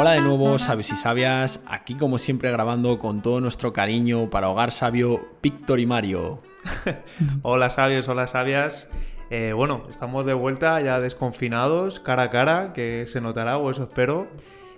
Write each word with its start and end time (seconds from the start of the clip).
Hola 0.00 0.12
de 0.12 0.20
nuevo, 0.20 0.60
sabios 0.60 0.92
y 0.92 0.96
sabias, 0.96 1.58
aquí 1.66 1.96
como 1.96 2.20
siempre 2.20 2.52
grabando 2.52 3.00
con 3.00 3.20
todo 3.20 3.40
nuestro 3.40 3.72
cariño 3.72 4.30
para 4.30 4.48
Hogar 4.48 4.70
Sabio, 4.70 5.26
Víctor 5.42 5.80
y 5.80 5.86
Mario. 5.86 6.38
hola 7.42 7.68
sabios, 7.68 8.06
hola 8.06 8.28
sabias. 8.28 8.86
Eh, 9.30 9.52
bueno, 9.56 9.82
estamos 9.90 10.24
de 10.24 10.34
vuelta 10.34 10.80
ya 10.80 11.00
desconfinados, 11.00 11.98
cara 11.98 12.22
a 12.22 12.30
cara, 12.30 12.72
que 12.74 13.06
se 13.08 13.20
notará, 13.20 13.58
o 13.58 13.72
eso 13.72 13.82
espero. 13.82 14.28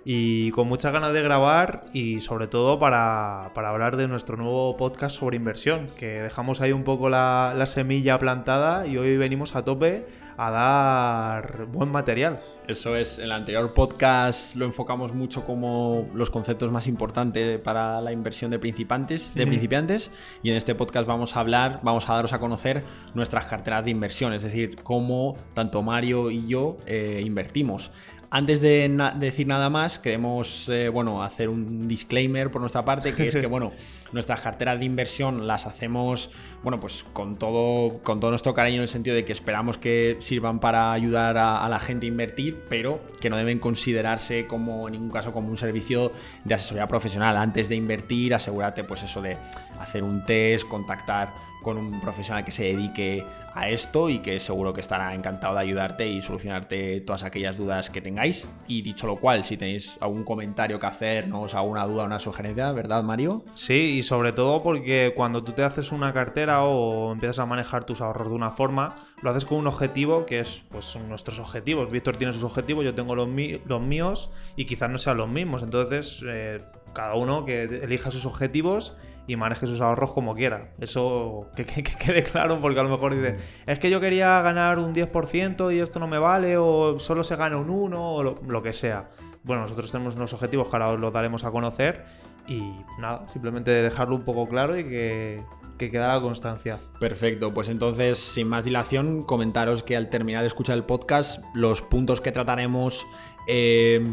Y 0.03 0.49
con 0.53 0.67
muchas 0.67 0.91
ganas 0.91 1.13
de 1.13 1.21
grabar 1.21 1.85
y 1.93 2.19
sobre 2.21 2.47
todo 2.47 2.79
para, 2.79 3.45
hablar 3.45 3.97
de 3.97 4.07
nuestro 4.07 4.37
nuevo 4.37 4.75
podcast 4.75 5.19
sobre 5.19 5.37
inversión, 5.37 5.85
que 5.99 6.19
dejamos 6.23 6.61
ahí 6.61 6.71
un 6.71 6.83
poco 6.83 7.11
la 7.11 7.63
semilla 7.67 8.17
plantada 8.17 8.87
y 8.87 8.97
hoy 8.97 9.17
venimos 9.17 9.55
a 9.55 9.63
tope 9.63 10.03
a 10.43 10.49
dar 10.49 11.65
buen 11.67 11.91
material. 11.91 12.39
Eso 12.67 12.95
es, 12.95 13.19
en 13.19 13.25
el 13.25 13.31
anterior 13.31 13.75
podcast 13.75 14.55
lo 14.55 14.65
enfocamos 14.65 15.13
mucho 15.13 15.43
como 15.43 16.09
los 16.15 16.31
conceptos 16.31 16.71
más 16.71 16.87
importantes 16.87 17.59
para 17.59 18.01
la 18.01 18.11
inversión 18.11 18.49
de 18.49 18.57
principiantes, 18.57 19.35
de 19.35 19.45
principiantes 19.45 20.09
y 20.41 20.49
en 20.49 20.57
este 20.57 20.73
podcast 20.73 21.05
vamos 21.05 21.37
a 21.37 21.41
hablar, 21.41 21.79
vamos 21.83 22.09
a 22.09 22.13
daros 22.13 22.33
a 22.33 22.39
conocer 22.39 22.83
nuestras 23.13 23.45
carteras 23.45 23.85
de 23.85 23.91
inversión, 23.91 24.33
es 24.33 24.41
decir, 24.41 24.77
cómo 24.81 25.37
tanto 25.53 25.83
Mario 25.83 26.31
y 26.31 26.47
yo 26.47 26.77
eh, 26.87 27.21
invertimos. 27.23 27.91
Antes 28.33 28.61
de 28.61 28.89
decir 29.19 29.45
nada 29.45 29.69
más, 29.69 29.99
queremos 29.99 30.69
eh, 30.69 30.87
bueno, 30.87 31.21
hacer 31.21 31.49
un 31.49 31.87
disclaimer 31.87 32.49
por 32.49 32.61
nuestra 32.61 32.83
parte, 32.83 33.13
que 33.13 33.27
es 33.27 33.35
que 33.35 33.45
bueno, 33.47 33.73
nuestras 34.13 34.41
carteras 34.41 34.79
de 34.79 34.85
inversión 34.85 35.47
las 35.47 35.67
hacemos 35.67 36.31
bueno, 36.63 36.79
pues 36.79 37.03
con 37.13 37.37
todo, 37.37 37.99
con 38.03 38.19
todo 38.19 38.31
nuestro 38.31 38.53
cariño 38.53 38.77
en 38.77 38.83
el 38.83 38.87
sentido 38.87 39.15
de 39.15 39.25
que 39.25 39.31
esperamos 39.31 39.77
que 39.77 40.17
sirvan 40.19 40.59
para 40.59 40.91
ayudar 40.91 41.37
a, 41.37 41.67
la 41.67 41.79
gente 41.79 42.05
a 42.05 42.09
invertir, 42.09 42.63
pero 42.69 43.01
que 43.19 43.29
no 43.29 43.37
deben 43.37 43.59
considerarse 43.59 44.45
como 44.45 44.87
en 44.87 44.93
ningún 44.93 45.09
caso 45.09 45.31
como 45.31 45.49
un 45.49 45.57
servicio 45.57 46.11
de 46.43 46.53
asesoría 46.53 46.87
profesional. 46.87 47.37
Antes 47.37 47.67
de 47.67 47.75
invertir, 47.75 48.35
asegúrate 48.35 48.83
pues 48.83 49.03
eso 49.03 49.21
de 49.21 49.37
hacer 49.79 50.03
un 50.03 50.23
test, 50.23 50.67
contactar 50.67 51.29
con 51.61 51.77
un 51.77 51.99
profesional 52.01 52.43
que 52.43 52.51
se 52.51 52.63
dedique 52.63 53.25
a 53.53 53.69
esto 53.69 54.09
y 54.09 54.19
que 54.19 54.39
seguro 54.39 54.73
que 54.73 54.81
estará 54.81 55.13
encantado 55.13 55.55
de 55.55 55.61
ayudarte 55.61 56.07
y 56.07 56.21
solucionarte 56.21 57.01
todas 57.01 57.23
aquellas 57.23 57.57
dudas 57.57 57.89
que 57.89 58.01
tengáis. 58.01 58.47
Y 58.67 58.81
dicho 58.81 59.07
lo 59.07 59.17
cual, 59.17 59.43
si 59.43 59.57
tenéis 59.57 59.97
algún 60.01 60.23
comentario 60.23 60.79
que 60.79 60.87
hacernos, 60.87 61.53
alguna 61.53 61.85
duda, 61.85 62.05
una 62.05 62.19
sugerencia, 62.19 62.71
¿verdad, 62.71 63.03
Mario? 63.03 63.43
Sí, 63.53 63.97
y 63.97 64.03
sobre 64.03 64.33
todo 64.33 64.63
porque 64.63 65.13
cuando 65.15 65.43
tú 65.43 65.51
te 65.51 65.63
haces 65.63 65.91
una 65.91 66.13
cartera 66.13 66.50
o 66.59 67.13
empiezas 67.13 67.39
a 67.39 67.45
manejar 67.45 67.85
tus 67.85 68.01
ahorros 68.01 68.29
de 68.29 68.35
una 68.35 68.51
forma, 68.51 68.95
lo 69.21 69.29
haces 69.29 69.45
con 69.45 69.57
un 69.57 69.67
objetivo 69.67 70.25
que 70.25 70.39
es, 70.39 70.63
pues 70.69 70.85
son 70.85 71.07
nuestros 71.09 71.39
objetivos. 71.39 71.89
Víctor 71.89 72.17
tiene 72.17 72.33
sus 72.33 72.43
objetivos, 72.43 72.83
yo 72.83 72.93
tengo 72.93 73.15
los, 73.15 73.29
los 73.65 73.81
míos 73.81 74.31
y 74.55 74.65
quizás 74.65 74.89
no 74.89 74.97
sean 74.97 75.17
los 75.17 75.29
mismos. 75.29 75.63
Entonces, 75.63 76.23
eh, 76.27 76.59
cada 76.93 77.15
uno 77.15 77.45
que 77.45 77.63
elija 77.63 78.11
sus 78.11 78.25
objetivos 78.25 78.95
y 79.27 79.35
maneje 79.35 79.67
sus 79.67 79.81
ahorros 79.81 80.11
como 80.11 80.35
quiera. 80.35 80.71
Eso 80.79 81.47
que, 81.55 81.65
quede 81.65 82.23
claro, 82.23 82.59
porque 82.59 82.79
a 82.79 82.83
lo 82.83 82.89
mejor 82.89 83.15
dice, 83.15 83.37
es 83.65 83.79
que 83.79 83.89
yo 83.89 83.99
quería 83.99 84.41
ganar 84.41 84.79
un 84.79 84.93
10% 84.93 85.73
y 85.73 85.79
esto 85.79 85.99
no 85.99 86.07
me 86.07 86.19
vale, 86.19 86.57
o 86.57 86.99
solo 86.99 87.23
se 87.23 87.35
gana 87.35 87.57
un 87.57 87.69
1, 87.69 88.13
o 88.13 88.23
lo, 88.23 88.63
que 88.63 88.73
sea. 88.73 89.09
Bueno, 89.43 89.63
nosotros 89.63 89.91
tenemos 89.91 90.15
unos 90.15 90.33
objetivos 90.33 90.67
que 90.67 90.75
ahora 90.75 90.89
os 90.89 90.99
los 90.99 91.13
daremos 91.13 91.43
a 91.43 91.51
conocer 91.51 92.05
y 92.47 92.61
nada, 92.99 93.27
simplemente 93.29 93.71
dejarlo 93.71 94.15
un 94.15 94.23
poco 94.23 94.47
claro 94.47 94.77
y 94.77 94.83
que, 94.83 95.43
que 95.81 95.89
quedara 95.89 96.21
constancia. 96.21 96.79
Perfecto, 96.99 97.53
pues 97.55 97.67
entonces, 97.67 98.19
sin 98.19 98.47
más 98.47 98.65
dilación, 98.65 99.23
comentaros 99.23 99.81
que 99.81 99.97
al 99.97 100.09
terminar 100.09 100.41
de 100.41 100.47
escuchar 100.47 100.77
el 100.77 100.83
podcast, 100.83 101.43
los 101.55 101.81
puntos 101.81 102.21
que 102.21 102.31
trataremos 102.31 103.07
eh, 103.47 104.05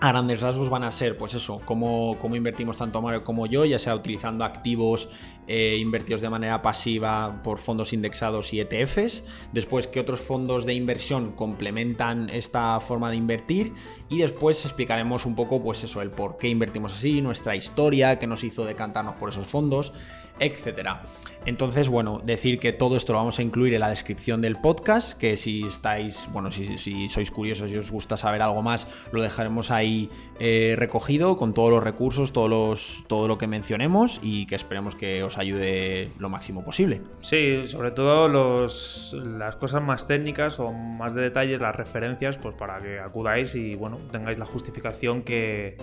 a 0.00 0.08
grandes 0.08 0.40
rasgos 0.40 0.70
van 0.70 0.82
a 0.82 0.90
ser, 0.90 1.16
pues 1.16 1.34
eso, 1.34 1.60
cómo, 1.64 2.18
cómo, 2.20 2.34
invertimos 2.34 2.76
tanto 2.76 3.00
Mario 3.00 3.22
como 3.22 3.46
yo, 3.46 3.64
ya 3.64 3.78
sea 3.78 3.94
utilizando 3.94 4.44
activos 4.44 5.08
eh, 5.48 5.76
invertidos 5.78 6.20
de 6.20 6.30
manera 6.30 6.62
pasiva 6.62 7.40
por 7.42 7.58
fondos 7.58 7.92
indexados 7.92 8.52
y 8.52 8.60
ETFs. 8.60 9.24
Después, 9.52 9.86
qué 9.86 10.00
otros 10.00 10.20
fondos 10.20 10.66
de 10.66 10.74
inversión 10.74 11.32
complementan 11.32 12.30
esta 12.30 12.78
forma 12.80 13.10
de 13.10 13.16
invertir. 13.16 13.72
Y 14.08 14.18
después 14.18 14.64
explicaremos 14.64 15.26
un 15.26 15.34
poco, 15.34 15.62
pues 15.62 15.82
eso, 15.82 16.02
el 16.02 16.10
por 16.10 16.38
qué 16.38 16.48
invertimos 16.48 16.92
así, 16.92 17.20
nuestra 17.20 17.56
historia, 17.56 18.18
qué 18.18 18.26
nos 18.26 18.44
hizo 18.44 18.64
decantarnos 18.64 19.16
por 19.16 19.30
esos 19.30 19.46
fondos 19.46 19.92
etcétera. 20.40 21.02
Entonces, 21.46 21.88
bueno, 21.88 22.20
decir 22.22 22.58
que 22.58 22.72
todo 22.72 22.96
esto 22.96 23.12
lo 23.12 23.20
vamos 23.20 23.38
a 23.38 23.42
incluir 23.42 23.72
en 23.72 23.80
la 23.80 23.88
descripción 23.88 24.42
del 24.42 24.56
podcast, 24.56 25.16
que 25.16 25.36
si 25.36 25.64
estáis, 25.64 26.28
bueno, 26.32 26.50
si, 26.50 27.08
sois 27.08 27.30
curiosos 27.30 27.70
y 27.70 27.76
os 27.76 27.90
gusta 27.90 28.16
saber 28.16 28.42
algo 28.42 28.60
más, 28.60 28.86
lo 29.12 29.22
dejaremos 29.22 29.70
ahí 29.70 30.10
eh, 30.40 30.74
recogido 30.76 31.36
con 31.36 31.54
todos 31.54 31.70
los 31.70 31.82
recursos, 31.82 32.32
todos 32.32 32.50
los, 32.50 33.04
todo 33.06 33.28
lo 33.28 33.38
que 33.38 33.46
mencionemos 33.46 34.20
y 34.22 34.46
que 34.46 34.56
esperemos 34.56 34.94
que 34.94 35.22
os 35.22 35.37
ayude 35.38 36.10
lo 36.18 36.28
máximo 36.28 36.64
posible. 36.64 37.00
Sí, 37.20 37.66
sobre 37.66 37.90
todo 37.90 38.28
los, 38.28 39.16
las 39.22 39.56
cosas 39.56 39.82
más 39.82 40.06
técnicas 40.06 40.60
o 40.60 40.72
más 40.72 41.14
de 41.14 41.22
detalles, 41.22 41.60
las 41.60 41.74
referencias, 41.74 42.36
pues 42.38 42.54
para 42.54 42.78
que 42.78 42.98
acudáis 42.98 43.54
y, 43.54 43.74
bueno, 43.74 43.98
tengáis 44.10 44.38
la 44.38 44.46
justificación 44.46 45.22
que, 45.22 45.76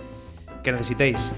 que 0.62 0.72
necesitéis. 0.72 1.32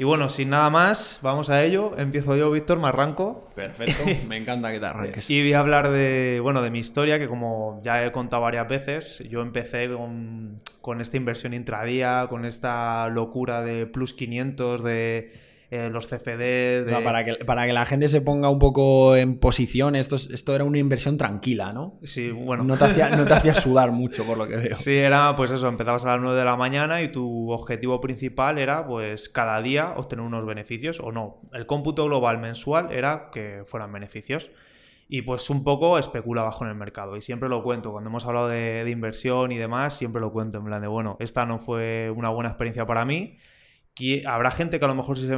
Y 0.00 0.04
bueno, 0.04 0.30
sin 0.30 0.48
nada 0.48 0.70
más, 0.70 1.18
vamos 1.20 1.50
a 1.50 1.62
ello. 1.62 1.92
Empiezo 1.98 2.34
yo, 2.34 2.50
Víctor, 2.50 2.78
me 2.78 2.88
arranco. 2.88 3.44
Perfecto, 3.54 4.02
me 4.26 4.38
encanta 4.38 4.72
que 4.72 4.80
te 4.80 4.86
arranques. 4.86 5.28
y 5.28 5.42
voy 5.42 5.52
a 5.52 5.58
hablar 5.58 5.90
de, 5.90 6.40
bueno, 6.42 6.62
de 6.62 6.70
mi 6.70 6.78
historia, 6.78 7.18
que 7.18 7.28
como 7.28 7.82
ya 7.84 8.02
he 8.02 8.10
contado 8.10 8.40
varias 8.40 8.66
veces, 8.66 9.22
yo 9.28 9.42
empecé 9.42 9.92
con, 9.92 10.56
con 10.80 11.02
esta 11.02 11.18
inversión 11.18 11.52
intradía, 11.52 12.28
con 12.30 12.46
esta 12.46 13.10
locura 13.10 13.60
de 13.60 13.84
plus 13.84 14.14
500, 14.14 14.82
de 14.82 15.34
eh, 15.70 15.88
los 15.88 16.08
CFD. 16.08 16.92
para 17.04 17.24
que, 17.24 17.44
para 17.44 17.64
que 17.64 17.72
la 17.72 17.84
gente 17.84 18.08
se 18.08 18.20
ponga 18.20 18.48
un 18.48 18.58
poco 18.58 19.14
en 19.14 19.38
posición, 19.38 19.94
esto, 19.94 20.16
esto 20.16 20.54
era 20.56 20.64
una 20.64 20.78
inversión 20.78 21.16
tranquila, 21.16 21.72
¿no? 21.72 22.00
Sí, 22.02 22.32
bueno. 22.32 22.64
No 22.64 22.76
te, 22.76 22.86
hacía, 22.86 23.10
no 23.10 23.24
te 23.24 23.34
hacía 23.34 23.54
sudar 23.60 23.92
mucho, 23.92 24.24
por 24.24 24.36
lo 24.36 24.48
que 24.48 24.56
veo. 24.56 24.74
Sí, 24.74 24.96
era 24.96 25.36
pues 25.36 25.52
eso, 25.52 25.68
empezabas 25.68 26.04
a 26.04 26.08
las 26.08 26.20
9 26.20 26.36
de 26.36 26.44
la 26.44 26.56
mañana 26.56 27.02
y 27.02 27.12
tu 27.12 27.52
objetivo 27.52 28.00
principal 28.00 28.58
era 28.58 28.84
pues 28.84 29.28
cada 29.28 29.62
día 29.62 29.94
obtener 29.96 30.24
unos 30.24 30.44
beneficios 30.44 30.98
o 30.98 31.12
no. 31.12 31.40
El 31.52 31.66
cómputo 31.66 32.04
global 32.06 32.38
mensual 32.38 32.90
era 32.90 33.30
que 33.32 33.62
fueran 33.64 33.92
beneficios 33.92 34.50
y 35.08 35.22
pues 35.22 35.50
un 35.50 35.62
poco 35.62 35.98
especula 35.98 36.42
bajo 36.42 36.64
en 36.64 36.70
el 36.70 36.76
mercado. 36.76 37.16
Y 37.16 37.22
siempre 37.22 37.48
lo 37.48 37.62
cuento, 37.62 37.92
cuando 37.92 38.10
hemos 38.10 38.26
hablado 38.26 38.48
de, 38.48 38.82
de, 38.82 38.90
inversión 38.90 39.52
y 39.52 39.56
demás, 39.56 39.96
siempre 39.96 40.20
lo 40.20 40.32
cuento 40.32 40.58
en 40.58 40.64
plan 40.64 40.82
de, 40.82 40.88
bueno, 40.88 41.16
esta 41.20 41.46
no 41.46 41.60
fue 41.60 42.10
una 42.10 42.30
buena 42.30 42.48
experiencia 42.48 42.84
para 42.86 43.04
mí 43.04 43.38
habrá 44.26 44.50
gente 44.50 44.78
que 44.78 44.84
a 44.84 44.88
lo 44.88 44.94
mejor 44.94 45.16
sí 45.18 45.26
se, 45.26 45.36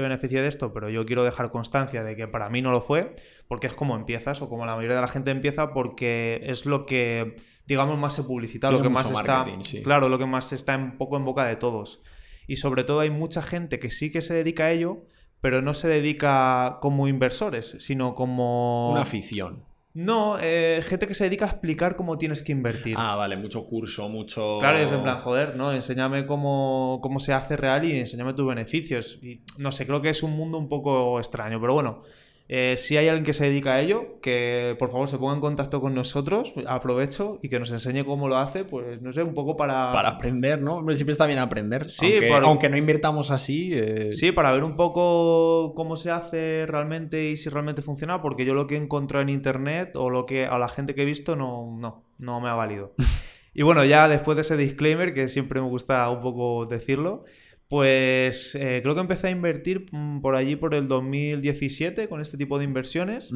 beneficia, 0.00 0.42
de 0.42 0.48
esto, 0.48 0.72
pero 0.72 0.88
yo 0.88 1.06
quiero 1.06 1.24
dejar 1.24 1.50
constancia 1.50 2.02
de 2.02 2.16
que 2.16 2.28
para 2.28 2.48
mí 2.50 2.62
no 2.62 2.70
lo 2.70 2.80
fue, 2.80 3.14
porque 3.48 3.66
es 3.66 3.72
como 3.72 3.96
empiezas, 3.96 4.42
o 4.42 4.48
como 4.48 4.66
la 4.66 4.76
mayoría 4.76 4.96
de 4.96 5.02
la 5.02 5.08
gente 5.08 5.30
empieza, 5.30 5.72
porque 5.72 6.40
es 6.44 6.66
lo 6.66 6.86
que, 6.86 7.36
digamos, 7.66 7.98
más 7.98 8.14
se 8.14 8.22
publicita, 8.22 8.70
lo 8.70 8.82
que 8.82 8.88
más 8.88 9.10
está. 9.10 9.44
Claro, 9.82 10.08
lo 10.08 10.18
que 10.18 10.26
más 10.26 10.52
está 10.52 10.76
un 10.76 10.98
poco 10.98 11.16
en 11.16 11.24
boca 11.24 11.44
de 11.44 11.56
todos. 11.56 12.02
Y 12.46 12.56
sobre 12.56 12.84
todo 12.84 13.00
hay 13.00 13.10
mucha 13.10 13.42
gente 13.42 13.78
que 13.78 13.90
sí 13.90 14.10
que 14.10 14.22
se 14.22 14.34
dedica 14.34 14.64
a 14.64 14.72
ello, 14.72 15.04
pero 15.40 15.62
no 15.62 15.74
se 15.74 15.88
dedica 15.88 16.78
como 16.80 17.08
inversores, 17.08 17.76
sino 17.80 18.14
como. 18.14 18.90
Una 18.90 19.02
afición. 19.02 19.64
No, 19.96 20.36
eh, 20.38 20.82
gente 20.86 21.06
que 21.06 21.14
se 21.14 21.24
dedica 21.24 21.46
a 21.46 21.48
explicar 21.48 21.96
cómo 21.96 22.18
tienes 22.18 22.42
que 22.42 22.52
invertir. 22.52 22.96
Ah, 22.98 23.14
vale, 23.16 23.34
mucho 23.34 23.64
curso, 23.64 24.10
mucho. 24.10 24.58
Claro, 24.60 24.76
es 24.76 24.92
en 24.92 25.02
plan, 25.02 25.18
joder, 25.18 25.56
¿no? 25.56 25.72
Enséñame 25.72 26.26
cómo, 26.26 27.00
cómo 27.02 27.18
se 27.18 27.32
hace 27.32 27.56
real 27.56 27.82
y 27.86 27.98
enséñame 27.98 28.34
tus 28.34 28.46
beneficios. 28.46 29.18
Y 29.22 29.40
no 29.56 29.72
sé, 29.72 29.86
creo 29.86 30.02
que 30.02 30.10
es 30.10 30.22
un 30.22 30.36
mundo 30.36 30.58
un 30.58 30.68
poco 30.68 31.18
extraño, 31.18 31.58
pero 31.62 31.72
bueno. 31.72 32.02
Eh, 32.48 32.76
si 32.76 32.96
hay 32.96 33.08
alguien 33.08 33.24
que 33.24 33.32
se 33.32 33.44
dedica 33.44 33.74
a 33.74 33.80
ello, 33.80 34.20
que 34.20 34.76
por 34.78 34.92
favor 34.92 35.08
se 35.08 35.18
ponga 35.18 35.34
en 35.34 35.40
contacto 35.40 35.80
con 35.80 35.94
nosotros, 35.94 36.52
aprovecho 36.68 37.40
y 37.42 37.48
que 37.48 37.58
nos 37.58 37.72
enseñe 37.72 38.04
cómo 38.04 38.28
lo 38.28 38.36
hace, 38.36 38.64
pues 38.64 39.02
no 39.02 39.12
sé, 39.12 39.22
un 39.24 39.34
poco 39.34 39.56
para... 39.56 39.90
Para 39.90 40.10
aprender, 40.10 40.62
¿no? 40.62 40.76
Hombre, 40.76 40.94
siempre 40.94 41.12
está 41.12 41.26
bien 41.26 41.40
aprender. 41.40 41.88
Sí, 41.88 42.20
aunque, 42.42 42.68
no 42.68 42.76
invirtamos 42.76 43.32
así. 43.32 43.70
Eh, 43.74 44.12
sí, 44.12 44.30
para 44.30 44.52
ver 44.52 44.62
un 44.62 44.76
poco 44.76 45.74
cómo 45.74 45.96
se 45.96 46.12
hace 46.12 46.66
realmente 46.66 47.30
y 47.30 47.36
si 47.36 47.48
realmente 47.48 47.82
funciona, 47.82 48.22
porque 48.22 48.44
yo 48.44 48.54
lo 48.54 48.68
que 48.68 48.76
he 48.76 48.78
encontrado 48.78 49.22
en 49.22 49.28
internet 49.30 49.96
o 49.96 50.08
lo 50.10 50.24
que 50.24 50.46
a 50.46 50.56
la 50.58 50.68
gente 50.68 50.94
que 50.94 51.02
he 51.02 51.06
visto 51.06 51.34
no, 51.34 51.76
no, 51.78 52.04
no 52.18 52.40
me 52.40 52.48
ha 52.48 52.54
valido. 52.54 52.94
y 53.54 53.62
bueno, 53.62 53.84
ya 53.84 54.06
después 54.06 54.36
de 54.36 54.42
ese 54.42 54.56
disclaimer, 54.56 55.14
que 55.14 55.28
siempre 55.28 55.60
me 55.60 55.68
gusta 55.68 56.08
un 56.10 56.20
poco 56.20 56.66
decirlo, 56.66 57.24
pues 57.68 58.54
eh, 58.54 58.80
creo 58.82 58.94
que 58.94 59.00
empecé 59.00 59.28
a 59.28 59.30
invertir 59.30 59.86
mm, 59.90 60.20
por 60.20 60.36
allí 60.36 60.56
por 60.56 60.74
el 60.74 60.86
2017 60.86 62.08
con 62.08 62.20
este 62.20 62.36
tipo 62.36 62.58
de 62.58 62.64
inversiones. 62.64 63.30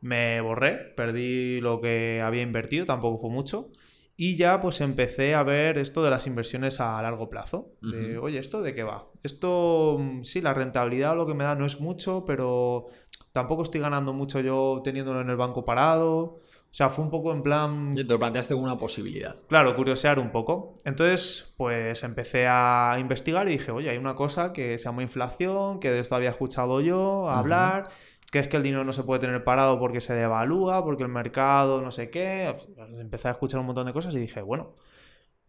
Me 0.00 0.40
borré, 0.40 0.76
perdí 0.96 1.60
lo 1.60 1.80
que 1.80 2.22
había 2.22 2.42
invertido, 2.42 2.84
tampoco 2.84 3.18
fue 3.18 3.30
mucho. 3.30 3.70
Y 4.16 4.34
ya 4.36 4.58
pues 4.58 4.80
empecé 4.80 5.34
a 5.34 5.42
ver 5.44 5.78
esto 5.78 6.02
de 6.02 6.10
las 6.10 6.26
inversiones 6.26 6.80
a 6.80 7.00
largo 7.02 7.28
plazo. 7.28 7.74
De, 7.82 8.18
Oye, 8.18 8.38
¿esto 8.38 8.62
de 8.62 8.74
qué 8.74 8.82
va? 8.82 9.06
Esto, 9.22 9.96
mm, 10.00 10.22
sí, 10.24 10.40
la 10.40 10.54
rentabilidad 10.54 11.14
lo 11.14 11.26
que 11.26 11.34
me 11.34 11.44
da 11.44 11.54
no 11.54 11.66
es 11.66 11.80
mucho, 11.80 12.24
pero 12.26 12.86
tampoco 13.32 13.62
estoy 13.62 13.80
ganando 13.80 14.12
mucho 14.12 14.40
yo 14.40 14.80
teniéndolo 14.82 15.20
en 15.20 15.30
el 15.30 15.36
banco 15.36 15.64
parado. 15.64 16.40
O 16.70 16.74
sea, 16.78 16.90
fue 16.90 17.04
un 17.04 17.10
poco 17.10 17.32
en 17.32 17.42
plan... 17.42 17.92
Y 17.96 18.04
te 18.04 18.12
lo 18.12 18.18
planteaste 18.18 18.54
como 18.54 18.66
una 18.66 18.76
posibilidad. 18.76 19.36
Claro, 19.48 19.74
curiosear 19.74 20.18
un 20.18 20.30
poco. 20.30 20.74
Entonces, 20.84 21.54
pues 21.56 22.02
empecé 22.04 22.46
a 22.46 22.96
investigar 22.98 23.48
y 23.48 23.52
dije, 23.52 23.70
oye, 23.70 23.90
hay 23.90 23.96
una 23.96 24.14
cosa 24.14 24.52
que 24.52 24.76
se 24.78 24.84
llama 24.84 25.02
inflación, 25.02 25.80
que 25.80 25.90
de 25.90 26.00
esto 26.00 26.14
había 26.14 26.30
escuchado 26.30 26.80
yo 26.80 27.30
hablar, 27.30 27.88
que 28.30 28.38
es 28.38 28.48
que 28.48 28.58
el 28.58 28.62
dinero 28.62 28.84
no 28.84 28.92
se 28.92 29.02
puede 29.02 29.20
tener 29.20 29.42
parado 29.42 29.78
porque 29.78 30.00
se 30.00 30.14
devalúa, 30.14 30.84
porque 30.84 31.02
el 31.02 31.08
mercado 31.08 31.80
no 31.80 31.90
sé 31.90 32.10
qué. 32.10 32.54
Empecé 33.00 33.28
a 33.28 33.32
escuchar 33.32 33.60
un 33.60 33.66
montón 33.66 33.86
de 33.86 33.94
cosas 33.94 34.14
y 34.14 34.18
dije, 34.18 34.42
bueno, 34.42 34.74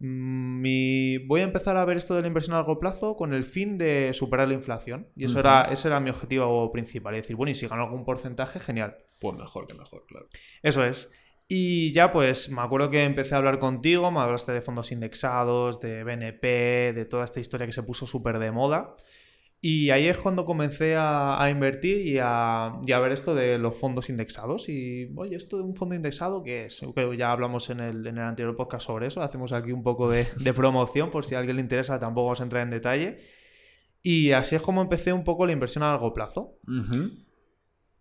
mi... 0.00 1.18
voy 1.26 1.42
a 1.42 1.44
empezar 1.44 1.76
a 1.76 1.84
ver 1.84 1.98
esto 1.98 2.14
de 2.14 2.22
la 2.22 2.26
inversión 2.26 2.54
a 2.54 2.58
largo 2.58 2.80
plazo 2.80 3.16
con 3.16 3.32
el 3.32 3.44
fin 3.44 3.78
de 3.78 4.12
superar 4.14 4.48
la 4.48 4.54
inflación. 4.54 5.08
Y 5.14 5.26
eso 5.26 5.38
era, 5.38 5.62
ese 5.70 5.88
era 5.88 6.00
mi 6.00 6.10
objetivo 6.10 6.72
principal. 6.72 7.14
Es 7.14 7.22
decir, 7.22 7.36
bueno, 7.36 7.52
y 7.52 7.54
si 7.54 7.68
gano 7.68 7.84
algún 7.84 8.04
porcentaje, 8.04 8.58
genial. 8.58 8.96
Pues 9.18 9.36
mejor 9.36 9.66
que 9.66 9.74
mejor, 9.74 10.06
claro. 10.06 10.26
Eso 10.62 10.84
es. 10.84 11.10
Y 11.52 11.92
ya 11.92 12.12
pues 12.12 12.48
me 12.48 12.62
acuerdo 12.62 12.90
que 12.90 13.04
empecé 13.04 13.34
a 13.34 13.38
hablar 13.38 13.58
contigo, 13.58 14.10
me 14.10 14.20
hablaste 14.20 14.52
de 14.52 14.62
fondos 14.62 14.92
indexados, 14.92 15.80
de 15.80 16.04
BNP, 16.04 16.92
de 16.94 17.04
toda 17.04 17.24
esta 17.24 17.40
historia 17.40 17.66
que 17.66 17.72
se 17.72 17.82
puso 17.82 18.06
súper 18.06 18.38
de 18.38 18.52
moda. 18.52 18.94
Y 19.62 19.90
ahí 19.90 20.06
es 20.06 20.16
cuando 20.16 20.46
comencé 20.46 20.96
a, 20.96 21.46
invertir 21.50 22.00
y 22.00 22.18
a, 22.18 22.80
ver 22.82 23.12
esto 23.12 23.34
de 23.34 23.58
los 23.58 23.76
fondos 23.78 24.08
indexados. 24.08 24.70
Y, 24.70 25.12
oye, 25.16 25.36
¿esto 25.36 25.58
de 25.58 25.64
un 25.64 25.76
fondo 25.76 25.94
indexado 25.94 26.42
qué 26.42 26.64
es? 26.64 26.80
que 26.94 27.16
ya 27.18 27.30
hablamos 27.30 27.68
en 27.68 27.80
el, 27.80 28.06
en 28.06 28.16
el, 28.16 28.24
anterior 28.24 28.56
podcast 28.56 28.86
sobre 28.86 29.08
eso. 29.08 29.22
Hacemos 29.22 29.52
aquí 29.52 29.72
un 29.72 29.82
poco 29.82 30.08
de, 30.08 30.24
promoción 30.54 31.10
por 31.10 31.26
si 31.26 31.34
a 31.34 31.40
alguien 31.40 31.56
le 31.56 31.62
interesa, 31.62 32.00
tampoco 32.00 32.28
os 32.30 32.40
entra 32.40 32.62
en 32.62 32.70
detalle. 32.70 33.18
Y 34.02 34.32
así 34.32 34.56
es 34.56 34.62
como 34.62 34.80
empecé 34.80 35.12
un 35.12 35.24
poco 35.24 35.44
la 35.44 35.52
inversión 35.52 35.84
a 35.84 35.90
largo 35.90 36.14
plazo. 36.14 36.58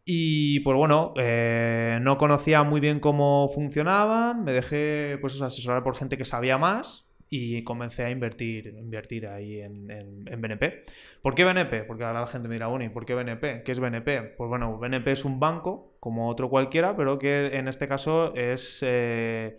Y 0.06 0.62
pues 0.62 0.78
bueno, 0.78 1.14
eh, 1.18 2.00
no 2.02 2.18
conocía 2.18 2.64
muy 2.64 2.80
bien 2.80 3.02
cómo 3.02 3.50
funcionaban, 3.54 4.46
me 4.46 4.54
dejé 4.54 5.18
pues 5.20 5.42
asesorar 5.42 5.84
por 5.84 5.98
gente 5.98 6.18
que 6.18 6.24
sabía 6.24 6.58
más 6.58 7.09
y 7.30 7.64
comencé 7.64 8.04
a 8.04 8.10
invertir, 8.10 8.68
invertir 8.68 9.28
ahí 9.28 9.62
en, 9.62 9.88
BNP. 10.26 10.84
¿Por 11.22 11.36
qué 11.36 11.44
BNP? 11.44 11.84
Porque 11.84 12.04
ahora 12.04 12.22
la 12.22 12.28
gente 12.28 12.48
me 12.48 12.56
dirá, 12.56 12.68
bueno, 12.68 12.86
¿y 12.86 12.90
por 12.90 13.06
qué 13.06 13.14
BNP? 13.14 13.64
¿Qué 13.64 13.72
es 13.72 13.80
BNP? 13.80 14.36
Pues 14.38 14.50
bueno, 14.50 14.78
BNP 14.80 15.12
es 15.12 15.26
un 15.26 15.40
banco 15.40 15.96
como 16.00 16.30
otro 16.30 16.50
cualquiera, 16.50 16.96
pero 16.96 17.20
que 17.20 17.58
en 17.58 17.68
este 17.68 17.88
caso 17.88 18.34
es 18.36 18.80
eh, 18.82 19.58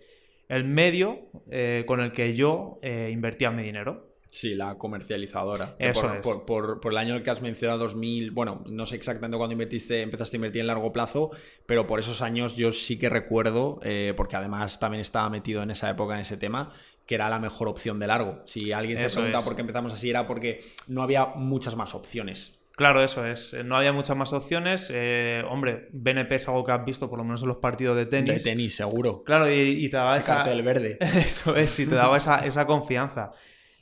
el 0.48 0.64
medio 0.64 1.30
eh, 1.50 1.84
con 1.86 2.00
el 2.00 2.12
que 2.12 2.34
yo 2.34 2.74
invertía 2.82 3.50
mi 3.50 3.62
dinero. 3.62 4.09
Sí, 4.30 4.54
la 4.54 4.78
comercializadora. 4.78 5.74
Eso 5.78 6.02
por, 6.22 6.36
es. 6.36 6.42
Por, 6.80 6.92
el 6.92 6.98
año 6.98 7.22
que 7.22 7.30
has 7.30 7.42
mencionado, 7.42 7.80
2000, 7.80 8.30
bueno, 8.30 8.62
no 8.68 8.86
sé 8.86 8.96
exactamente 8.96 9.36
cuándo 9.36 9.52
invertiste, 9.52 10.02
empezaste 10.02 10.36
a 10.36 10.38
invertir 10.38 10.60
en 10.60 10.68
largo 10.68 10.92
plazo, 10.92 11.30
pero 11.66 11.86
por 11.86 11.98
esos 11.98 12.22
años 12.22 12.56
yo 12.56 12.72
sí 12.72 12.98
que 12.98 13.08
recuerdo, 13.08 13.80
eh, 13.82 14.14
porque 14.16 14.36
además 14.36 14.78
también 14.78 15.00
estaba 15.00 15.28
metido 15.30 15.62
en 15.62 15.72
esa 15.72 15.90
época 15.90 16.14
en 16.14 16.20
ese 16.20 16.36
tema, 16.36 16.70
que 17.06 17.16
era 17.16 17.28
la 17.28 17.40
mejor 17.40 17.68
opción 17.68 17.98
de 17.98 18.06
largo. 18.06 18.42
Si 18.46 18.72
alguien 18.72 18.98
se 18.98 19.10
pregunta 19.10 19.42
por 19.42 19.56
qué 19.56 19.62
empezamos 19.62 19.92
así, 19.92 20.08
era 20.08 20.26
porque 20.26 20.64
no 20.86 21.02
había 21.02 21.26
muchas 21.26 21.74
más 21.74 21.94
opciones. 21.94 22.52
Claro, 22.76 23.02
eso 23.02 23.26
es. 23.26 23.54
No 23.62 23.76
había 23.76 23.92
muchas 23.92 24.16
más 24.16 24.32
opciones. 24.32 24.90
Eh, 24.94 25.44
hombre, 25.50 25.88
BNP 25.92 26.36
es 26.36 26.48
algo 26.48 26.64
que 26.64 26.72
has 26.72 26.82
visto 26.82 27.10
por 27.10 27.18
lo 27.18 27.24
menos 27.24 27.42
en 27.42 27.48
los 27.48 27.58
partidos 27.58 27.94
de 27.94 28.06
tenis. 28.06 28.42
De 28.42 28.50
tenis, 28.50 28.74
seguro. 28.74 29.22
Claro, 29.22 29.52
y, 29.52 29.86
te 29.90 29.96
daba 29.98 30.12
ese 30.12 30.20
esa... 30.20 30.36
cartel 30.36 30.62
verde. 30.62 30.96
Eso 31.00 31.56
es, 31.56 31.78
y 31.78 31.86
te 31.86 31.94
daba 31.94 32.16
esa, 32.16 32.38
esa 32.46 32.66
confianza. 32.66 33.32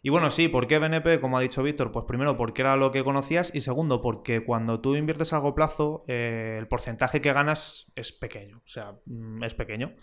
Y 0.03 0.11
bueno, 0.11 0.31
sí, 0.31 0.49
¿por 0.49 0.67
qué 0.67 0.79
BNP? 0.79 1.21
Como 1.21 1.39
ha 1.39 1.41
dicho 1.41 1.63
Víctor, 1.63 1.91
pues 1.91 2.05
primero 2.07 2.37
porque 2.37 2.63
era 2.63 2.77
lo 2.77 2.93
que 2.93 3.03
conocías 3.03 3.55
y 3.55 3.61
segundo 3.61 4.01
porque 4.01 4.45
cuando 4.45 4.81
tú 4.81 4.95
inviertes 4.95 5.33
a 5.33 5.37
largo 5.37 5.55
plazo 5.55 6.05
eh, 6.07 6.57
el 6.59 6.69
porcentaje 6.69 7.21
que 7.21 7.33
ganas 7.33 7.91
es 7.97 8.13
pequeño, 8.13 8.59
o 8.59 8.69
sea, 8.69 8.95
mm, 9.07 9.43
es 9.43 9.55
pequeño. 9.55 9.95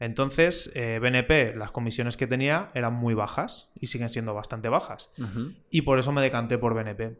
Entonces, 0.00 0.72
eh, 0.74 0.98
BNP, 1.00 1.54
las 1.54 1.70
comisiones 1.70 2.16
que 2.16 2.26
tenía 2.26 2.70
eran 2.74 2.94
muy 2.94 3.14
bajas 3.14 3.70
y 3.78 3.86
siguen 3.86 4.08
siendo 4.08 4.34
bastante 4.34 4.68
bajas. 4.68 5.10
Y 5.70 5.82
por 5.82 6.00
eso 6.00 6.10
me 6.10 6.20
decanté 6.20 6.58
por 6.58 6.74
BNP. 6.74 7.18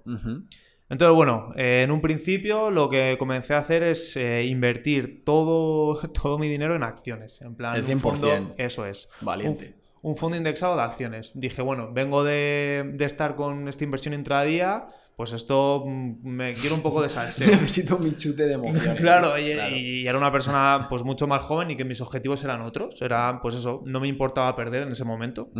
Entonces, 0.91 1.15
bueno, 1.15 1.53
eh, 1.57 1.83
en 1.85 1.93
un 1.93 2.01
principio 2.01 2.71
lo 2.71 2.91
que 2.91 3.17
comencé 3.17 3.55
a 3.55 3.59
hacer 3.59 3.85
es 3.85 4.17
invertir 4.17 5.23
todo, 5.25 6.01
todo 6.13 6.37
mi 6.39 6.49
dinero 6.49 6.75
en 6.75 6.83
acciones. 6.83 7.41
En 7.43 7.55
plan, 7.55 7.77
el 7.77 7.87
100%. 7.87 8.55
eso 8.59 8.87
es. 8.87 9.09
Valiente 9.21 9.84
un 10.05 10.17
fondo 10.17 10.37
indexado 10.37 10.77
de 10.77 10.83
acciones. 10.83 11.33
Dije, 11.35 11.63
bueno, 11.63 11.91
vengo 11.91 12.25
de, 12.25 12.95
estar 13.01 13.35
con 13.37 13.69
esta 13.69 13.85
inversión 13.85 14.13
intradía, 14.13 14.87
pues 15.17 15.33
esto 15.33 15.85
mm, 15.87 16.27
me 16.27 16.55
quiero 16.55 16.75
un 16.75 16.83
poco 16.83 17.03
de 17.03 17.09
salseo. 17.09 17.47
Necesito 17.51 17.99
mi 17.99 18.17
chute 18.17 18.47
de 18.47 18.55
emociones. 18.55 19.01
claro, 19.01 19.39
y, 19.39 20.07
era 20.07 20.19
una 20.19 20.33
persona 20.33 20.87
pues 20.89 21.03
mucho 21.03 21.27
más 21.27 21.43
joven 21.43 21.71
y 21.71 21.77
que 21.77 21.85
mis 21.85 22.01
objetivos 22.01 22.43
eran 22.45 22.63
otros. 22.63 23.01
Era, 23.01 23.41
pues 23.41 23.55
eso, 23.55 23.83
no 23.87 24.01
me 24.01 24.09
importaba 24.09 24.55
perder 24.57 24.83
en 24.83 24.93
ese 24.93 25.05
momento. 25.05 25.51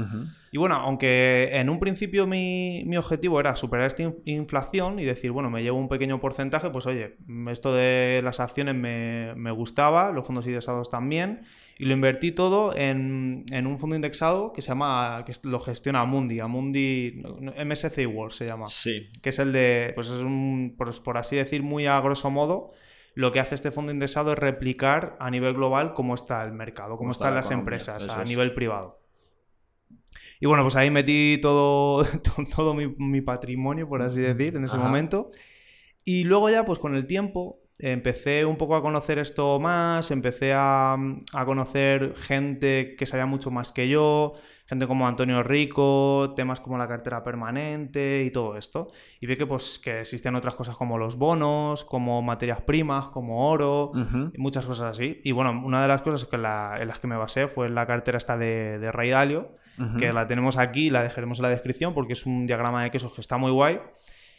Y 0.51 0.59
bueno, 0.59 0.77
aunque 0.77 1.51
en 1.53 1.69
un 1.69 1.79
principio 1.79 2.27
mi, 2.27 2.85
objetivo 2.97 3.41
era 3.41 3.57
superar 3.57 3.87
esta 3.87 4.03
inflación 4.25 4.99
y 4.99 5.05
decir, 5.05 5.31
bueno, 5.31 5.51
me 5.51 5.63
llevo 5.63 5.79
un 5.79 5.89
pequeño 5.89 6.21
porcentaje, 6.21 6.71
pues 6.71 6.87
oye, 6.87 7.17
esto 7.51 7.75
de 7.75 8.21
las 8.23 8.41
acciones 8.41 8.75
me, 8.75 9.35
me 9.37 9.51
gustaba, 9.51 10.13
los 10.13 10.27
fondos 10.27 10.47
indexados 10.47 10.91
también 10.91 11.43
y 11.79 11.87
lo 11.87 11.93
invertí 11.93 12.33
todo 12.33 12.75
en, 12.77 13.45
un 13.51 13.79
fondo 13.79 13.97
indexado 13.97 14.53
que 14.53 14.63
se 14.63 14.69
llama, 14.69 15.25
que 15.27 15.33
lo 15.43 15.59
gestiona 15.59 16.01
Amundi, 16.01 16.39
Amundi 16.41 17.23
MSCI 17.65 18.07
World 18.07 18.33
se 18.33 18.47
llama. 18.47 18.67
Sí. 18.69 19.09
Que 19.21 19.31
es 19.31 19.39
el 19.45 19.53
de, 19.53 19.93
pues 19.95 20.09
es 20.09 20.23
un, 20.23 20.75
por, 20.77 21.17
así 21.17 21.37
decir, 21.37 21.63
muy 21.63 21.87
a 21.87 22.01
grosso 22.01 22.31
modo, 22.31 22.73
lo 23.15 23.31
que 23.31 23.41
hace 23.41 23.55
este 23.55 23.71
fondo 23.71 23.93
indexado 23.93 24.33
es 24.33 24.39
replicar 24.39 25.17
a 25.21 25.31
nivel 25.31 25.55
global 25.55 25.95
cómo 25.95 26.15
está 26.15 26.43
el 26.45 26.53
mercado, 26.53 26.97
cómo, 26.97 27.13
están 27.13 27.35
las 27.35 27.51
empresas 27.53 28.09
a 28.09 28.25
nivel 28.25 28.55
privado. 28.55 29.05
Y 30.41 30.47
bueno, 30.47 30.63
pues 30.63 30.77
ahí 30.77 30.91
metí 30.91 31.39
todo, 31.41 32.05
todo 32.55 32.75
mi, 32.75 33.21
patrimonio, 33.21 33.89
por 33.89 34.03
así 34.03 34.21
decir, 34.21 34.57
en 34.57 34.65
ese 34.65 34.77
momento. 34.77 35.31
Y 36.05 36.25
luego 36.25 36.51
ya, 36.51 36.65
pues 36.65 36.79
con 36.79 36.95
el 36.95 37.07
tiempo, 37.07 37.61
empecé 37.79 38.45
un 38.45 38.57
poco 38.57 38.77
a 38.77 38.83
conocer 38.83 39.19
esto 39.19 39.59
más, 39.59 40.11
empecé 40.11 40.53
a, 40.55 40.97
conocer 41.45 42.15
gente 42.15 42.95
que 42.97 43.07
sabía 43.07 43.27
mucho 43.27 43.51
más 43.51 43.73
que 43.73 43.89
yo, 43.89 44.35
gente 44.67 44.87
como 44.87 45.07
Antonio 45.07 45.43
Rico, 45.43 46.33
temas 46.35 46.61
como 46.61 46.79
la 46.79 46.89
cartera 46.89 47.23
permanente 47.23 48.23
y 48.25 48.31
todo 48.31 48.57
esto. 48.57 48.89
Y 49.21 49.27
vi 49.27 49.37
que, 49.37 49.47
pues, 49.47 49.79
que 49.79 50.01
existían 50.01 50.35
otras 50.37 50.55
cosas 50.55 50.77
como 50.77 50.97
los 50.99 51.17
bonos, 51.17 51.85
como 51.85 52.23
materias 52.23 52.63
primas, 52.63 53.07
como 53.09 53.49
oro, 53.49 53.93
y 54.33 54.39
muchas 54.39 54.65
cosas 54.65 54.91
así. 54.91 55.21
Y 55.25 55.33
bueno, 55.33 55.63
una 55.65 55.83
de 55.83 55.89
las 55.89 56.03
cosas 56.03 56.29
que 56.29 56.37
en 56.37 56.43
las 56.43 57.01
que 57.01 57.07
me 57.07 57.17
basé 57.17 57.49
fue 57.49 57.69
la 57.69 57.87
cartera 57.87 58.19
esta 58.19 58.37
de, 58.37 58.79
de 58.79 58.93
Ray 58.93 59.11
Dalio, 59.11 59.57
que 59.99 60.13
la 60.13 60.27
tenemos 60.27 60.57
aquí, 60.57 60.89
la 60.89 61.03
dejaremos 61.03 61.39
en 61.39 61.43
la 61.43 61.49
descripción 61.51 61.95
porque 61.95 62.13
es 62.13 62.27
un 62.27 62.47
diagrama 62.47 62.85
de 62.85 62.91
quesos 62.91 63.13
que 63.13 63.21
está 63.21 63.37
muy 63.37 63.51
guay. 63.51 63.81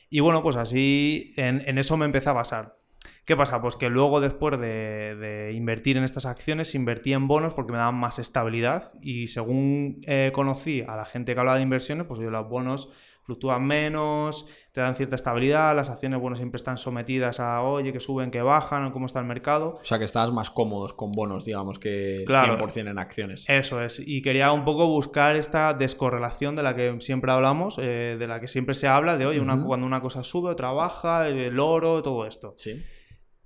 Y 0.09 0.21
bueno, 0.21 0.41
pues 0.41 0.55
así 0.55 1.33
en, 1.35 1.61
en 1.65 1.77
eso 1.77 1.97
me 1.97 2.05
empecé 2.05 2.29
a 2.29 2.33
basar. 2.33 2.77
¿Qué 3.25 3.35
pasa? 3.35 3.59
Pues 3.59 3.75
que 3.75 3.89
luego 3.89 4.21
después 4.21 4.59
de, 4.59 5.51
invertir 5.55 5.97
en 5.97 6.03
estas 6.03 6.27
acciones, 6.27 6.75
invertí 6.75 7.13
en 7.13 7.27
bonos 7.27 7.53
porque 7.53 7.71
me 7.71 7.79
daban 7.79 7.95
más 7.95 8.19
estabilidad 8.19 8.93
y 9.01 9.27
según 9.27 10.01
eh, 10.05 10.31
conocí 10.33 10.83
a 10.87 10.95
la 10.95 11.05
gente 11.05 11.33
que 11.33 11.39
hablaba 11.39 11.57
de 11.57 11.63
inversiones, 11.63 12.05
pues 12.05 12.19
los 12.19 12.49
bonos 12.49 12.91
fluctúan 13.23 13.65
menos, 13.65 14.45
te 14.71 14.81
dan 14.81 14.95
cierta 14.95 15.15
estabilidad, 15.15 15.75
las 15.75 15.89
acciones, 15.89 16.19
bueno, 16.19 16.35
siempre 16.35 16.57
están 16.57 16.77
sometidas 16.77 17.39
a, 17.39 17.63
oye, 17.63 17.91
que 17.91 17.99
suben, 17.99 18.29
que 18.29 18.43
bajan, 18.43 18.91
cómo 18.91 19.07
está 19.07 19.19
el 19.19 19.25
mercado. 19.25 19.79
O 19.81 19.85
sea, 19.85 19.97
que 19.97 20.05
estás 20.05 20.31
más 20.31 20.51
cómodos 20.51 20.93
con 20.93 21.11
bonos, 21.11 21.43
digamos, 21.43 21.79
que 21.79 22.23
100% 22.27 22.91
en 22.91 22.99
acciones. 22.99 23.43
Eso 23.47 23.81
es, 23.81 23.99
y 23.99 24.21
quería 24.21 24.51
un 24.51 24.63
poco 24.63 24.85
buscar 24.85 25.35
esta 25.35 25.73
descorrelación 25.73 26.55
de 26.55 26.61
la 26.61 26.75
que 26.75 26.95
siempre 27.01 27.31
hablamos, 27.31 27.79
eh, 27.79 28.15
de 28.19 28.27
la 28.27 28.39
que 28.39 28.47
siempre 28.47 28.75
se 28.75 28.87
habla, 28.87 29.17
de, 29.17 29.25
oye, 29.25 29.39
cuando 29.65 29.87
una 29.87 30.01
cosa 30.01 30.23
sube, 30.23 30.53
trabaja, 30.53 31.27
el 31.27 31.59
oro, 31.59 32.03
todo 32.03 32.27
esto. 32.27 32.53
Sí. 32.57 32.83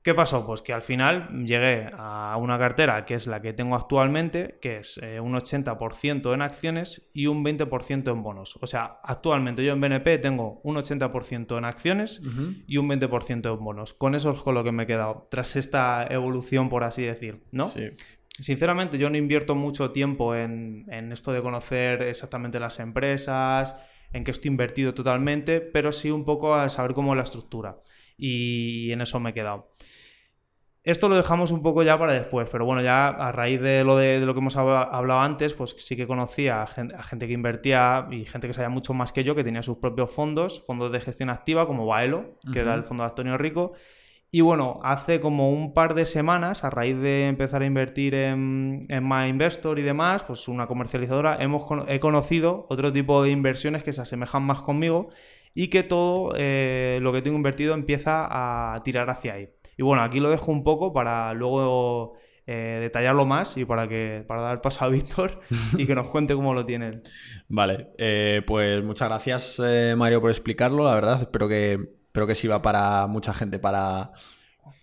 ¿Qué 0.01 0.13
pasó? 0.13 0.45
Pues 0.45 0.61
que 0.61 0.71
al 0.71 0.81
final 0.81 1.45
llegué 1.45 1.89
a 1.93 2.37
una 2.37 2.57
cartera 2.57 3.05
que 3.05 3.15
es 3.15 3.27
la 3.27 3.41
que 3.41 3.51
tengo 3.51 3.75
actualmente, 3.75 4.57
que 4.61 4.77
es 4.77 4.97
eh, 5.03 5.19
un 5.19 5.33
80% 5.33 6.33
en 6.33 6.41
acciones 6.41 7.09
y 7.13 7.27
un 7.27 7.43
20% 7.43 8.11
en 8.11 8.23
bonos. 8.23 8.57
O 8.61 8.67
sea, 8.67 8.99
actualmente 9.03 9.63
yo 9.63 9.73
en 9.73 9.81
BNP 9.81 10.17
tengo 10.19 10.61
un 10.63 10.77
80% 10.77 11.57
en 11.57 11.65
acciones 11.65 12.21
y 12.65 12.77
un 12.77 12.87
20% 12.87 13.53
en 13.53 13.63
bonos. 13.63 13.93
Con 13.93 14.15
eso 14.15 14.31
es 14.31 14.41
con 14.41 14.55
lo 14.55 14.63
que 14.63 14.71
me 14.71 14.83
he 14.83 14.87
quedado, 14.87 15.27
tras 15.29 15.57
esta 15.57 16.07
evolución, 16.09 16.69
por 16.69 16.83
así 16.83 17.03
decir, 17.03 17.43
¿no? 17.51 17.67
Sí. 17.67 17.89
Sinceramente, 18.39 18.97
yo 18.97 19.09
no 19.09 19.17
invierto 19.17 19.53
mucho 19.53 19.91
tiempo 19.91 20.33
en, 20.33 20.85
en 20.89 21.11
esto 21.11 21.33
de 21.33 21.41
conocer 21.41 22.03
exactamente 22.03 22.57
las 22.57 22.79
empresas, 22.79 23.75
en 24.13 24.23
qué 24.23 24.31
estoy 24.31 24.49
invertido 24.49 24.93
totalmente, 24.93 25.59
pero 25.59 25.91
sí 25.91 26.09
un 26.09 26.23
poco 26.23 26.55
a 26.55 26.69
saber 26.69 26.93
cómo 26.93 27.13
es 27.13 27.17
la 27.17 27.23
estructura. 27.23 27.79
Y 28.19 28.91
en 28.91 29.01
eso 29.01 29.19
me 29.19 29.31
he 29.31 29.33
quedado. 29.33 29.69
Esto 30.83 31.09
lo 31.09 31.15
dejamos 31.15 31.51
un 31.51 31.61
poco 31.61 31.83
ya 31.83 31.99
para 31.99 32.13
después, 32.13 32.47
pero 32.49 32.65
bueno, 32.65 32.81
ya 32.81 33.09
a 33.09 33.31
raíz 33.33 33.59
de 33.59 33.83
lo, 33.83 33.97
de, 33.97 34.25
lo 34.25 34.33
que 34.33 34.39
hemos 34.39 34.55
hablado 34.55 35.19
antes, 35.19 35.53
pues 35.53 35.75
sí 35.77 35.97
que 35.97 36.07
conocía 36.07 36.63
a 36.63 36.67
gente, 36.67 37.27
que 37.27 37.33
invertía 37.33 38.07
y 38.09 38.25
gente 38.25 38.47
que 38.47 38.53
sabía 38.53 38.69
mucho 38.69 38.93
más 38.93 39.11
que 39.11 39.25
yo, 39.25 39.35
que 39.35 39.43
tenía 39.43 39.61
sus 39.61 39.77
propios 39.77 40.09
fondos, 40.09 40.65
fondos 40.65 40.91
de 40.91 41.01
gestión 41.01 41.29
activa 41.29 41.67
como 41.67 41.85
Baelo, 41.85 42.37
que 42.53 42.61
era 42.61 42.73
el 42.75 42.83
fondo 42.83 43.03
de 43.03 43.09
Antonio 43.09 43.37
Rico. 43.37 43.73
Y 44.31 44.41
bueno, 44.41 44.79
hace 44.83 45.19
como 45.19 45.51
un 45.51 45.73
par 45.73 45.95
de 45.95 46.05
semanas, 46.05 46.63
a 46.63 46.69
raíz 46.69 46.97
de 46.97 47.27
empezar 47.27 47.61
a 47.61 47.65
invertir 47.65 48.15
en, 48.15 48.85
en 48.87 49.07
My 49.07 49.27
Investor 49.27 49.79
y 49.79 49.81
demás, 49.81 50.23
pues 50.23 50.47
una 50.47 50.67
comercializadora, 50.67 51.37
hemos, 51.39 51.63
he 51.87 51.99
conocido 51.99 52.67
otro 52.69 52.93
tipo 52.93 53.21
de 53.21 53.31
inversiones 53.31 53.83
que 53.83 53.91
se 53.91 54.01
asemejan 54.01 54.43
más 54.43 54.61
conmigo 54.61 55.09
y 55.59 55.67
que 55.67 55.83
todo 55.83 56.31
eh, 56.37 56.99
lo 57.01 57.11
que 57.11 57.21
tengo 57.21 57.35
invertido 57.35 57.73
empieza 57.73 58.25
a 58.29 58.81
tirar 58.81 59.09
hacia 59.09 59.33
ahí. 59.33 59.49
Y 59.75 59.83
bueno, 59.83 60.01
aquí 60.03 60.21
lo 60.21 60.29
dejo 60.29 60.53
un 60.53 60.63
poco 60.63 60.93
para 60.93 61.33
luego 61.33 62.13
eh, 62.47 62.77
detallarlo 62.79 63.25
más 63.25 63.57
y 63.57 63.65
para 63.65 63.89
que 63.89 64.23
para 64.25 64.41
dar 64.41 64.61
paso 64.61 64.85
a 64.85 64.87
Víctor 64.87 65.41
y 65.77 65.85
que 65.85 65.95
nos 65.95 66.07
cuente 66.11 66.33
cómo 66.33 66.53
lo 66.53 66.65
tienen. 66.65 67.01
Vale, 67.49 67.89
eh, 67.97 68.41
pues 68.47 68.81
muchas 68.85 69.09
gracias 69.09 69.61
Mario 69.97 70.21
por 70.21 70.31
explicarlo, 70.31 70.85
la 70.85 70.93
verdad, 70.93 71.23
espero 71.23 71.49
que, 71.49 71.73
espero 71.73 72.25
que 72.25 72.35
sirva 72.35 72.61
para 72.61 73.07
mucha 73.07 73.33
gente 73.33 73.59
para 73.59 74.13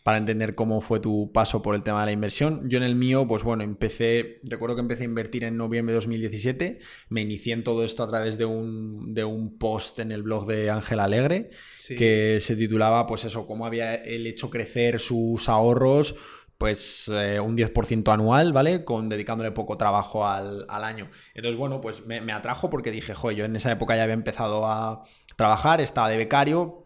para 0.06 0.18
entender 0.18 0.54
cómo 0.54 0.80
fue 0.80 1.00
tu 1.00 1.32
paso 1.32 1.62
por 1.62 1.74
el 1.74 1.82
tema 1.82 1.98
de 1.98 2.06
la 2.06 2.12
inversión. 2.12 2.70
Yo 2.70 2.76
en 2.76 2.84
el 2.84 2.94
mío, 2.94 3.26
pues 3.26 3.42
bueno, 3.42 3.64
empecé, 3.64 4.38
recuerdo 4.44 4.76
que 4.76 4.82
empecé 4.82 5.02
a 5.02 5.06
invertir 5.06 5.42
en 5.42 5.56
noviembre 5.56 5.94
de 5.94 5.96
2017, 5.96 6.78
me 7.08 7.22
inicié 7.22 7.54
en 7.54 7.64
todo 7.64 7.84
esto 7.84 8.04
a 8.04 8.06
través 8.06 8.38
de 8.38 8.44
un, 8.44 9.14
de 9.14 9.24
un 9.24 9.58
post 9.58 9.98
en 9.98 10.12
el 10.12 10.22
blog 10.22 10.46
de 10.46 10.70
Ángel 10.70 11.00
Alegre, 11.00 11.50
que 11.88 12.38
se 12.40 12.54
titulaba, 12.54 13.08
pues 13.08 13.24
eso, 13.24 13.48
cómo 13.48 13.66
había 13.66 13.96
él 13.96 14.28
hecho 14.28 14.48
crecer 14.48 15.00
sus 15.00 15.48
ahorros 15.48 16.14
pues 16.56 17.10
eh, 17.12 17.40
un 17.40 17.56
10% 17.56 18.10
anual, 18.14 18.52
¿vale? 18.52 18.84
Con 18.84 19.08
dedicándole 19.08 19.50
poco 19.50 19.76
trabajo 19.76 20.24
al, 20.24 20.64
año. 20.70 21.10
Entonces, 21.34 21.58
bueno, 21.58 21.80
pues 21.80 22.06
me, 22.06 22.20
me, 22.20 22.32
atrajo 22.32 22.70
porque 22.70 22.92
dije, 22.92 23.12
joder, 23.12 23.36
yo 23.36 23.44
en 23.44 23.56
esa 23.56 23.72
época 23.72 23.96
ya 23.96 24.04
había 24.04 24.14
empezado 24.14 24.66
a 24.66 25.02
trabajar, 25.36 25.80
estaba 25.80 26.08
de 26.08 26.16
becario, 26.16 26.85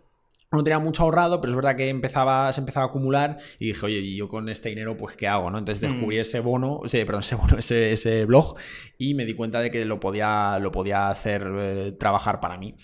no 0.53 0.65
tenía 0.65 0.81
mucho 0.81 1.05
ahorrado, 1.05 1.41
pero 1.41 1.53
es 1.53 1.57
verdad 1.57 1.77
que 1.77 1.89
empezaba, 1.89 2.53
se 2.53 2.61
empezaba 2.61 2.87
a 2.87 2.89
acumular 2.89 3.39
y 3.59 3.67
dije, 3.67 3.87
oye, 3.87 3.99
¿y 3.99 4.17
yo 4.17 4.29
con 4.29 4.49
este 4.49 4.69
dinero, 4.69 4.97
pues, 4.97 5.17
¿qué 5.17 5.29
hago? 5.29 5.51
¿no? 5.51 5.59
Entonces 5.59 5.81
descubrí 5.81 6.17
mm. 6.17 6.21
ese 6.21 6.41
bono, 6.41 6.81
ese, 6.85 7.07
perdón, 7.07 7.23
ese 7.23 7.35
bono, 7.37 7.57
ese, 7.59 8.25
blog 8.25 8.57
y 8.99 9.15
me 9.15 9.25
di 9.25 9.35
cuenta 9.35 9.61
de 9.61 9.71
que 9.71 9.85
lo 9.85 10.01
podía, 10.01 10.59
lo 10.59 10.73
podía 10.73 11.09
hacer 11.09 11.49
eh, 11.57 11.93
trabajar 11.93 12.41
para 12.41 12.59
mí. 12.59 12.75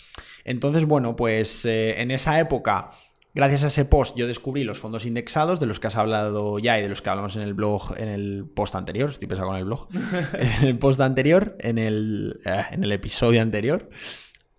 Entonces, 0.44 0.86
bueno, 0.86 1.16
pues 1.16 1.64
eh, 1.64 2.00
en 2.00 2.12
esa 2.12 2.38
época, 2.38 2.92
gracias 3.34 3.64
a 3.64 3.66
ese 3.66 3.84
post, 3.84 4.16
yo 4.16 4.28
descubrí 4.28 4.62
los 4.62 4.78
fondos 4.78 5.04
indexados 5.04 5.58
de 5.58 5.66
los 5.66 5.80
que 5.80 5.88
has 5.88 5.96
hablado 5.96 6.60
ya 6.60 6.78
y 6.78 6.82
de 6.82 6.88
los 6.88 7.02
que 7.02 7.10
hablamos 7.10 7.34
en 7.34 7.42
el 7.42 7.54
blog, 7.54 7.94
en 7.98 8.08
el 8.08 8.46
post 8.54 8.76
anterior, 8.76 9.10
estoy 9.10 9.26
pensando 9.26 9.50
con 9.50 9.58
el 9.58 9.64
blog, 9.64 9.88
en 10.34 10.68
el 10.68 10.78
post 10.78 11.00
anterior, 11.00 11.56
en 11.58 11.78
el, 11.78 12.40
eh, 12.44 12.62
en 12.70 12.84
el 12.84 12.92
episodio 12.92 13.42
anterior. 13.42 13.90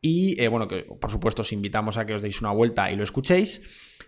Y 0.09 0.41
eh, 0.41 0.47
bueno, 0.47 0.69
que 0.69 0.83
por 0.83 1.11
supuesto 1.11 1.41
os 1.41 1.51
invitamos 1.51 1.97
a 1.97 2.05
que 2.05 2.13
os 2.13 2.21
deis 2.21 2.39
una 2.39 2.51
vuelta 2.51 2.89
y 2.89 2.95
lo 2.95 3.03
escuchéis. 3.03 3.61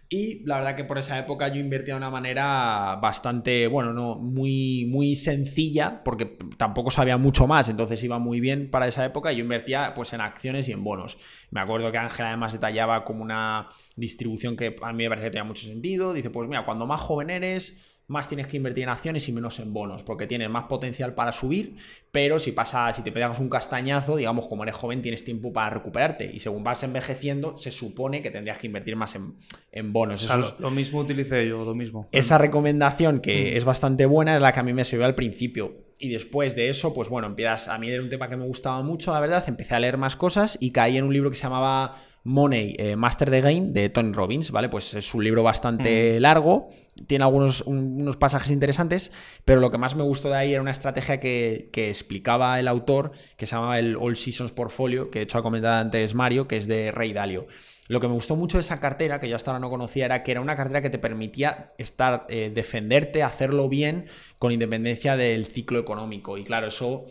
Y 0.07 0.45
la 0.45 0.55
verdad 0.55 0.75
que 0.77 0.85
por 0.85 0.97
esa 0.97 1.19
época 1.19 1.49
yo 1.49 1.59
invertía 1.59 1.93
de 1.95 1.97
una 1.97 2.09
manera 2.09 2.97
bastante, 3.01 3.67
bueno, 3.67 3.91
no 3.91 4.15
muy, 4.15 4.85
muy 4.89 5.17
sencilla, 5.17 6.01
porque 6.05 6.37
tampoco 6.55 6.89
sabía 6.89 7.17
mucho 7.17 7.47
más, 7.47 7.67
entonces 7.67 8.01
iba 8.01 8.17
muy 8.17 8.39
bien 8.39 8.71
para 8.71 8.87
esa 8.87 9.03
época. 9.03 9.33
Y 9.33 9.35
yo 9.35 9.43
invertía 9.43 9.93
pues 9.93 10.13
en 10.13 10.21
acciones 10.21 10.69
y 10.69 10.71
en 10.71 10.85
bonos. 10.85 11.17
Me 11.51 11.59
acuerdo 11.59 11.91
que 11.91 11.97
Ángel 11.97 12.27
además 12.27 12.53
detallaba 12.53 13.03
como 13.03 13.21
una 13.21 13.67
distribución 13.97 14.55
que 14.55 14.77
a 14.81 14.93
mí 14.93 15.03
me 15.03 15.09
parece 15.09 15.27
que 15.27 15.31
tenía 15.31 15.43
mucho 15.43 15.67
sentido. 15.67 16.13
Dice, 16.13 16.29
pues 16.29 16.47
mira, 16.47 16.63
cuando 16.63 16.87
más 16.87 17.01
joven 17.01 17.29
eres, 17.29 17.77
más 18.09 18.27
tienes 18.27 18.47
que 18.47 18.57
invertir 18.57 18.83
en 18.83 18.89
acciones 18.89 19.29
y 19.29 19.31
menos 19.31 19.59
en 19.59 19.71
bonos, 19.71 20.03
porque 20.03 20.25
tienes 20.27 20.49
más 20.49 20.63
potencial 20.63 21.13
para 21.13 21.31
subir, 21.31 21.75
pero 22.11 22.39
si 22.39 22.51
pasa, 22.51 22.91
si 22.91 23.03
te 23.03 23.11
pegas 23.11 23.39
un 23.39 23.49
castañazo, 23.49 24.17
digamos, 24.17 24.47
como 24.47 24.63
eres 24.63 24.75
joven, 24.75 25.01
tienes 25.01 25.23
tiempo 25.23 25.53
para 25.53 25.69
recuperarte. 25.69 26.29
Y 26.33 26.39
según 26.39 26.63
vas 26.63 26.81
envejeciendo, 26.83 27.57
se 27.57 27.69
supone 27.71 28.23
que 28.23 28.31
tendrías 28.31 28.57
que 28.57 28.67
invertir 28.67 28.95
más 28.95 29.15
en, 29.15 29.93
bonos. 29.93 30.27
lo 30.59 30.71
mismo 30.71 30.99
utilicé 30.99 31.47
yo, 31.47 31.63
lo 31.63 31.75
mismo. 31.75 32.09
Esa 32.11 32.39
recomendación 32.39 33.19
que 33.19 33.53
mm. 33.53 33.57
es 33.57 33.63
bastante 33.63 34.07
buena 34.07 34.35
es 34.35 34.41
la 34.41 34.51
que 34.51 34.59
a 34.59 34.63
mí 34.63 34.73
me 34.73 34.85
sirvió 34.85 35.05
al 35.05 35.15
principio. 35.15 35.85
Y 35.99 36.09
después 36.09 36.55
de 36.55 36.69
eso, 36.69 36.93
pues 36.93 37.09
bueno, 37.09 37.27
empiezas. 37.27 37.67
A 37.67 37.77
mí 37.77 37.89
era 37.89 38.01
un 38.01 38.09
tema 38.09 38.27
que 38.27 38.37
me 38.37 38.45
gustaba 38.45 38.81
mucho, 38.81 39.13
la 39.13 39.19
verdad. 39.19 39.43
Empecé 39.47 39.75
a 39.75 39.79
leer 39.79 39.97
más 39.97 40.15
cosas 40.15 40.57
y 40.59 40.71
caí 40.71 40.97
en 40.97 41.03
un 41.03 41.13
libro 41.13 41.29
que 41.29 41.35
se 41.35 41.43
llamaba 41.43 41.97
Money, 42.29 42.75
eh, 42.77 42.95
Master 42.95 43.29
the 43.31 43.41
Game, 43.41 43.71
de 43.71 43.89
Tony 43.89 44.13
Robbins, 44.13 44.51
¿vale? 44.51 44.69
Pues 44.69 44.93
es 44.93 45.13
un 45.13 45.23
libro 45.23 45.43
bastante 45.43 46.17
mm. 46.17 46.21
largo 46.21 46.69
tiene 47.07 47.23
algunos 47.23 47.61
unos 47.61 48.17
pasajes 48.17 48.51
interesantes, 48.51 49.11
pero 49.45 49.61
lo 49.61 49.71
que 49.71 49.77
más 49.77 49.95
me 49.95 50.03
gustó 50.03 50.29
de 50.29 50.35
ahí 50.35 50.53
era 50.53 50.61
una 50.61 50.71
estrategia 50.71 51.19
que, 51.19 51.69
explicaba 51.73 52.59
el 52.59 52.67
autor, 52.67 53.11
que 53.37 53.45
se 53.45 53.55
llamaba 53.55 53.79
el 53.79 53.95
All 53.95 54.15
Seasons 54.15 54.51
Portfolio, 54.51 55.09
que 55.09 55.19
de 55.19 55.23
hecho 55.23 55.37
ha 55.37 55.43
comentado 55.43 55.79
antes 55.79 56.13
Mario, 56.13 56.47
que 56.47 56.57
es 56.57 56.67
de 56.67 56.91
Rey 56.91 57.13
Dalio. 57.13 57.47
Lo 57.87 57.99
que 57.99 58.07
me 58.07 58.13
gustó 58.13 58.35
mucho 58.35 58.57
de 58.57 58.61
esa 58.61 58.79
cartera, 58.79 59.19
que 59.19 59.27
yo 59.27 59.35
hasta 59.35 59.49
ahora 59.49 59.59
no 59.59 59.69
conocía, 59.69 60.05
era 60.05 60.21
que 60.21 60.31
era 60.31 60.41
una 60.41 60.55
cartera 60.55 60.81
que 60.81 60.91
te 60.91 60.99
permitía 60.99 61.69
estar, 61.79 62.27
eh, 62.29 62.51
defenderte, 62.53 63.23
hacerlo 63.23 63.67
bien, 63.67 64.05
con 64.37 64.51
independencia 64.51 65.15
del 65.15 65.45
ciclo 65.45 65.79
económico. 65.79 66.37
Y 66.37 66.43
claro, 66.43 66.67
eso 66.67 67.05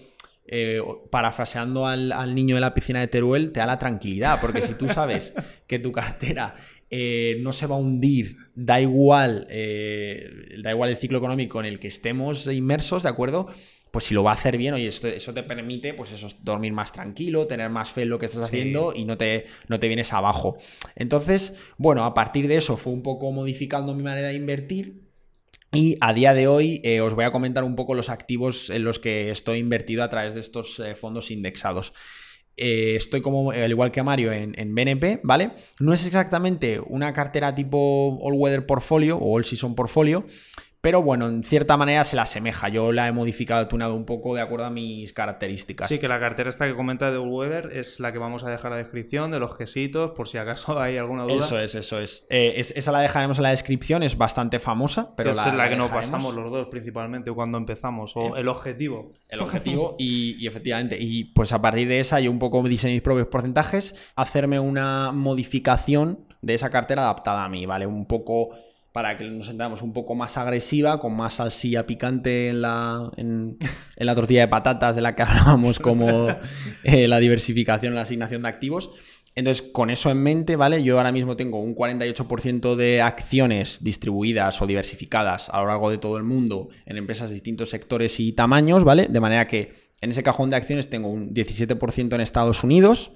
eh, 0.48 0.80
parafraseando 1.10 1.86
al, 1.86 2.10
al, 2.12 2.34
niño 2.34 2.54
de 2.54 2.60
la 2.60 2.74
piscina 2.74 3.00
de 3.00 3.08
Teruel, 3.08 3.52
te 3.52 3.60
da 3.60 3.66
la 3.66 3.78
tranquilidad, 3.78 4.40
porque 4.40 4.62
si 4.62 4.74
tú 4.74 4.88
sabes 4.88 5.34
que 5.66 5.78
tu 5.78 5.92
cartera 5.92 6.56
eh, 6.90 7.36
no 7.42 7.52
se 7.52 7.66
va 7.66 7.76
a 7.76 7.78
hundir, 7.78 8.36
da 8.54 8.80
igual, 8.80 9.46
eh, 9.50 10.56
da 10.62 10.70
igual 10.70 10.88
el 10.88 10.96
ciclo 10.96 11.18
económico 11.18 11.60
en 11.60 11.66
el 11.66 11.78
que 11.78 11.88
estemos 11.88 12.46
inmersos, 12.46 13.02
¿de 13.02 13.10
acuerdo? 13.10 13.48
Pues 13.90 14.06
si 14.06 14.14
lo 14.14 14.22
va 14.22 14.30
a 14.30 14.34
hacer 14.34 14.56
bien, 14.56 14.72
oye, 14.72 14.86
esto, 14.86 15.08
eso 15.08 15.34
te 15.34 15.42
permite, 15.42 15.92
pues 15.92 16.12
eso, 16.12 16.28
dormir 16.42 16.72
más 16.72 16.92
tranquilo, 16.92 17.46
tener 17.46 17.68
más 17.68 17.90
fe 17.90 18.02
en 18.02 18.10
lo 18.10 18.18
que 18.18 18.26
estás 18.26 18.46
haciendo 18.46 18.92
y 18.94 19.04
no 19.04 19.18
te, 19.18 19.46
no 19.68 19.78
te 19.78 19.88
vienes 19.88 20.12
abajo. 20.12 20.56
Entonces, 20.96 21.56
bueno, 21.76 22.04
a 22.04 22.14
partir 22.14 22.48
de 22.48 22.56
eso 22.56 22.76
fue 22.76 22.92
un 22.92 23.02
poco 23.02 23.30
modificando 23.32 23.94
mi 23.94 24.02
manera 24.02 24.28
de 24.28 24.34
invertir. 24.34 25.07
Y 25.72 25.96
a 26.00 26.12
día 26.14 26.32
de 26.32 26.48
hoy 26.48 26.80
eh, 26.82 27.00
os 27.00 27.14
voy 27.14 27.24
a 27.24 27.30
comentar 27.30 27.64
un 27.64 27.76
poco 27.76 27.94
los 27.94 28.08
activos 28.08 28.70
en 28.70 28.84
los 28.84 28.98
que 28.98 29.30
estoy 29.30 29.58
invertido 29.58 30.02
a 30.02 30.08
través 30.08 30.34
de 30.34 30.40
estos 30.40 30.82
fondos 30.96 31.30
indexados. 31.30 31.92
Eh, 32.60 32.96
estoy 32.96 33.20
como, 33.22 33.52
al 33.52 33.70
igual 33.70 33.92
que 33.92 34.02
Mario, 34.02 34.32
en, 34.32 34.52
en, 34.58 34.74
BNP, 34.74 35.20
¿vale? 35.22 35.52
No 35.78 35.92
es 35.92 36.04
exactamente 36.04 36.80
una 36.80 37.12
cartera 37.12 37.54
tipo 37.54 38.18
All 38.20 38.34
Weather 38.34 38.66
Portfolio 38.66 39.16
o 39.16 39.36
All 39.36 39.44
Season 39.44 39.76
Portfolio, 39.76 40.26
pero 40.88 41.02
bueno, 41.02 41.28
en 41.28 41.44
cierta 41.44 41.76
manera 41.76 42.02
se 42.02 42.16
la 42.16 42.22
asemeja. 42.22 42.70
Yo 42.70 42.92
la 42.92 43.08
he 43.08 43.12
modificado, 43.12 43.68
tunado 43.68 43.94
un 43.94 44.06
poco 44.06 44.34
de 44.34 44.40
acuerdo 44.40 44.64
a 44.64 44.70
mis 44.70 45.12
características. 45.12 45.86
Sí, 45.86 45.98
que 45.98 46.08
la 46.08 46.18
cartera 46.18 46.48
esta 46.48 46.66
que 46.66 46.74
comenta 46.74 47.12
de 47.12 47.18
Weather 47.18 47.76
es 47.76 48.00
la 48.00 48.10
que 48.10 48.16
vamos 48.16 48.42
a 48.42 48.48
dejar 48.48 48.72
en 48.72 48.78
la 48.78 48.84
descripción 48.84 49.30
de 49.30 49.38
los 49.38 49.54
quesitos, 49.54 50.12
por 50.12 50.28
si 50.28 50.38
acaso 50.38 50.80
hay 50.80 50.96
alguna 50.96 51.24
duda. 51.24 51.40
Eso 51.40 51.60
es, 51.60 51.74
eso 51.74 52.00
es. 52.00 52.26
Eh, 52.30 52.54
esa 52.56 52.90
la 52.90 53.00
dejaremos 53.00 53.36
en 53.36 53.42
la 53.42 53.50
descripción, 53.50 54.02
es 54.02 54.16
bastante 54.16 54.58
famosa, 54.58 55.14
pero 55.14 55.34
la, 55.34 55.48
es 55.48 55.54
la, 55.54 55.68
que 55.68 55.76
nos 55.76 55.90
pasamos 55.90 56.34
los 56.34 56.50
dos 56.50 56.68
principalmente 56.68 57.30
cuando 57.32 57.58
empezamos, 57.58 58.16
o 58.16 58.38
el 58.38 58.48
objetivo. 58.48 59.12
El 59.28 59.40
objetivo, 59.40 59.94
y, 59.98 60.42
y, 60.42 60.46
efectivamente, 60.46 60.96
y 60.98 61.24
pues 61.24 61.52
a 61.52 61.60
partir 61.60 61.86
de 61.86 62.00
esa 62.00 62.18
yo 62.18 62.30
un 62.30 62.38
poco 62.38 62.62
diseñé 62.62 62.94
mis 62.94 63.02
propios 63.02 63.26
porcentajes, 63.26 63.94
hacerme 64.16 64.58
una 64.58 65.12
modificación 65.12 66.26
de 66.40 66.54
esa 66.54 66.70
cartera 66.70 67.02
adaptada 67.02 67.44
a 67.44 67.50
mí, 67.50 67.66
¿vale? 67.66 67.86
Un 67.86 68.06
poco 68.06 68.52
para 68.92 69.16
que 69.16 69.24
nos 69.24 69.46
entendamos 69.46 69.82
un 69.82 69.92
poco 69.92 70.14
más 70.14 70.36
agresiva, 70.36 70.98
con 70.98 71.14
más 71.16 71.34
salsilla 71.34 71.86
picante 71.86 72.48
en 72.48 72.62
la, 72.62 73.10
en, 73.16 73.58
la 73.96 74.14
tortilla 74.14 74.40
de 74.40 74.48
patatas 74.48 74.96
de 74.96 75.02
la 75.02 75.14
que 75.14 75.22
hablábamos 75.24 75.78
como 75.78 76.28
eh, 76.84 77.08
la 77.08 77.20
diversificación, 77.20 77.94
la 77.94 78.02
asignación 78.02 78.42
de 78.42 78.48
activos. 78.48 78.90
Entonces, 79.34 79.62
con 79.70 79.90
eso 79.90 80.10
en 80.10 80.20
mente, 80.20 80.56
¿vale? 80.56 80.82
Yo 80.82 80.96
ahora 80.98 81.12
mismo 81.12 81.36
tengo 81.36 81.60
un 81.60 81.76
48% 81.76 82.74
de 82.74 83.02
acciones 83.02 83.78
distribuidas 83.84 84.60
o 84.60 84.66
diversificadas 84.66 85.48
a 85.50 85.60
lo 85.60 85.68
largo 85.68 85.90
de 85.90 85.98
todo 85.98 86.16
el 86.16 86.24
mundo 86.24 86.70
en 86.86 86.96
empresas 86.96 87.28
de 87.28 87.34
distintos 87.34 87.70
sectores 87.70 88.18
y 88.18 88.32
tamaños, 88.32 88.82
¿vale? 88.82 89.06
De 89.08 89.20
manera 89.20 89.46
que 89.46 89.92
en 90.00 90.10
ese 90.10 90.24
cajón 90.24 90.50
de 90.50 90.56
acciones 90.56 90.90
tengo 90.90 91.08
un 91.08 91.34
17% 91.34 92.14
en 92.14 92.20
Estados 92.20 92.64
Unidos, 92.64 93.12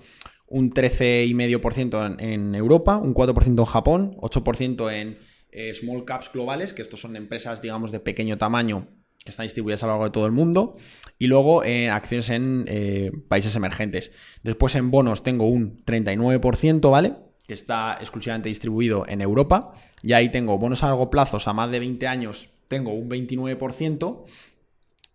un 0.47 0.71
13,5% 0.71 2.21
en, 2.21 2.21
en 2.21 2.55
Europa, 2.55 2.99
un 2.99 3.15
4% 3.15 3.59
en 3.59 3.65
Japón, 3.65 4.17
8% 4.21 4.93
en 4.93 5.19
eh, 5.53 5.73
small 5.75 6.05
caps 6.05 6.31
globales, 6.33 6.73
que 6.73 6.83
estos 6.83 7.01
son 7.01 7.17
empresas, 7.17 7.63
digamos, 7.63 7.93
de 7.93 8.01
pequeño 8.01 8.39
tamaño 8.39 8.89
que 9.25 9.31
están 9.31 9.45
distribuidas 9.45 9.83
a 9.83 9.87
lo 9.87 9.93
largo 9.93 10.05
de 10.07 10.11
todo 10.11 10.27
el 10.27 10.33
mundo, 10.33 10.77
y 11.19 11.29
luego 11.29 11.63
eh, 11.65 11.91
acciones 11.91 12.31
en 12.31 12.65
eh, 12.67 13.13
países 13.29 13.55
emergentes. 13.55 14.11
Después 14.43 14.75
en 14.75 14.91
bonos 14.91 15.23
tengo 15.23 15.47
un 15.47 15.77
39%, 15.85 16.91
¿vale? 16.91 17.15
Que 17.47 17.55
está 17.55 17.97
exclusivamente 18.01 18.49
distribuido 18.49 19.05
en 19.07 19.21
Europa, 19.21 19.75
y 20.03 20.15
ahí 20.15 20.31
tengo 20.31 20.59
bonos 20.59 20.83
a 20.83 20.89
largo 20.89 21.11
plazo, 21.11 21.39
a 21.45 21.53
más 21.53 21.71
de 21.71 21.79
20 21.79 22.07
años, 22.09 22.49
tengo 22.67 22.93
un 22.95 23.09
29%, 23.09 24.25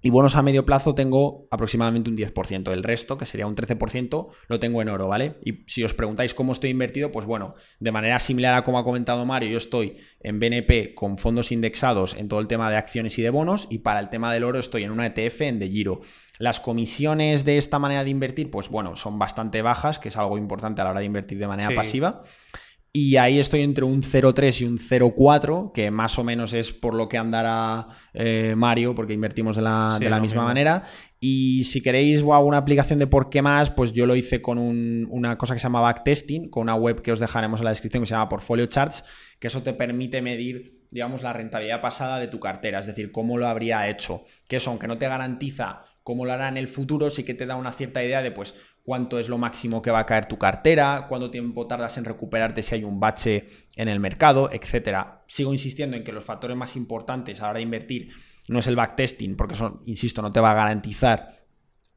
Y 0.08 0.10
bonos 0.10 0.38
a 0.38 0.42
medio 0.42 0.66
plazo 0.66 0.96
tengo 0.96 1.50
aproximadamente 1.52 2.10
un 2.10 2.16
10%. 2.16 2.72
El 2.72 2.84
resto, 2.84 3.18
que 3.18 3.26
sería 3.26 3.46
un 3.46 3.58
13%, 3.58 4.30
lo 4.48 4.58
tengo 4.58 4.82
en 4.82 4.88
oro, 4.88 5.10
¿vale? 5.10 5.36
Y 5.44 5.66
si 5.68 5.84
os 5.84 5.94
preguntáis 5.94 6.34
cómo 6.34 6.54
estoy 6.54 6.70
invertido, 6.70 7.12
pues 7.12 7.26
bueno, 7.26 7.56
de 7.82 7.92
manera 7.92 8.18
similar 8.20 8.54
a 8.54 8.64
como 8.64 8.80
ha 8.80 8.86
comentado 8.86 9.26
Mario, 9.26 9.50
yo 9.50 9.58
estoy 9.58 9.98
en 10.22 10.40
BNP 10.40 10.94
con 10.96 11.18
fondos 11.18 11.52
indexados 11.52 12.14
en 12.14 12.30
todo 12.30 12.40
el 12.40 12.48
tema 12.48 12.70
de 12.70 12.78
acciones 12.78 13.20
y 13.20 13.22
de 13.22 13.32
bonos 13.32 13.68
y 13.70 13.80
para 13.80 14.00
el 14.00 14.08
tema 14.08 14.32
del 14.32 14.46
oro 14.46 14.60
estoy 14.60 14.86
en 14.86 14.92
una 14.92 15.08
ETF 15.08 15.42
en 15.42 15.60
De 15.60 15.68
Giro. 15.68 16.00
Las 16.40 16.62
comisiones 16.62 17.44
de 17.44 17.58
esta 17.58 17.78
manera 17.78 18.06
de 18.06 18.10
invertir, 18.10 18.50
pues 18.50 18.70
bueno, 18.70 18.96
son 18.96 19.20
bastante 19.20 19.62
bajas, 19.62 20.00
que 20.00 20.08
es 20.08 20.16
algo 20.16 20.38
importante 20.38 20.80
a 20.80 20.86
la 20.86 20.92
hora 20.92 21.00
de 21.02 21.06
invertir 21.06 21.38
de 21.38 21.48
manera 21.48 21.76
pasiva. 21.76 22.24
Y 23.00 23.16
ahí 23.18 23.38
estoy 23.38 23.62
entre 23.62 23.86
un 23.86 24.02
0,3 24.02 24.62
y 24.62 24.66
un 24.66 24.80
0,4, 24.80 25.72
que 25.72 25.92
más 25.92 26.18
o 26.18 26.24
menos 26.24 26.54
es 26.54 26.72
por 26.72 26.96
lo 26.96 27.08
que 27.08 27.20
andará 27.20 27.90
eh, 28.12 28.56
Mario, 28.58 28.96
porque 28.96 29.14
invertimos 29.14 29.56
de 29.56 29.62
la, 29.62 30.20
misma 30.20 30.44
manera. 30.44 30.82
Y 31.20 31.64
si 31.66 31.84
queréis 31.84 32.24
una 32.24 32.58
aplicación 32.58 32.98
de 32.98 33.06
por 33.06 33.30
qué 33.30 33.44
más, 33.44 33.70
pues 33.70 33.94
yo 33.94 34.08
lo 34.08 34.16
hice 34.16 34.42
con 34.42 34.58
una 34.58 35.38
cosa 35.38 35.54
que 35.54 35.60
se 35.60 35.66
llama 35.66 35.82
backtesting, 35.82 36.50
con 36.50 36.64
una 36.64 36.74
web 36.74 37.04
que 37.04 37.12
os 37.12 37.20
dejaremos 37.20 37.60
en 37.60 37.66
la 37.66 37.70
descripción 37.70 38.02
que 38.02 38.08
se 38.08 38.16
llama 38.16 38.30
Portfolio 38.30 38.66
Charts, 38.66 39.04
que 39.38 39.46
eso 39.46 39.62
te 39.62 39.74
permite 39.74 40.24
medir, 40.24 40.88
digamos, 40.90 41.22
la 41.22 41.34
rentabilidad 41.34 41.82
pasada 41.82 42.18
de 42.18 42.28
tu 42.28 42.40
cartera, 42.40 42.80
es 42.80 42.88
decir, 42.88 43.12
cómo 43.12 43.38
lo 43.38 43.48
habría 43.48 43.88
hecho. 43.90 44.24
Que 44.48 44.56
eso, 44.56 44.72
aunque 44.72 44.88
no 44.88 44.98
te 44.98 45.08
garantiza 45.08 45.84
cómo 46.02 46.26
lo 46.26 46.34
hará 46.34 46.48
en 46.48 46.58
el 46.58 46.68
futuro, 46.68 47.12
sí 47.12 47.24
que 47.24 47.36
te 47.36 47.46
da 47.46 47.58
una 47.58 47.74
cierta 47.74 48.04
idea 48.04 48.24
de, 48.24 48.32
pues, 48.32 48.56
cuánto 48.88 49.20
es 49.20 49.28
lo 49.28 49.38
máximo 49.38 49.82
que 49.82 49.92
va 49.92 50.00
a 50.00 50.06
caer 50.06 50.28
tu 50.28 50.38
cartera, 50.38 51.08
cuánto 51.10 51.30
tiempo 51.30 51.68
tardas 51.68 51.98
en 51.98 52.06
recuperarte 52.06 52.64
si 52.64 52.74
hay 52.74 52.86
un 52.86 53.02
bache 53.02 53.50
en 53.76 53.90
el 53.90 54.00
mercado, 54.00 54.50
etcétera. 54.50 55.26
Sigo 55.28 55.52
insistiendo 55.52 55.98
en 55.98 56.06
que 56.06 56.14
los 56.14 56.24
factores 56.24 56.56
más 56.56 56.78
importantes 56.78 57.42
a 57.42 57.44
la 57.44 57.50
hora 57.50 57.58
de 57.58 57.64
invertir 57.64 58.12
no 58.48 58.60
es 58.60 58.68
el 58.68 58.78
backtesting, 58.78 59.36
porque 59.36 59.56
eso, 59.56 59.82
insisto, 59.88 60.22
no 60.22 60.32
te 60.32 60.40
va 60.40 60.52
a 60.52 60.54
garantizar 60.54 61.36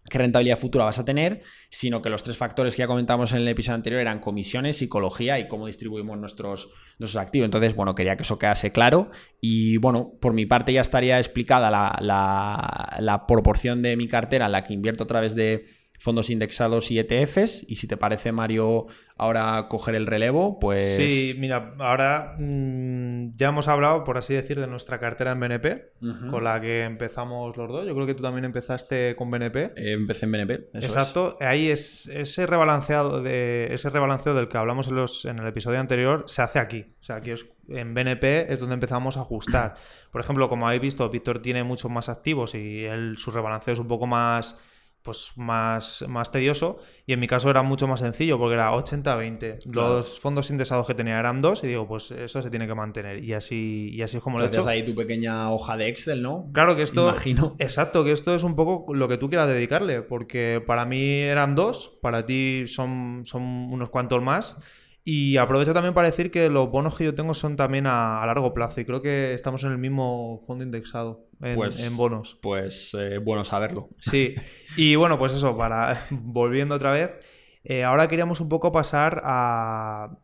qué 0.08 0.18
rentabilidad 0.18 0.58
futura 0.58 0.84
vas 0.84 0.98
a 0.98 1.04
tener, 1.04 1.42
sino 1.68 2.02
que 2.02 2.10
los 2.10 2.24
tres 2.24 2.36
factores 2.36 2.74
que 2.74 2.80
ya 2.80 2.88
comentamos 2.88 3.30
en 3.34 3.38
el 3.38 3.46
episodio 3.46 3.76
anterior 3.76 4.00
eran 4.00 4.18
comisiones, 4.18 4.78
psicología 4.78 5.38
y 5.38 5.46
cómo 5.46 5.68
distribuimos 5.68 6.18
nuestros, 6.18 6.70
nuestros 6.98 7.22
activos. 7.22 7.44
Entonces, 7.44 7.76
bueno, 7.76 7.94
quería 7.94 8.16
que 8.16 8.24
eso 8.24 8.36
quedase 8.36 8.72
claro. 8.72 9.12
Y 9.40 9.76
bueno, 9.76 10.14
por 10.20 10.32
mi 10.32 10.44
parte 10.44 10.72
ya 10.72 10.80
estaría 10.80 11.20
explicada 11.20 11.70
la, 11.70 12.96
la 12.98 13.26
proporción 13.28 13.80
de 13.80 13.96
mi 13.96 14.08
cartera 14.08 14.46
en 14.46 14.52
la 14.52 14.64
que 14.64 14.74
invierto 14.74 15.04
a 15.04 15.06
través 15.06 15.36
de 15.36 15.78
fondos 16.00 16.30
indexados 16.30 16.90
y 16.90 16.98
ETFs. 16.98 17.64
Y 17.68 17.76
si 17.76 17.86
te 17.86 17.98
parece, 17.98 18.32
Mario, 18.32 18.86
ahora 19.18 19.66
coger 19.68 19.94
el 19.94 20.06
relevo, 20.06 20.58
pues... 20.58 20.96
Sí, 20.96 21.36
mira, 21.38 21.74
ahora 21.78 22.36
mm, 22.38 23.32
ya 23.36 23.48
hemos 23.48 23.68
hablado, 23.68 24.02
por 24.02 24.16
así 24.16 24.32
decir, 24.32 24.58
de 24.58 24.66
nuestra 24.66 24.98
cartera 24.98 25.32
en 25.32 25.40
BNP, 25.40 25.92
con 26.30 26.42
la 26.42 26.58
que 26.60 26.84
empezamos 26.84 27.54
los 27.58 27.70
dos. 27.70 27.86
Yo 27.86 27.94
creo 27.94 28.06
que 28.06 28.14
tú 28.14 28.22
también 28.22 28.46
empezaste 28.46 29.14
con 29.14 29.30
BNP. 29.30 29.72
Eh, 29.76 29.92
empecé 29.92 30.24
en 30.24 30.32
BNP. 30.32 30.70
Exacto. 30.72 31.36
Ahí 31.38 31.68
es 31.68 32.06
ese 32.06 32.46
rebalanceado 32.46 33.22
de 33.22 33.68
ese 33.70 33.90
rebalanceo 33.90 34.32
del 34.32 34.48
que 34.48 34.56
hablamos 34.56 34.88
en, 34.88 34.96
los, 34.96 35.26
en 35.26 35.38
el 35.38 35.46
episodio 35.46 35.80
anterior 35.80 36.24
se 36.26 36.40
hace 36.40 36.58
aquí. 36.58 36.86
O 36.98 37.04
sea, 37.04 37.16
aquí 37.16 37.32
en 37.68 37.92
BNP 37.92 38.50
es 38.50 38.60
donde 38.60 38.74
empezamos 38.74 39.18
a 39.18 39.20
ajustar. 39.20 39.74
Por 40.10 40.22
ejemplo, 40.22 40.48
como 40.48 40.66
habéis 40.66 40.80
visto, 40.80 41.08
Víctor 41.10 41.42
tiene 41.42 41.62
muchos 41.62 41.90
más 41.90 42.08
activos 42.08 42.54
y 42.54 42.84
él, 42.84 43.18
su 43.18 43.30
rebalanceo 43.30 43.74
es 43.74 43.80
un 43.80 43.88
poco 43.88 44.06
más 44.06 44.56
pues 45.02 45.32
más, 45.36 46.04
más 46.08 46.30
tedioso 46.30 46.78
y 47.06 47.12
en 47.12 47.20
mi 47.20 47.26
caso 47.26 47.50
era 47.50 47.62
mucho 47.62 47.88
más 47.88 48.00
sencillo 48.00 48.38
porque 48.38 48.54
era 48.54 48.70
80-20. 48.72 49.66
Los 49.72 50.20
fondos 50.20 50.50
indexados 50.50 50.86
que 50.86 50.94
tenía 50.94 51.18
eran 51.18 51.40
dos 51.40 51.64
y 51.64 51.68
digo, 51.68 51.86
pues 51.88 52.10
eso 52.10 52.42
se 52.42 52.50
tiene 52.50 52.66
que 52.66 52.74
mantener 52.74 53.24
y 53.24 53.32
así, 53.32 53.90
y 53.92 54.02
así 54.02 54.18
es 54.18 54.22
como 54.22 54.38
lo 54.38 54.44
he 54.44 54.48
hecho. 54.48 54.66
ahí 54.68 54.84
tu 54.84 54.94
pequeña 54.94 55.50
hoja 55.50 55.76
de 55.76 55.88
Excel, 55.88 56.22
¿no? 56.22 56.50
Claro 56.52 56.76
que 56.76 56.82
esto... 56.82 57.08
Imagino. 57.08 57.56
Exacto, 57.58 58.04
que 58.04 58.12
esto 58.12 58.34
es 58.34 58.42
un 58.42 58.56
poco 58.56 58.94
lo 58.94 59.08
que 59.08 59.16
tú 59.16 59.28
quieras 59.28 59.48
dedicarle 59.48 60.02
porque 60.02 60.62
para 60.66 60.84
mí 60.84 61.20
eran 61.20 61.54
dos, 61.54 61.98
para 62.02 62.26
ti 62.26 62.64
son, 62.66 63.22
son 63.24 63.42
unos 63.42 63.88
cuantos 63.88 64.22
más 64.22 64.56
y 65.02 65.38
aprovecho 65.38 65.72
también 65.72 65.94
para 65.94 66.08
decir 66.08 66.30
que 66.30 66.50
los 66.50 66.70
bonos 66.70 66.96
que 66.96 67.04
yo 67.04 67.14
tengo 67.14 67.32
son 67.32 67.56
también 67.56 67.86
a, 67.86 68.24
largo 68.26 68.52
plazo 68.52 68.80
y 68.80 68.84
creo 68.84 69.00
que 69.00 69.32
estamos 69.34 69.64
en 69.64 69.72
el 69.72 69.78
mismo 69.78 70.38
fondo 70.46 70.62
indexado 70.62 71.29
en, 71.42 71.56
pues, 71.56 71.96
bonos. 71.96 72.38
Pues 72.40 72.94
eh, 72.94 73.18
bueno 73.18 73.44
saberlo. 73.44 73.88
Sí, 73.98 74.34
y 74.76 74.94
bueno, 74.96 75.18
pues 75.18 75.32
eso, 75.32 75.56
para 75.56 76.06
volviendo 76.10 76.74
otra 76.74 76.92
vez, 76.92 77.18
eh, 77.64 77.84
ahora 77.84 78.08
queríamos 78.08 78.40
un 78.40 78.48
poco 78.48 78.72
pasar 78.72 79.20
a... 79.24 80.18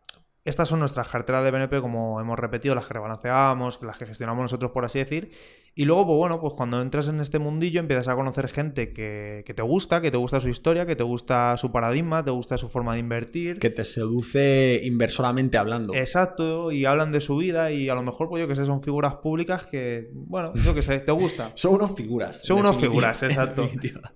Estas 0.46 0.68
son 0.68 0.78
nuestras 0.78 1.08
carteras 1.08 1.44
de 1.44 1.50
BNP, 1.50 1.80
como 1.80 2.20
hemos 2.20 2.38
repetido, 2.38 2.76
las 2.76 2.86
que 2.86 2.94
rebalanceábamos, 2.94 3.80
las 3.82 3.98
que 3.98 4.06
gestionamos 4.06 4.42
nosotros, 4.42 4.70
por 4.70 4.84
así 4.84 5.00
decir. 5.00 5.32
Y 5.74 5.84
luego, 5.84 6.06
pues 6.06 6.16
bueno, 6.18 6.40
pues 6.40 6.54
cuando 6.54 6.80
entras 6.80 7.08
en 7.08 7.18
este 7.18 7.40
mundillo 7.40 7.80
empiezas 7.80 8.06
a 8.06 8.14
conocer 8.14 8.46
gente 8.46 8.92
que, 8.92 9.42
te 9.44 9.62
gusta, 9.62 10.00
que 10.00 10.12
te 10.12 10.16
gusta 10.16 10.38
su 10.38 10.48
historia, 10.48 10.86
que 10.86 10.94
te 10.94 11.02
gusta 11.02 11.56
su 11.56 11.72
paradigma, 11.72 12.24
te 12.24 12.30
gusta 12.30 12.56
su 12.58 12.68
forma 12.68 12.94
de 12.94 13.00
invertir. 13.00 13.58
Que 13.58 13.70
te 13.70 13.84
seduce 13.84 14.80
inversoramente 14.84 15.58
hablando. 15.58 15.94
Exacto, 15.94 16.70
y 16.70 16.84
hablan 16.84 17.10
de 17.10 17.20
su 17.20 17.36
vida 17.36 17.72
y 17.72 17.88
a 17.88 17.96
lo 17.96 18.04
mejor, 18.04 18.28
pues 18.28 18.40
yo 18.40 18.46
que 18.46 18.54
sé, 18.54 18.64
son 18.64 18.80
figuras 18.80 19.16
públicas 19.16 19.66
que, 19.66 20.10
bueno, 20.14 20.54
yo 20.54 20.74
que 20.74 20.82
sé, 20.82 21.00
te 21.00 21.12
gusta. 21.12 21.50
son 21.56 21.74
unos 21.74 21.92
figuras. 21.96 22.40
Son 22.44 22.60
unos 22.60 22.76
figuras, 22.76 23.20
exacto. 23.24 23.68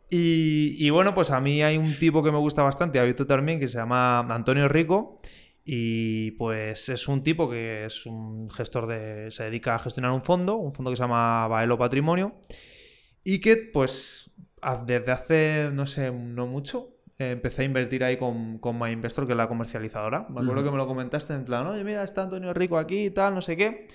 Y, 0.09 0.77
y, 0.79 0.91
bueno, 0.91 1.13
pues 1.13 1.33
a 1.33 1.41
mí 1.41 1.61
hay 1.61 1.77
un 1.77 1.93
tipo 1.99 2.23
que 2.23 2.31
me 2.31 2.39
gusta 2.39 2.63
bastante, 2.63 3.01
ha 3.01 3.05
visto 3.05 3.27
también, 3.27 3.59
que 3.59 3.67
se 3.67 3.79
llama 3.79 4.21
Antonio 4.21 4.69
Rico. 4.69 5.19
Y 5.73 6.33
pues 6.33 6.89
es 6.89 7.07
un 7.07 7.23
tipo 7.23 7.49
que 7.49 7.85
es 7.85 8.05
un 8.05 8.51
gestor 8.51 8.89
de. 8.89 9.31
se 9.31 9.45
dedica 9.45 9.77
a 9.77 9.79
gestionar 9.79 10.11
un 10.11 10.21
fondo, 10.21 10.57
un 10.57 10.73
fondo 10.73 10.91
que 10.91 10.97
se 10.97 11.05
llama 11.05 11.47
Baelo 11.47 11.79
Patrimonio. 11.79 12.41
Y 13.23 13.39
que, 13.39 13.57
pues, 13.57 14.33
desde 14.85 15.13
hace, 15.13 15.71
no 15.73 15.87
sé, 15.87 16.11
no 16.11 16.49
mucho, 16.49 16.97
empecé 17.19 17.63
a 17.63 17.67
invertir 17.67 18.03
ahí 18.03 18.17
con, 18.17 18.59
con 18.59 18.81
MyInvestor, 18.81 19.29
que 19.29 19.35
es 19.35 19.37
la 19.37 19.47
comercializadora. 19.47 20.27
Me 20.29 20.41
acuerdo 20.41 20.65
que 20.65 20.73
me 20.73 20.77
lo 20.77 20.89
comentaste 20.89 21.35
en 21.35 21.45
plan, 21.45 21.65
oye, 21.69 21.85
mira, 21.85 22.03
está 22.03 22.23
Antonio 22.23 22.53
Rico 22.53 22.77
aquí 22.77 23.05
y 23.05 23.11
tal, 23.11 23.37
no 23.37 23.41
sé 23.41 23.57
qué. 23.57 23.87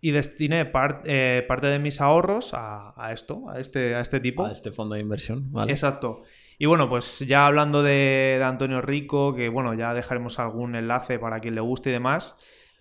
Y 0.00 0.12
destiné 0.12 0.70
eh, 1.04 1.44
parte 1.48 1.66
de 1.66 1.78
mis 1.80 2.00
ahorros 2.00 2.54
a, 2.54 2.94
a, 2.96 3.12
esto, 3.12 3.50
a 3.50 3.58
este, 3.58 3.96
a 3.96 4.02
este 4.02 4.20
tipo. 4.20 4.46
A 4.46 4.52
este 4.52 4.70
fondo 4.70 4.94
de 4.94 5.00
inversión, 5.00 5.50
Exacto. 5.66 6.22
Y 6.58 6.66
bueno, 6.66 6.88
pues 6.88 7.20
ya 7.20 7.46
hablando 7.46 7.82
de, 7.82 8.40
Antonio 8.44 8.80
Rico, 8.80 9.34
que 9.34 9.48
bueno, 9.48 9.74
ya 9.74 9.94
dejaremos 9.94 10.38
algún 10.38 10.76
enlace 10.76 11.18
para 11.18 11.40
quien 11.40 11.54
le 11.54 11.60
guste 11.60 11.90
y 11.90 11.92
demás, 11.92 12.36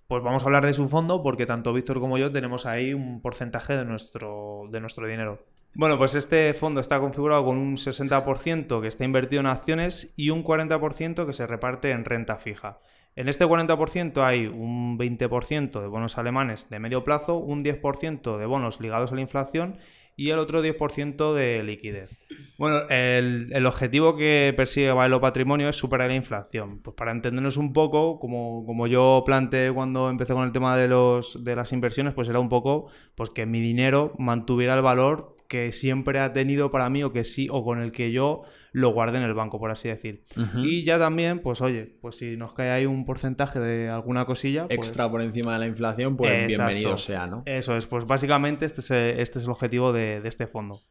pues 0.07 0.23
vamos 0.23 0.43
a 0.43 0.45
hablar 0.45 0.65
de 0.65 0.73
su 0.73 0.87
fondo 0.87 1.23
porque 1.23 1.45
tanto 1.45 1.73
Víctor 1.73 1.99
como 1.99 2.17
yo 2.17 2.31
tenemos 2.31 2.65
ahí 2.65 2.93
un 2.93 3.21
porcentaje 3.21 3.75
de 3.75 3.85
nuestro, 3.85 4.63
de 4.69 4.79
nuestro 4.79 5.07
dinero. 5.07 5.45
Bueno, 5.75 5.97
pues 5.97 6.13
este 6.13 6.53
fondo 6.53 6.81
está 6.81 6.99
configurado 6.99 7.43
con 7.45 7.57
un 7.57 7.77
60% 7.77 8.79
que 8.79 8.87
está 8.87 9.05
invertido 9.05 9.39
en 9.39 9.47
acciones 9.47 10.13
y 10.15 10.29
un 10.29 10.43
40% 10.43 11.25
que 11.25 11.33
se 11.33 11.47
reparte 11.47 11.89
en 11.89 12.05
renta 12.05 12.37
fija. 12.37 12.77
En 13.15 13.27
este 13.27 13.45
40% 13.45 14.23
hay 14.23 14.45
un 14.47 14.97
20% 14.99 15.81
de 15.81 15.87
bonos 15.87 16.17
alemanes 16.17 16.69
de 16.69 16.79
medio 16.79 17.03
plazo, 17.03 17.37
un 17.37 17.63
10% 17.63 18.37
de 18.37 18.45
bonos 18.45 18.79
ligados 18.81 19.11
a 19.11 19.15
la 19.15 19.21
inflación 19.21 19.77
y 20.15 20.29
el 20.29 20.39
otro 20.39 20.63
10% 20.63 21.33
de 21.33 21.63
liquidez. 21.63 22.09
Bueno, 22.57 22.87
el, 22.89 23.65
objetivo 23.65 24.15
que 24.15 24.53
persigue 24.55 24.91
Bailo 24.91 25.19
Patrimonio 25.21 25.69
es 25.69 25.75
superar 25.75 26.09
la 26.09 26.15
inflación. 26.15 26.79
Pues 26.81 26.95
para 26.95 27.11
entendernos 27.11 27.57
un 27.57 27.73
poco, 27.73 28.19
como, 28.19 28.65
como 28.65 28.87
yo 28.87 29.23
planteé 29.25 29.71
cuando 29.71 30.09
empecé 30.09 30.33
con 30.33 30.43
el 30.43 30.51
tema 30.51 30.77
de, 30.77 30.87
los, 30.87 31.43
de 31.43 31.55
las 31.55 31.71
inversiones, 31.71 32.13
pues 32.13 32.29
era 32.29 32.39
un 32.39 32.49
poco 32.49 32.87
pues 33.15 33.29
que 33.29 33.45
mi 33.45 33.59
dinero 33.59 34.13
mantuviera 34.17 34.75
el 34.75 34.81
valor 34.81 35.35
que 35.53 35.71
siempre 35.71 36.17
ha 36.17 36.33
tenido 36.33 36.71
para 36.71 36.89
mí 36.89 37.03
o 37.03 37.13
que 37.13 37.23
sí, 37.23 37.47
o 37.51 37.63
con 37.63 37.79
el 37.79 37.91
que 37.91 38.11
yo 38.11 38.41
lo 38.71 38.89
guarde 38.89 39.19
en 39.19 39.23
el 39.23 39.35
banco, 39.35 39.59
por 39.59 39.69
así 39.69 39.87
decir. 39.87 40.23
Y 40.55 40.81
ya 40.81 40.97
también, 40.97 41.41
pues 41.41 41.61
oye, 41.61 41.95
pues 42.01 42.15
si 42.15 42.37
nos 42.37 42.53
cae 42.53 42.71
ahí 42.71 42.87
un 42.87 43.05
porcentaje 43.05 43.59
de 43.59 43.87
alguna 43.87 44.25
cosilla. 44.25 44.65
Pues 44.65 44.79
Extra 44.79 45.11
por 45.11 45.21
encima 45.21 45.53
de 45.53 45.59
la 45.59 45.67
inflación, 45.67 46.17
pues 46.17 46.47
bienvenido 46.47 46.97
sea, 46.97 47.27
¿no? 47.27 47.43
Eso 47.45 47.77
es, 47.77 47.85
pues 47.85 48.07
básicamente 48.07 48.65
este 48.65 48.81
es, 48.81 48.89
este 48.89 49.37
es 49.37 49.45
el 49.45 49.51
objetivo 49.51 49.93
de, 49.93 50.21
de 50.21 50.27
este 50.27 50.47
fondo. 50.47 50.81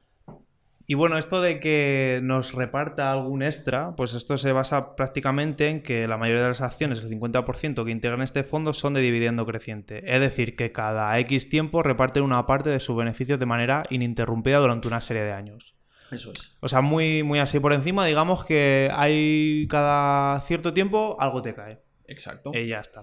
Y 0.87 0.95
bueno, 0.95 1.19
esto 1.19 1.41
de 1.41 1.61
que 1.61 2.21
nos 2.23 2.53
reparta 2.53 3.13
algún 3.13 3.43
extra, 3.43 3.95
pues 3.97 4.15
esto 4.15 4.37
se 4.37 4.53
basa 4.53 4.97
prácticamente 4.97 5.69
en 5.69 5.83
que 5.83 6.09
la 6.09 6.17
mayoría 6.17 6.43
de 6.43 6.49
las 6.49 6.61
acciones, 6.61 7.01
el 7.01 7.11
50% 7.11 7.85
que 7.85 7.91
integran 7.91 8.23
este 8.23 8.45
fondo, 8.45 8.73
son 8.73 8.95
de 8.95 9.01
dividendo 9.01 9.47
creciente. 9.47 10.03
Es 10.15 10.21
decir, 10.21 10.57
que 10.57 10.73
cada 10.73 11.19
X 11.21 11.49
tiempo 11.49 11.83
reparten 11.83 12.23
una 12.23 12.47
parte 12.47 12.71
de 12.71 12.81
sus 12.81 12.97
beneficios 12.97 13.39
de 13.39 13.47
manera 13.47 13.85
ininterrumpida 13.91 14.59
durante 14.59 14.89
una 14.89 15.01
serie 15.01 15.23
de 15.23 15.33
años. 15.33 15.77
Eso 16.11 16.31
es. 16.31 16.57
O 16.61 16.69
sea, 16.69 16.83
muy, 16.83 17.23
muy 17.23 17.39
así 17.39 17.59
por 17.59 17.73
encima, 17.73 18.05
digamos 18.07 18.45
que 18.45 18.91
hay 18.95 19.67
cada 19.69 20.41
cierto 20.41 20.73
tiempo 20.75 21.17
algo 21.19 21.41
te 21.43 21.55
cae. 21.55 21.81
Exacto. 22.07 22.53
Y 22.55 22.67
ya 22.67 22.81
está. 22.81 23.03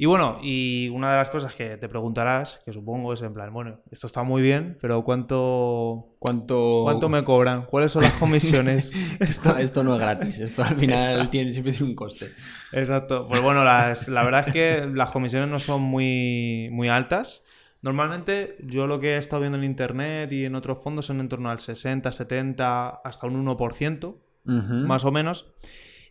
Y 0.00 0.06
bueno, 0.06 0.38
y 0.42 0.88
una 0.88 1.10
de 1.10 1.18
las 1.18 1.28
cosas 1.28 1.54
que 1.54 1.76
te 1.76 1.86
preguntarás, 1.86 2.62
que 2.64 2.72
supongo 2.72 3.12
es 3.12 3.20
en 3.20 3.34
plan, 3.34 3.52
bueno, 3.52 3.80
esto 3.90 4.06
está 4.06 4.22
muy 4.22 4.40
bien, 4.40 4.78
pero 4.80 5.04
¿cuánto, 5.04 6.16
cuánto... 6.18 6.80
¿cuánto 6.84 7.10
me 7.10 7.22
cobran? 7.22 7.66
¿Cuáles 7.66 7.92
son 7.92 8.04
las 8.04 8.14
comisiones? 8.14 8.90
esto, 9.20 9.58
esto 9.58 9.84
no 9.84 9.92
es 9.92 10.00
gratis, 10.00 10.38
esto 10.38 10.64
al 10.64 10.76
final 10.76 11.28
tiene, 11.28 11.52
siempre 11.52 11.72
tiene 11.72 11.88
un 11.90 11.94
coste. 11.94 12.30
Exacto. 12.72 13.28
Pues 13.28 13.42
bueno, 13.42 13.62
la 13.62 13.94
verdad 14.08 14.44
es 14.46 14.52
que 14.54 14.90
las 14.90 15.10
comisiones 15.10 15.50
no 15.50 15.58
son 15.58 15.82
muy, 15.82 16.70
muy 16.72 16.88
altas 16.88 17.42
Normalmente 17.82 18.56
yo 18.60 18.86
lo 18.86 19.00
que 19.00 19.14
he 19.14 19.16
estado 19.16 19.40
viendo 19.40 19.56
en 19.56 19.64
internet 19.64 20.30
y 20.32 20.44
en 20.44 20.54
otros 20.54 20.82
fondos 20.82 21.06
son 21.06 21.20
en 21.20 21.28
torno 21.28 21.50
al 21.50 21.60
60, 21.60 22.12
70, 22.12 22.88
hasta 22.88 23.26
un 23.26 23.46
1%, 23.46 24.16
más 24.44 25.04
o 25.04 25.10
menos. 25.10 25.52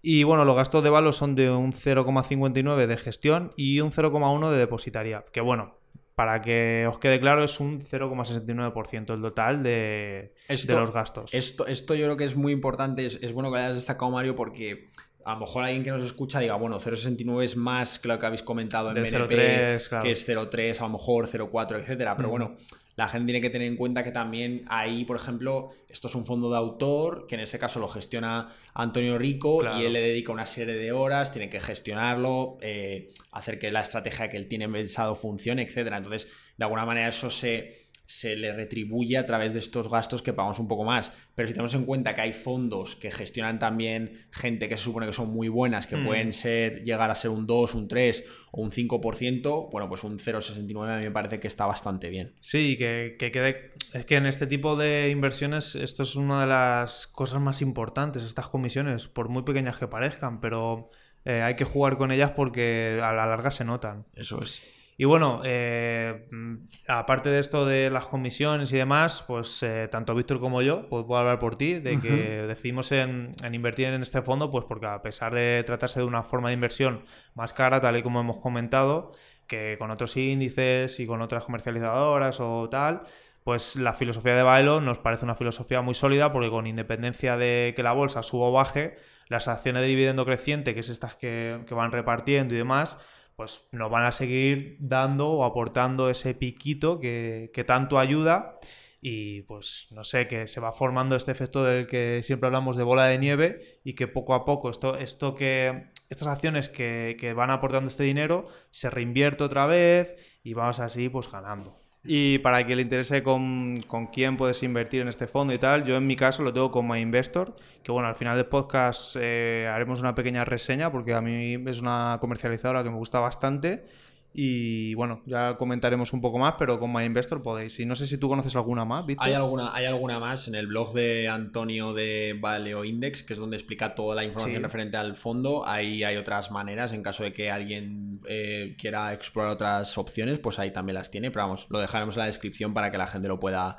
Y 0.02 0.24
bueno, 0.24 0.46
los 0.46 0.56
gastos 0.56 0.84
de 0.84 0.90
valo 0.90 1.12
son 1.12 1.36
de 1.36 1.50
un 1.50 1.74
0,59 1.74 2.88
de 2.88 2.98
gestión 2.98 3.52
y 3.58 3.82
un 3.82 3.92
0,1 3.92 4.52
de 4.52 4.58
depositaria. 4.58 5.26
Que 5.32 5.42
bueno, 5.42 5.76
para 6.16 6.42
que 6.42 6.86
os 6.88 7.00
quede 7.00 7.20
claro, 7.20 7.44
es 7.44 7.60
un 7.60 7.82
0,69% 7.82 9.14
el 9.14 9.22
total 9.22 9.64
de, 9.64 10.34
los 10.68 10.94
gastos. 10.94 11.34
Esto, 11.34 11.68
esto 11.68 11.96
yo 11.96 12.06
creo 12.06 12.18
que 12.18 12.26
es 12.26 12.36
muy 12.36 12.54
importante. 12.54 13.06
Es, 13.06 13.20
es 13.22 13.34
bueno 13.34 13.52
que 13.52 13.60
hayas 13.60 13.76
destacado, 13.76 14.12
Mario, 14.12 14.36
porque 14.36 14.90
a 15.26 15.34
lo 15.34 15.42
mejor 15.42 15.64
alguien 15.64 15.84
que 15.84 15.92
nos 15.92 16.04
escucha 16.04 16.40
diga, 16.40 16.56
bueno, 16.56 16.80
0,69 16.80 17.44
es 17.44 17.56
más 17.56 18.00
que 18.00 18.08
lo 18.08 18.18
que 18.18 18.26
habéis 18.26 18.42
comentado 18.42 18.90
en 18.90 18.96
BNP, 18.96 19.28
que 19.28 19.76
es 20.12 20.28
0,3, 20.28 20.80
a 20.80 20.84
lo 20.84 20.90
mejor 20.90 21.28
0,4, 21.28 21.80
etcétera. 21.80 22.16
Pero 22.16 22.30
bueno, 22.30 22.58
la 23.00 23.08
gente 23.08 23.32
tiene 23.32 23.40
que 23.40 23.50
tener 23.50 23.70
en 23.70 23.78
cuenta 23.78 24.04
que 24.04 24.12
también 24.12 24.66
ahí, 24.68 25.06
por 25.06 25.16
ejemplo, 25.16 25.70
esto 25.90 26.10
es 26.10 26.16
un 26.16 26.26
fondo 26.26 26.52
de 26.52 26.58
autor, 26.58 27.28
que 27.28 27.36
en 27.36 27.42
ese 27.42 27.58
caso 27.58 27.80
lo 27.80 27.88
gestiona 27.88 28.50
Antonio 28.74 29.18
Rico 29.18 29.62
y 29.78 29.86
él 29.86 29.94
le 29.94 30.02
dedica 30.02 30.34
una 30.34 30.46
serie 30.46 30.76
de 30.76 30.92
horas, 30.92 31.32
tiene 31.32 31.50
que 31.50 31.62
gestionarlo, 31.62 32.58
eh, 32.60 33.08
hacer 33.32 33.58
que 33.58 33.72
la 33.72 33.80
estrategia 33.80 34.28
que 34.28 34.36
él 34.36 34.48
tiene 34.48 34.68
pensado 34.68 35.16
funcione, 35.16 35.62
etcétera. 35.62 35.96
Entonces, 35.96 36.28
de 36.58 36.66
alguna 36.66 36.86
manera 36.86 37.08
eso 37.08 37.30
se 37.30 37.79
se 38.10 38.36
le 38.36 38.52
retribuye 38.52 39.20
a 39.20 39.26
través 39.28 39.54
de 39.54 39.60
estos 39.60 39.88
gastos 39.88 40.24
que 40.24 40.34
pagamos 40.34 40.58
un 40.58 40.68
poco 40.68 40.84
más. 40.84 41.12
Pero 41.36 41.48
si 41.48 41.54
tenemos 41.54 41.76
en 41.76 41.86
cuenta 41.86 42.16
que 42.16 42.22
hay 42.22 42.34
fondos 42.34 42.96
que 42.96 43.12
gestionan 43.12 43.60
también 43.60 44.26
gente 44.32 44.68
que 44.68 44.78
se 44.78 44.86
supone 44.86 45.06
que 45.06 45.14
son 45.14 45.30
muy 45.30 45.48
buenas, 45.48 45.86
que 45.86 45.96
mm. 45.96 46.06
pueden 46.08 46.34
ser 46.34 46.84
llegar 46.84 47.12
a 47.12 47.16
ser 47.16 47.30
un 47.30 47.46
2, 47.46 47.76
un 47.76 47.88
3 47.88 48.24
o 48.52 48.62
un 48.62 48.72
5%, 48.72 49.70
bueno, 49.72 49.88
pues 49.88 50.04
un 50.04 50.18
0,69 50.18 50.92
a 50.92 50.98
mí 50.98 51.04
me 51.04 51.12
parece 51.12 51.40
que 51.40 51.48
está 51.48 51.68
bastante 51.68 52.10
bien. 52.10 52.34
Sí, 52.40 52.78
que, 52.80 53.16
que 53.20 53.30
quede... 53.30 53.74
Es 53.94 54.06
que 54.06 54.16
en 54.16 54.26
este 54.26 54.48
tipo 54.48 54.76
de 54.76 55.12
inversiones 55.12 55.76
esto 55.76 56.02
es 56.02 56.16
una 56.16 56.42
de 56.42 56.48
las 56.48 57.06
cosas 57.06 57.40
más 57.40 57.62
importantes, 57.62 58.24
estas 58.24 58.48
comisiones, 58.48 59.08
por 59.08 59.30
muy 59.30 59.44
pequeñas 59.44 59.78
que 59.78 59.88
parezcan, 59.88 60.42
pero 60.42 60.90
eh, 61.26 61.44
hay 61.44 61.56
que 61.56 61.64
jugar 61.64 62.00
con 62.00 62.12
ellas 62.12 62.32
porque 62.36 63.00
a 63.04 63.14
la 63.14 63.28
larga 63.28 63.52
se 63.52 63.66
notan. 63.66 64.06
Eso 64.16 64.42
es. 64.42 64.60
Y 65.00 65.06
bueno, 65.06 65.40
eh, 65.46 66.28
mm, 66.30 66.56
aparte 66.90 67.30
de 67.30 67.40
esto 67.40 67.66
de 67.66 67.90
las 67.90 68.06
comisiones 68.06 68.74
y 68.74 68.76
demás, 68.76 69.24
pues 69.26 69.64
eh, 69.64 69.88
tanto 69.90 70.14
Víctor 70.14 70.42
como 70.42 70.62
yo, 70.62 70.90
pues 70.90 71.06
puedo 71.06 71.22
hablar 71.22 71.40
por 71.40 71.56
ti, 71.56 71.76
de 71.76 72.02
que 72.02 72.46
decidimos 72.46 72.92
en, 72.92 73.34
invertir 73.50 73.88
en 73.88 74.02
este 74.02 74.22
fondo, 74.22 74.52
pues 74.52 74.66
porque 74.68 74.88
a 74.88 75.02
pesar 75.02 75.34
de 75.34 75.64
tratarse 75.66 76.02
de 76.02 76.06
una 76.06 76.22
forma 76.24 76.50
de 76.50 76.56
inversión 76.56 77.06
más 77.34 77.54
cara, 77.54 77.80
tal 77.80 77.96
y 77.96 78.04
como 78.04 78.20
hemos 78.20 78.40
comentado, 78.40 79.14
que 79.48 79.78
con 79.80 79.90
otros 79.90 80.18
índices 80.18 81.00
y 81.00 81.08
con 81.08 81.22
otras 81.22 81.46
comercializadoras 81.46 82.42
o 82.42 82.68
tal, 82.68 83.04
pues 83.46 83.78
la 83.78 83.94
filosofía 83.94 84.36
de 84.36 84.44
Baelo 84.44 84.82
nos 84.82 85.00
parece 85.00 85.24
una 85.24 85.36
filosofía 85.36 85.82
muy 85.82 85.94
sólida 85.94 86.34
porque 86.34 86.50
con 86.50 86.68
independencia 86.68 87.38
de 87.38 87.72
que 87.74 87.84
la 87.84 87.94
bolsa 87.94 88.22
suba 88.22 88.48
o 88.48 88.52
baje, 88.52 88.98
las 89.30 89.48
acciones 89.48 89.82
de 89.82 89.88
dividendo 89.88 90.26
creciente, 90.26 90.74
que 90.74 90.82
es 90.82 90.90
estas 90.90 91.16
que, 91.16 91.62
que 91.66 91.74
van 91.74 91.94
repartiendo 91.94 92.54
y 92.54 92.58
demás, 92.58 92.98
pues 93.40 93.70
nos 93.72 93.90
van 93.90 94.04
a 94.04 94.12
seguir 94.12 94.76
dando 94.82 95.30
o 95.32 95.46
aportando 95.46 96.10
ese 96.10 96.34
piquito 96.34 97.00
que, 97.00 97.64
tanto 97.66 97.98
ayuda 97.98 98.60
y 99.00 99.44
pues 99.44 99.88
no 99.92 100.04
sé, 100.04 100.28
que 100.28 100.46
se 100.46 100.60
va 100.60 100.74
formando 100.74 101.16
este 101.16 101.32
efecto 101.32 101.64
del 101.64 101.88
que 101.88 102.20
siempre 102.22 102.48
hablamos 102.48 102.76
de 102.76 102.84
bola 102.84 103.06
de 103.06 103.18
nieve 103.18 103.80
y 103.86 103.94
que 103.94 104.10
poco 104.10 104.34
a 104.34 104.44
poco 104.44 104.70
esto, 104.70 104.98
esto 104.98 105.36
que 105.36 105.88
estas 106.10 106.28
acciones 106.28 106.68
que, 106.68 107.16
que 107.18 107.32
van 107.32 107.50
aportando 107.50 107.88
este 107.88 108.04
dinero 108.04 108.50
se 108.72 108.90
reinvierte 108.90 109.46
otra 109.46 109.68
vez 109.68 110.18
y 110.44 110.54
vamos 110.54 110.82
así 110.82 111.08
pues 111.08 111.32
ganando. 111.32 111.89
Y 112.04 112.40
para 112.40 112.66
que 112.66 112.76
le 112.78 112.84
interese 112.84 113.24
con, 113.24 113.84
quién 114.14 114.38
puedes 114.38 114.64
invertir 114.64 115.02
en 115.02 115.10
este 115.10 115.28
fondo 115.28 115.54
y 115.54 115.58
tal, 115.58 115.84
yo 115.84 115.98
en 115.98 116.08
mi 116.08 116.16
caso 116.16 116.44
lo 116.44 116.54
tengo 116.54 116.72
con 116.72 116.88
MyInvestor, 116.88 117.56
que 117.84 117.92
bueno, 117.92 118.08
al 118.08 118.16
final 118.16 118.38
del 118.38 118.46
podcast 118.46 119.18
eh, 119.20 119.70
haremos 119.72 120.00
una 120.00 120.16
pequeña 120.16 120.46
reseña 120.46 120.92
porque 120.92 121.14
a 121.14 121.22
mí 121.22 121.62
es 121.68 121.82
una 121.82 122.18
comercializadora 122.22 122.84
que 122.84 122.90
me 122.90 122.96
gusta 122.96 123.20
bastante 123.20 123.84
y 124.32 124.94
bueno, 124.94 125.24
ya 125.26 125.58
comentaremos 125.58 126.14
un 126.14 126.22
poco 126.22 126.38
más, 126.38 126.54
pero 126.58 126.80
con 126.80 126.94
MyInvestor 126.94 127.42
podéis. 127.42 127.80
Y 127.80 127.86
no 127.86 127.96
sé 127.96 128.06
si 128.06 128.18
tú 128.18 128.30
conoces 128.30 128.56
alguna 128.56 128.86
más, 128.86 129.06
Víctor. 129.06 129.28
Hay 129.28 129.34
alguna, 129.34 129.74
hay 129.74 129.86
alguna 129.86 130.20
más 130.20 130.48
en 130.48 130.56
el 130.56 130.68
blog 130.68 130.94
de 130.94 131.28
Antonio 131.28 131.94
de 131.94 132.38
Valeo 132.40 132.86
Index, 132.86 133.24
que 133.24 133.34
es 133.34 133.40
donde 133.40 133.58
explica 133.58 133.96
toda 133.96 134.16
la 134.16 134.24
información 134.24 134.62
referente 134.62 134.98
al 134.98 135.16
fondo. 135.16 135.68
Ahí 135.68 136.04
hay 136.04 136.18
otras 136.18 136.52
maneras, 136.52 136.94
en 136.94 137.02
caso 137.02 137.24
de 137.24 137.34
que 137.34 137.50
alguien 137.50 138.22
eh, 138.28 138.76
quiera 138.78 139.14
explorar 139.14 139.52
otras 139.52 139.98
opciones, 139.98 140.38
pues 140.38 140.60
ahí 140.60 140.72
también 140.72 140.96
las 140.96 141.10
tiene. 141.10 141.32
Pero 141.32 141.46
vamos, 141.46 141.66
lo 141.70 141.80
dejaremos 141.80 142.16
en 142.16 142.20
la 142.20 142.28
descripción 142.28 142.74
para 142.74 142.92
que 142.92 143.00
la 143.00 143.08
gente 143.08 143.28
lo 143.28 143.40
pueda, 143.40 143.78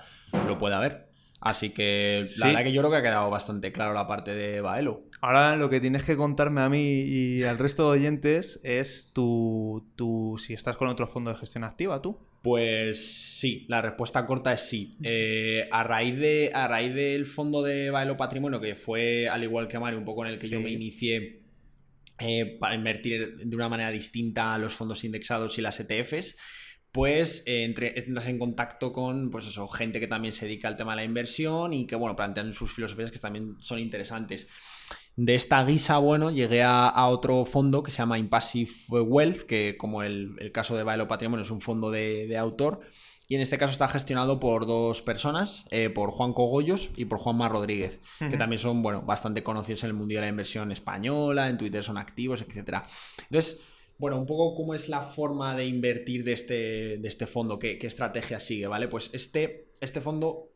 lo 0.49 0.59
pueda 0.59 0.81
ver. 0.81 1.10
Así 1.41 1.71
que 1.71 2.27
la 2.39 2.49
verdad 2.49 2.65
que 2.65 2.73
yo 2.73 2.83
creo 2.83 2.91
que 2.91 2.97
ha 2.99 3.03
quedado 3.03 3.31
bastante 3.31 3.73
claro 3.73 3.95
la 3.95 4.07
parte 4.07 4.35
de 4.35 4.61
Baelo. 4.61 5.05
Ahora 5.23 5.57
lo 5.57 5.71
que 5.71 5.81
tienes 5.81 6.05
que 6.05 6.17
contarme 6.17 6.61
a 6.61 6.69
mí 6.69 7.03
y 7.03 7.43
al 7.43 7.59
resto 7.59 7.91
de 7.91 7.99
oyentes 7.99 8.61
es 8.63 9.13
tu, 9.15 9.85
si 10.39 10.53
estás 10.53 10.77
con 10.77 10.89
otro 10.89 11.07
fondo 11.07 11.31
de 11.31 11.37
gestión 11.37 11.65
activa, 11.65 12.03
tú. 12.03 12.19
Pues 12.43 13.39
sí, 13.39 13.67
la 13.69 13.83
respuesta 13.83 14.25
corta 14.25 14.53
es 14.53 14.63
sí. 14.63 14.93
Eh, 15.03 15.69
a, 15.71 15.83
raíz 15.83 16.19
de, 16.19 16.51
a 16.55 16.69
raíz 16.69 16.95
del 16.95 17.27
fondo 17.27 17.63
de 17.63 17.91
Baelo 17.91 18.17
Patrimonio, 18.17 18.61
que 18.61 18.75
fue 18.75 19.29
al 19.29 19.43
igual 19.43 19.69
que 19.69 19.79
Mario, 19.79 19.99
un 19.99 20.05
poco 20.05 20.25
en 20.25 20.33
el 20.33 20.39
que 20.39 20.49
yo 20.49 20.61
me 20.61 20.71
inicié 20.71 21.41
eh, 22.19 22.57
para 22.59 22.75
invertir 22.75 23.37
de 23.37 23.57
una 23.57 23.71
manera 23.71 23.91
distinta 23.91 24.53
a 24.53 24.59
los 24.59 24.75
fondos 24.75 25.05
indexados 25.05 25.59
y 25.59 25.63
las 25.63 25.81
ETFs, 25.81 26.37
pues 26.93 27.45
eh, 27.47 27.65
entras 27.65 28.27
en 28.27 28.39
contacto 28.39 28.93
con 28.93 29.31
pues 29.31 29.47
eso, 29.47 29.69
gente 29.69 30.01
que 30.01 30.09
también 30.09 30.33
se 30.33 30.47
dedica 30.47 30.69
al 30.69 30.77
tema 30.77 30.93
de 30.93 30.97
la 30.97 31.05
inversión 31.05 31.73
y 31.73 31.87
que 31.87 31.97
bueno, 31.97 32.17
plantean 32.17 32.53
sus 32.53 32.73
filosofías 32.73 33.11
que 33.11 33.19
también 33.19 33.57
son 33.61 33.79
interesantes. 33.79 34.49
De 35.17 35.35
esta 35.35 35.63
guisa, 35.65 35.99
bueno, 35.99 36.31
llegué 36.31 36.63
a, 36.63 37.07
otro 37.09 37.45
fondo 37.45 37.83
que 37.83 37.91
se 37.91 37.99
llama 37.99 38.19
Impassive 38.19 38.71
Wealth, 38.89 39.43
que 39.43 39.77
como 39.77 40.03
el, 40.03 40.51
caso 40.53 40.77
de 40.77 40.83
Bailo 40.83 41.09
Patrimonio 41.09 41.43
es 41.43 41.51
un 41.51 41.61
fondo 41.61 41.91
de, 41.91 42.37
autor, 42.39 42.81
y 43.29 43.35
en 43.35 43.43
este 43.43 43.59
caso 43.59 43.73
está 43.73 43.87
gestionado 43.87 44.41
por 44.41 44.67
dos 44.67 45.03
personas, 45.03 45.67
eh, 45.71 45.91
por 45.91 46.11
Juan 46.11 46.33
Cogollos 46.33 46.91
y 46.97 47.05
por 47.05 47.19
Juanma 47.19 47.49
Rodríguez, 47.49 48.01
que 48.19 48.37
también 48.37 48.59
son, 48.59 48.83
bueno, 48.83 49.03
bastante 49.03 49.43
conocidos 49.43 49.85
en 49.85 49.91
el 49.91 49.95
mundo 49.95 50.15
de 50.15 50.23
la 50.23 50.29
inversión 50.29 50.73
española, 50.73 51.49
en 51.49 51.59
Twitter 51.59 51.85
son 51.85 51.99
activos, 51.99 52.41
etc. 52.41 52.85
Entonces, 53.29 53.61
bueno, 54.01 54.19
un 54.19 54.25
poco 54.25 54.55
cómo 54.55 54.75
es 54.75 54.89
la 54.89 55.03
forma 55.03 55.55
de 55.55 55.67
invertir 55.67 56.25
de 56.25 56.33
este, 56.33 56.55
de 56.97 57.07
este 57.07 57.27
fondo, 57.27 57.59
qué, 57.59 57.79
estrategia 57.83 58.41
sigue, 58.41 58.67
¿vale? 58.67 58.89
Pues 58.89 59.11
este, 59.13 59.69
este 59.83 60.01
fondo 60.01 60.49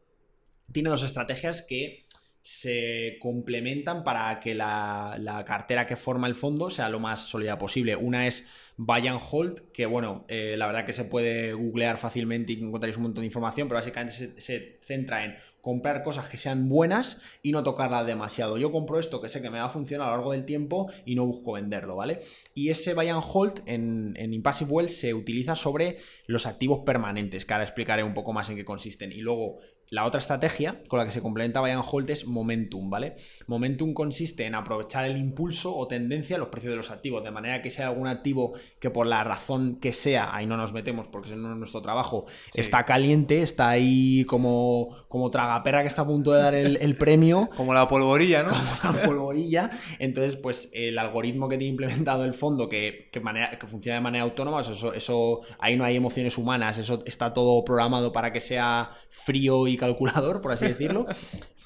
tiene 0.73 0.89
dos 0.89 1.03
estrategias 1.03 1.61
que 1.61 2.04
se 2.45 3.17
complementan 3.23 4.05
para 4.05 4.39
que 4.39 4.55
la, 4.55 5.17
la, 5.19 5.47
cartera 5.47 5.87
que 5.87 5.97
forma 5.97 6.27
el 6.27 6.35
fondo 6.35 6.69
sea 6.69 6.91
lo 6.91 7.01
más 7.01 7.21
sólida 7.21 7.57
posible. 7.57 7.97
Una 7.97 8.27
es 8.27 8.47
buy 8.77 9.07
and 9.07 9.19
hold, 9.31 9.73
que 9.73 9.87
bueno, 9.87 10.27
eh, 10.29 10.55
la 10.59 10.67
verdad 10.67 10.85
que 10.85 10.93
se 10.93 11.05
puede 11.05 11.55
googlear 11.55 11.97
fácilmente 11.97 12.53
y 12.53 12.63
encontraréis 12.63 12.99
un 12.99 13.05
montón 13.05 13.23
de 13.23 13.27
información, 13.29 13.67
pero 13.67 13.79
básicamente 13.79 14.35
se, 14.39 14.79
centra 14.83 15.25
en 15.25 15.37
comprar 15.63 16.03
cosas 16.03 16.29
que 16.29 16.37
sean 16.37 16.69
buenas 16.69 17.19
y 17.43 17.51
no 17.51 17.63
tocarlas 17.63 18.07
demasiado. 18.07 18.59
Yo 18.59 18.71
compro 18.71 18.99
esto 18.99 19.23
que 19.23 19.31
sé 19.31 19.41
que 19.41 19.49
me 19.49 19.59
va 19.59 19.65
a 19.65 19.71
funcionar 19.71 20.09
a 20.09 20.11
lo 20.11 20.17
largo 20.19 20.33
del 20.33 20.45
tiempo 20.45 20.93
y 21.07 21.15
no 21.15 21.25
busco 21.25 21.53
venderlo, 21.53 21.97
¿vale? 21.97 22.21
Y 22.53 22.69
ese 22.69 22.93
buy 22.93 23.09
and 23.09 23.23
hold 23.27 23.63
en, 23.65 24.13
en 24.19 24.35
Impassive 24.35 24.71
Wealth 24.71 24.91
se 24.91 25.15
utiliza 25.15 25.57
sobre 25.57 25.97
los 26.27 26.45
activos 26.45 26.81
permanentes, 26.85 27.47
que 27.47 27.55
ahora 27.55 27.65
explicaré 27.65 28.03
un 28.03 28.13
poco 28.13 28.35
más 28.35 28.51
en 28.51 28.57
qué 28.57 28.67
consisten. 28.67 29.13
Y 29.13 29.23
luego 29.23 29.61
la 29.95 30.05
otra 30.05 30.19
estrategia 30.19 30.83
con 30.89 30.99
la 30.99 31.07
que 31.07 31.13
se 31.13 31.23
complementa 31.23 31.61
Buy 31.61 31.71
and 31.71 31.85
Hold 31.89 32.11
es 32.11 32.27
Momentum, 32.27 32.91
¿vale? 32.91 33.15
Momentum 33.47 33.95
consiste 33.95 34.45
en 34.45 34.57
aprovechar 34.57 35.05
el 35.05 35.17
impulso 35.17 35.75
o 35.75 35.87
tendencia 35.87 36.35
a 36.35 36.41
los 36.41 36.49
precios 36.49 36.73
de 36.73 36.77
los 36.77 36.91
activos, 36.91 37.23
de 37.23 37.31
manera 37.31 37.63
que 37.63 37.71
sea 37.71 37.87
algún 37.89 38.09
activo 38.09 38.55
que 38.81 38.91
por 38.91 39.07
la 39.07 39.23
razón 39.23 39.77
que 39.77 39.93
sea, 39.93 40.35
ahí 40.35 40.47
no 40.47 40.57
nos 40.57 40.73
metemos 40.73 41.07
porque 41.07 41.37
no 41.37 41.53
es 41.53 41.59
nuestro 41.59 41.81
trabajo, 41.81 42.27
está 42.55 42.85
caliente, 42.85 43.43
está 43.43 43.69
ahí 43.69 44.25
como, 44.25 44.89
como 45.09 45.31
tragaperra 45.31 45.83
que 45.83 45.89
está 45.89 46.03
a 46.03 46.07
punto 46.07 46.33
de 46.33 46.43
dar 46.43 46.55
el, 46.57 46.97
premio. 46.97 47.49
como 47.57 47.73
la 47.73 47.87
polvorilla, 47.87 48.43
¿no? 48.43 48.49
Como 48.49 48.93
la 48.93 49.03
polvorilla. 49.07 49.71
Entonces, 50.01 50.35
pues 50.35 50.71
el 50.73 50.99
algoritmo 50.99 51.49
que 51.49 51.57
tiene 51.57 51.71
implementado 51.71 52.25
el 52.25 52.35
fondo, 52.35 52.69
que, 52.69 53.11
manera, 53.23 53.57
que 53.57 53.69
funciona 53.69 53.95
de 53.95 54.01
manera 54.03 54.25
autónoma, 54.25 54.61
eso, 54.63 54.93
eso, 54.93 55.43
ahí 55.61 55.77
no 55.77 55.85
hay 55.85 55.95
emociones 55.95 56.37
humanas, 56.37 56.79
eso 56.79 57.01
está 57.07 57.33
todo 57.33 57.65
programado 57.65 58.11
para 58.11 58.33
que 58.33 58.41
sea 58.41 58.91
frío 59.09 59.69
y 59.69 59.77
calculador, 59.85 60.41
por 60.41 60.53
así 60.53 60.67
decirlo. 60.67 61.07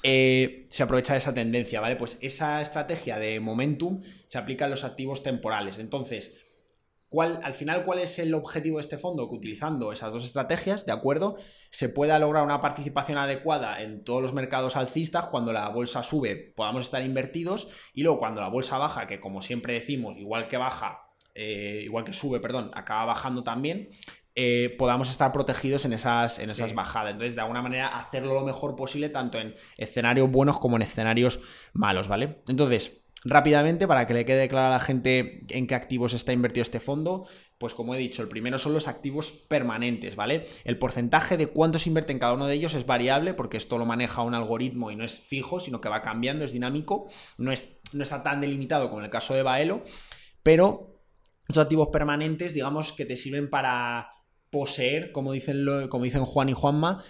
Eh, 0.01 0.65
se 0.69 0.83
aprovecha 0.83 1.11
de 1.11 1.17
esa 1.17 1.33
tendencia, 1.33 1.81
¿vale? 1.81 1.97
Pues 1.97 2.17
esa 2.21 2.61
estrategia 2.61 3.19
de 3.19 3.41
momentum 3.41 4.01
se 4.27 4.37
aplica 4.37 4.63
en 4.63 4.71
los 4.71 4.85
activos 4.85 5.23
temporales. 5.23 5.77
Entonces, 5.77 6.39
¿Cuál, 7.09 7.39
al 7.43 7.55
final, 7.55 7.83
¿cuál 7.83 7.97
es 7.97 8.19
el 8.19 8.35
objetivo 8.35 8.77
de 8.77 8.83
este 8.83 8.99
fondo? 8.99 9.27
Que 9.27 9.35
utilizando 9.35 9.91
esas 9.91 10.13
dos 10.13 10.23
estrategias, 10.25 10.85
¿de 10.85 10.91
acuerdo? 10.91 11.37
Se 11.71 11.89
pueda 11.89 12.19
lograr 12.19 12.43
una 12.43 12.61
participación 12.61 13.17
adecuada 13.17 13.81
en 13.81 14.03
todos 14.03 14.21
los 14.21 14.33
mercados 14.33 14.75
alcistas. 14.75 15.25
Cuando 15.25 15.51
la 15.51 15.67
bolsa 15.69 16.03
sube, 16.03 16.35
podamos 16.55 16.83
estar 16.83 17.01
invertidos. 17.01 17.67
Y 17.95 18.03
luego, 18.03 18.19
cuando 18.19 18.41
la 18.41 18.49
bolsa 18.49 18.77
baja, 18.77 19.07
que 19.07 19.19
como 19.19 19.41
siempre 19.41 19.73
decimos, 19.73 20.17
igual 20.17 20.47
que 20.47 20.57
baja, 20.57 21.09
eh, 21.33 21.81
igual 21.83 22.03
que 22.03 22.13
sube, 22.13 22.39
perdón, 22.39 22.69
acaba 22.75 23.05
bajando 23.05 23.43
también, 23.43 23.89
eh, 24.41 24.73
podamos 24.77 25.09
estar 25.09 25.33
protegidos 25.33 25.83
en 25.83 25.91
esas, 25.91 26.39
en 26.39 26.49
esas 26.49 26.73
bajadas. 26.73 27.11
Entonces, 27.11 27.35
de 27.35 27.41
alguna 27.41 27.61
manera, 27.61 27.89
hacerlo 27.89 28.33
lo 28.33 28.45
mejor 28.45 28.73
posible, 28.77 29.09
tanto 29.09 29.37
en 29.37 29.53
escenarios 29.75 30.31
buenos 30.31 30.61
como 30.61 30.77
en 30.77 30.83
escenarios 30.83 31.41
malos, 31.73 32.07
¿vale? 32.07 32.41
Entonces, 32.47 33.01
rápidamente, 33.25 33.85
para 33.85 34.05
que 34.05 34.13
le 34.13 34.23
quede 34.23 34.47
claro 34.47 34.67
a 34.67 34.77
la 34.77 34.79
gente 34.79 35.41
en 35.49 35.67
qué 35.67 35.75
activos 35.75 36.13
está 36.13 36.31
invertido 36.31 36.61
este 36.61 36.79
fondo, 36.79 37.27
pues 37.57 37.73
como 37.73 37.93
he 37.93 37.97
dicho, 37.97 38.21
el 38.21 38.29
primero 38.29 38.57
son 38.57 38.71
los 38.71 38.87
activos 38.87 39.29
permanentes, 39.49 40.15
¿vale? 40.15 40.47
El 40.63 40.77
porcentaje 40.77 41.35
de 41.35 41.47
cuánto 41.47 41.77
se 41.77 41.89
invierte 41.89 42.13
en 42.13 42.19
cada 42.19 42.31
uno 42.31 42.47
de 42.47 42.53
ellos 42.53 42.75
es 42.75 42.85
variable 42.85 43.33
porque 43.33 43.57
esto 43.57 43.77
lo 43.77 43.85
maneja 43.85 44.21
un 44.21 44.35
algoritmo 44.35 44.89
y 44.89 44.95
no 44.95 45.03
es 45.03 45.19
fijo, 45.19 45.59
sino 45.59 45.81
que 45.81 45.89
va 45.89 46.01
cambiando, 46.01 46.45
es 46.45 46.53
dinámico, 46.53 47.09
no, 47.37 47.51
es, 47.51 47.77
no 47.91 48.03
está 48.03 48.23
tan 48.23 48.39
delimitado 48.39 48.87
como 48.87 49.01
en 49.01 49.05
el 49.07 49.11
caso 49.11 49.33
de 49.33 49.43
Baelo, 49.43 49.83
pero 50.43 51.03
esos 51.49 51.61
activos 51.61 51.89
permanentes, 51.91 52.53
digamos, 52.53 52.93
que 52.93 53.03
te 53.03 53.17
sirven 53.17 53.49
para 53.49 54.13
poseer, 54.49 55.11
como 55.11 55.33
dicen, 55.33 55.65
como 55.89 56.03
dicen 56.03 56.25
Juan 56.25 56.49
y 56.49 56.53
Juanma, 56.53 57.03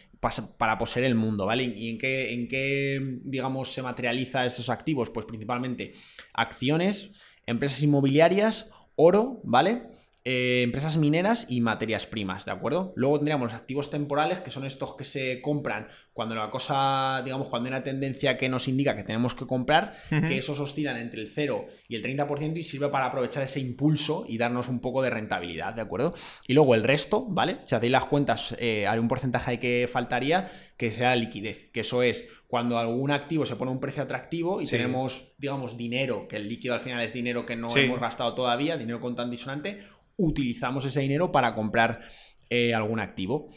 para 0.58 0.78
poseer 0.78 1.06
el 1.06 1.16
mundo, 1.16 1.46
¿vale? 1.46 1.64
¿Y 1.64 1.90
en 1.90 1.98
qué, 1.98 2.34
en 2.34 2.48
qué, 2.48 3.20
digamos, 3.24 3.72
se 3.72 3.82
materializa 3.82 4.46
estos 4.46 4.70
activos? 4.70 5.10
Pues 5.10 5.26
principalmente 5.26 5.94
acciones, 6.34 7.12
empresas 7.46 7.82
inmobiliarias, 7.82 8.70
oro, 8.96 9.40
¿vale? 9.44 9.84
Eh, 10.32 10.62
empresas 10.62 10.96
mineras 10.96 11.48
y 11.50 11.60
materias 11.60 12.06
primas, 12.06 12.46
¿de 12.46 12.52
acuerdo? 12.52 12.94
Luego 12.96 13.18
tendríamos 13.18 13.52
los 13.52 13.60
activos 13.60 13.90
temporales, 13.90 14.40
que 14.40 14.52
son 14.52 14.64
estos 14.64 14.96
que 14.96 15.04
se 15.04 15.42
compran 15.42 15.88
cuando 16.14 16.36
la 16.36 16.52
cosa, 16.52 17.24
digamos, 17.26 17.48
cuando 17.48 17.66
hay 17.66 17.74
una 17.74 17.84
tendencia 17.84 18.38
que 18.38 18.48
nos 18.48 18.68
indica 18.68 18.96
que 18.96 19.04
tenemos 19.04 19.34
que 19.34 19.48
comprar, 19.48 19.92
que 20.28 20.38
esos 20.38 20.60
oscilan 20.60 20.98
entre 20.98 21.22
el 21.22 21.30
0 21.30 21.66
y 21.88 21.96
el 21.96 22.04
30% 22.04 22.58
y 22.58 22.62
sirve 22.62 22.90
para 22.90 23.08
aprovechar 23.08 23.42
ese 23.42 23.60
impulso 23.60 24.24
y 24.28 24.38
darnos 24.38 24.70
un 24.70 24.82
poco 24.82 25.02
de 25.02 25.10
rentabilidad, 25.10 25.74
¿de 25.74 25.82
acuerdo? 25.82 26.14
Y 26.46 26.54
luego 26.54 26.76
el 26.76 26.84
resto, 26.84 27.26
¿vale? 27.28 27.58
Si 27.66 27.74
hacéis 27.74 27.92
las 27.92 28.06
cuentas, 28.06 28.56
eh, 28.60 28.86
hay 28.86 29.00
un 29.00 29.08
porcentaje 29.08 29.58
que 29.58 29.90
faltaría, 29.92 30.48
que 30.78 30.92
sea 30.92 31.10
la 31.10 31.16
liquidez, 31.16 31.72
que 31.72 31.80
eso 31.80 32.04
es 32.04 32.26
cuando 32.50 32.80
algún 32.80 33.12
activo 33.12 33.46
se 33.46 33.56
pone 33.56 33.70
a 33.70 33.76
un 33.76 33.80
precio 33.80 34.02
atractivo 34.02 34.60
y 34.60 34.66
tenemos, 34.66 35.34
digamos, 35.38 35.78
dinero, 35.78 36.28
que 36.28 36.38
el 36.38 36.50
líquido 36.50 36.74
al 36.74 36.82
final 36.82 37.00
es 37.02 37.14
dinero 37.14 37.46
que 37.46 37.56
no 37.56 37.70
hemos 37.78 38.00
gastado 38.00 38.34
todavía, 38.34 38.76
dinero 38.76 39.00
con 39.00 39.16
tan 39.16 39.30
disonante, 39.30 39.84
utilizamos 40.18 40.84
ese 40.84 41.00
dinero 41.00 41.32
para 41.32 41.54
comprar 41.54 42.02
eh, 42.50 42.74
algún 42.74 43.00
activo. 43.00 43.52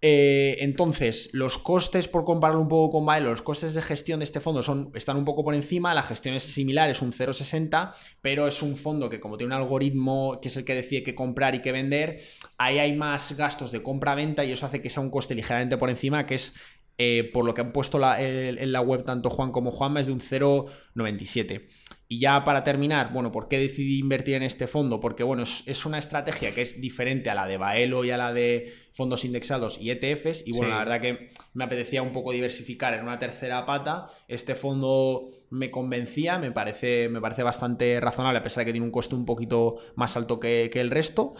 Eh, 0.00 0.58
entonces, 0.60 1.30
los 1.32 1.56
costes, 1.56 2.06
por 2.06 2.24
compararlo 2.24 2.60
un 2.60 2.68
poco 2.68 2.92
con 2.92 3.06
Bael, 3.06 3.24
los 3.24 3.42
costes 3.42 3.72
de 3.72 3.82
gestión 3.82 4.20
de 4.20 4.24
este 4.24 4.40
fondo 4.40 4.62
son, 4.62 4.92
están 4.94 5.16
un 5.16 5.24
poco 5.24 5.42
por 5.42 5.54
encima, 5.54 5.92
la 5.94 6.04
gestión 6.04 6.34
es 6.34 6.44
similar, 6.44 6.88
es 6.88 7.02
un 7.02 7.12
0,60, 7.12 7.94
pero 8.20 8.46
es 8.46 8.62
un 8.62 8.76
fondo 8.76 9.08
que 9.10 9.18
como 9.18 9.36
tiene 9.38 9.54
un 9.54 9.60
algoritmo 9.60 10.38
que 10.40 10.48
es 10.48 10.56
el 10.56 10.64
que 10.64 10.74
decide 10.76 11.02
qué 11.02 11.16
comprar 11.16 11.56
y 11.56 11.62
qué 11.62 11.72
vender, 11.72 12.20
ahí 12.58 12.78
hay 12.78 12.94
más 12.94 13.36
gastos 13.36 13.72
de 13.72 13.82
compra-venta 13.82 14.44
y 14.44 14.52
eso 14.52 14.66
hace 14.66 14.80
que 14.80 14.90
sea 14.90 15.02
un 15.02 15.10
coste 15.10 15.34
ligeramente 15.34 15.78
por 15.78 15.90
encima, 15.90 16.26
que 16.26 16.36
es 16.36 16.54
eh, 16.98 17.30
por 17.32 17.44
lo 17.44 17.54
que 17.54 17.60
han 17.60 17.72
puesto 17.72 17.98
en 18.18 18.72
la 18.72 18.80
web 18.80 19.04
tanto 19.04 19.30
Juan 19.30 19.52
como 19.52 19.70
Juanma, 19.70 20.00
es 20.00 20.06
de 20.06 20.12
un 20.12 20.20
0,97. 20.20 21.68
Y 22.10 22.20
ya 22.20 22.42
para 22.42 22.64
terminar, 22.64 23.12
bueno, 23.12 23.30
¿por 23.30 23.48
qué 23.48 23.58
decidí 23.58 23.98
invertir 23.98 24.34
en 24.36 24.42
este 24.42 24.66
fondo? 24.66 24.98
Porque, 24.98 25.22
bueno, 25.22 25.42
es, 25.42 25.86
una 25.86 25.98
estrategia 25.98 26.54
que 26.54 26.62
es 26.62 26.80
diferente 26.80 27.28
a 27.28 27.34
la 27.34 27.46
de 27.46 27.58
Baelo 27.58 28.02
y 28.02 28.10
a 28.10 28.16
la 28.16 28.32
de 28.32 28.72
fondos 28.92 29.26
indexados 29.26 29.78
y 29.78 29.90
ETFs. 29.90 30.42
Y 30.46 30.56
bueno, 30.56 30.70
la 30.70 30.78
verdad 30.78 31.02
que 31.02 31.30
me 31.52 31.64
apetecía 31.64 32.00
un 32.00 32.12
poco 32.12 32.32
diversificar 32.32 32.94
en 32.94 33.02
una 33.02 33.18
tercera 33.18 33.66
pata. 33.66 34.06
Este 34.26 34.54
fondo 34.54 35.28
me 35.50 35.70
convencía, 35.70 36.38
me 36.38 36.50
parece, 36.50 37.10
me 37.10 37.20
parece 37.20 37.42
bastante 37.42 38.00
razonable, 38.00 38.38
a 38.38 38.42
pesar 38.42 38.62
de 38.62 38.66
que 38.66 38.72
tiene 38.72 38.86
un 38.86 38.92
coste 38.92 39.14
un 39.14 39.26
poquito 39.26 39.76
más 39.94 40.16
alto 40.16 40.40
que, 40.40 40.70
el 40.72 40.90
resto. 40.90 41.34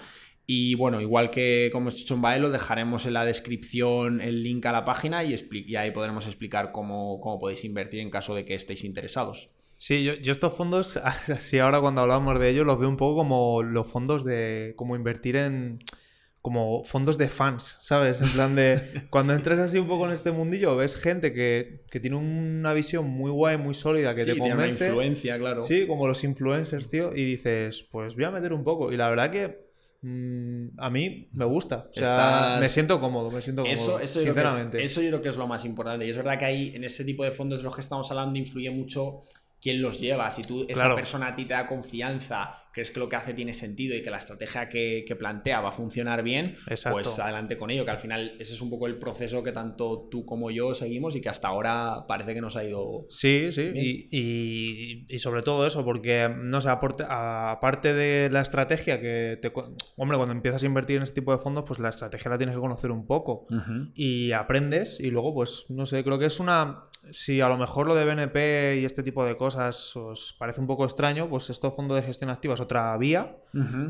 Y 0.51 0.77
bueno, 0.77 1.03
igual 1.03 1.29
que 1.31 1.69
como 1.73 1.85
hemos 1.85 1.97
dicho 1.97 2.15
en 2.15 2.23
Baelo, 2.23 2.49
dejaremos 2.49 3.05
en 3.05 3.13
la 3.13 3.27
descripción 3.27 4.23
el 4.23 4.43
link 4.43 4.65
a 4.65 4.73
la 4.73 4.87
página 4.87 5.23
y, 5.23 5.37
y 5.53 5.77
ahí 5.77 5.91
podremos 5.91 6.25
explicar 6.27 6.73
cómo, 6.73 7.21
cómo 7.21 7.39
podéis 7.39 7.67
invertir 7.67 8.01
en 8.01 8.09
caso 8.09 8.35
de 8.35 8.47
que 8.47 8.55
estéis 8.55 8.83
interesados. 8.85 9.51
Sí, 9.77 10.05
yo, 10.05 10.13
estos 10.15 10.55
fondos, 10.55 10.97
así 10.97 11.59
ahora 11.59 11.83
cuando 11.83 12.01
hablamos 12.01 12.41
de 12.41 12.49
ellos, 12.49 12.65
los 12.65 12.79
veo 12.79 12.89
un 12.89 12.97
poco 12.97 13.17
como 13.19 13.63
los 13.63 13.87
fondos 13.87 14.25
de. 14.25 14.73
como 14.77 14.97
invertir 14.97 15.37
en. 15.37 15.81
como 16.41 16.83
fondos 16.83 17.19
de 17.19 17.29
fans, 17.29 17.77
¿sabes? 17.83 18.19
En 18.23 18.31
plan 18.31 18.57
de. 18.57 19.05
cuando 19.11 19.35
entres 19.35 19.59
así 19.59 19.79
un 19.79 19.87
poco 19.87 20.07
en 20.07 20.13
este 20.13 20.31
mundillo, 20.31 20.77
ves 20.77 20.97
gente 20.97 21.35
que, 21.35 21.85
tiene 22.01 22.17
una 22.17 22.73
visión 22.73 23.07
muy 23.07 23.31
guay, 23.31 23.59
muy 23.59 23.75
sólida, 23.75 24.15
que 24.15 24.25
te 24.25 24.39
convence. 24.39 24.57
Tiene 24.57 24.63
una 24.63 24.69
influencia, 24.69 25.39
claro. 25.39 25.61
Sí, 25.61 25.87
como 25.87 26.09
los 26.09 26.25
influencers, 26.25 26.89
tío, 26.89 27.15
y 27.15 27.25
dices, 27.27 27.87
pues 27.93 28.17
voy 28.17 28.25
a 28.25 28.31
meter 28.31 28.55
un 28.55 28.65
poco. 28.65 28.93
Y 28.93 28.97
la 28.97 29.11
verdad 29.11 29.31
que. 29.31 29.68
Mm, 30.01 30.79
a 30.79 30.91
mí 30.91 31.29
me 31.33 31.45
gusta. 31.45 31.89
O 31.91 31.95
sea, 31.95 32.59
me 32.61 32.69
siento 32.69 33.01
cómodo, 33.01 33.31
me 33.31 33.43
siento 33.43 33.63
cómodo. 33.63 33.99
Eso, 33.99 34.21
sinceramente. 34.21 34.83
eso 34.83 35.03
yo 35.03 35.09
creo 35.09 35.23
que 35.23 35.29
es 35.29 35.37
lo 35.37 35.47
más 35.47 35.65
importante. 35.65 36.07
Y 36.07 36.11
es 36.11 36.17
verdad 36.17 36.39
que 36.39 36.45
ahí, 36.45 36.73
en 36.75 36.85
ese 36.85 37.05
tipo 37.05 37.25
de 37.25 37.33
fondos 37.33 37.59
de 37.59 37.65
los 37.65 37.75
que 37.75 37.81
estamos 37.81 38.11
hablando, 38.11 38.39
influye 38.39 38.71
mucho 38.71 39.21
quién 39.61 39.83
los 39.83 39.99
lleva, 40.01 40.31
si 40.31 40.43
tú, 40.43 40.65
esa 40.69 40.95
persona 40.95 41.29
a 41.29 41.35
ti 41.35 41.45
te 41.45 41.55
da 41.55 41.67
confianza 41.67 42.68
crees 42.79 42.93
que 42.93 43.01
lo 43.01 43.09
que 43.09 43.17
hace 43.17 43.35
tiene 43.35 43.55
sentido 43.55 43.97
y 43.97 44.03
que 44.03 44.11
la 44.11 44.19
estrategia 44.19 44.69
que, 44.69 45.17
plantea 45.19 45.61
va 45.61 45.71
a 45.71 45.73
funcionar 45.73 46.23
bien, 46.23 46.55
pues 46.65 47.19
adelante 47.19 47.57
con 47.57 47.71
ello, 47.71 47.85
que 47.85 47.91
al 47.91 47.99
final 47.99 48.37
ese 48.39 48.55
es 48.55 48.61
un 48.61 48.71
poco 48.71 48.87
el 48.87 48.99
proceso 48.99 49.43
que 49.43 49.51
tanto 49.51 50.07
tú 50.09 50.25
como 50.25 50.53
yo 50.53 50.77
seguimos 50.77 51.17
y 51.17 51.21
que 51.21 51.29
hasta 51.29 51.49
ahora 51.49 52.05
parece 52.07 52.35
que 52.35 52.41
nos 52.41 52.55
ha 52.55 52.63
ido. 52.63 53.07
Sí, 53.09 53.51
sí, 53.51 53.73
y, 53.75 55.19
sobre 55.19 55.43
todo 55.43 55.67
eso, 55.67 55.85
porque, 55.85 56.33
no 56.33 56.61
sé, 56.61 56.69
aparte 56.69 57.95
de 57.95 58.31
la 58.31 58.43
estrategia 58.43 59.01
que 59.01 59.41
te. 59.43 59.53
Hombre, 59.97 60.17
cuando 60.17 60.33
empiezas 60.33 60.63
a 60.63 60.67
invertir 60.67 60.99
en 60.99 61.03
este 61.03 61.21
tipo 61.21 61.33
de 61.33 61.39
fondos, 61.39 61.65
pues 61.67 61.81
la 61.81 61.89
estrategia 61.89 62.31
la 62.31 62.39
tienes 62.39 62.55
que 62.55 62.61
conocer 62.61 62.93
un 62.93 63.07
poco 63.07 63.49
y 63.95 64.31
aprendes 64.31 65.01
y 65.01 65.11
luego, 65.11 65.35
pues, 65.35 65.67
no 65.69 65.85
sé, 65.85 66.05
creo 66.05 66.21
que 66.21 66.27
es 66.27 66.39
una. 66.39 66.85
Si 67.11 67.41
a 67.41 67.49
lo 67.49 67.57
mejor 67.57 67.89
lo 67.89 67.97
de 67.97 68.05
BNP 68.05 68.79
y 68.81 68.85
este 68.85 69.03
tipo 69.03 69.25
de 69.25 69.37
cosas 69.37 69.97
os 69.97 70.37
parece 70.39 70.61
un 70.61 70.69
poco 70.69 70.85
extraño, 70.85 71.29
pues 71.29 71.51
estos 71.51 71.75
fondos 71.75 71.97
de 71.97 72.03
gestión 72.05 72.31
activa 72.31 72.55
otra 72.69 72.97
vía 72.99 73.35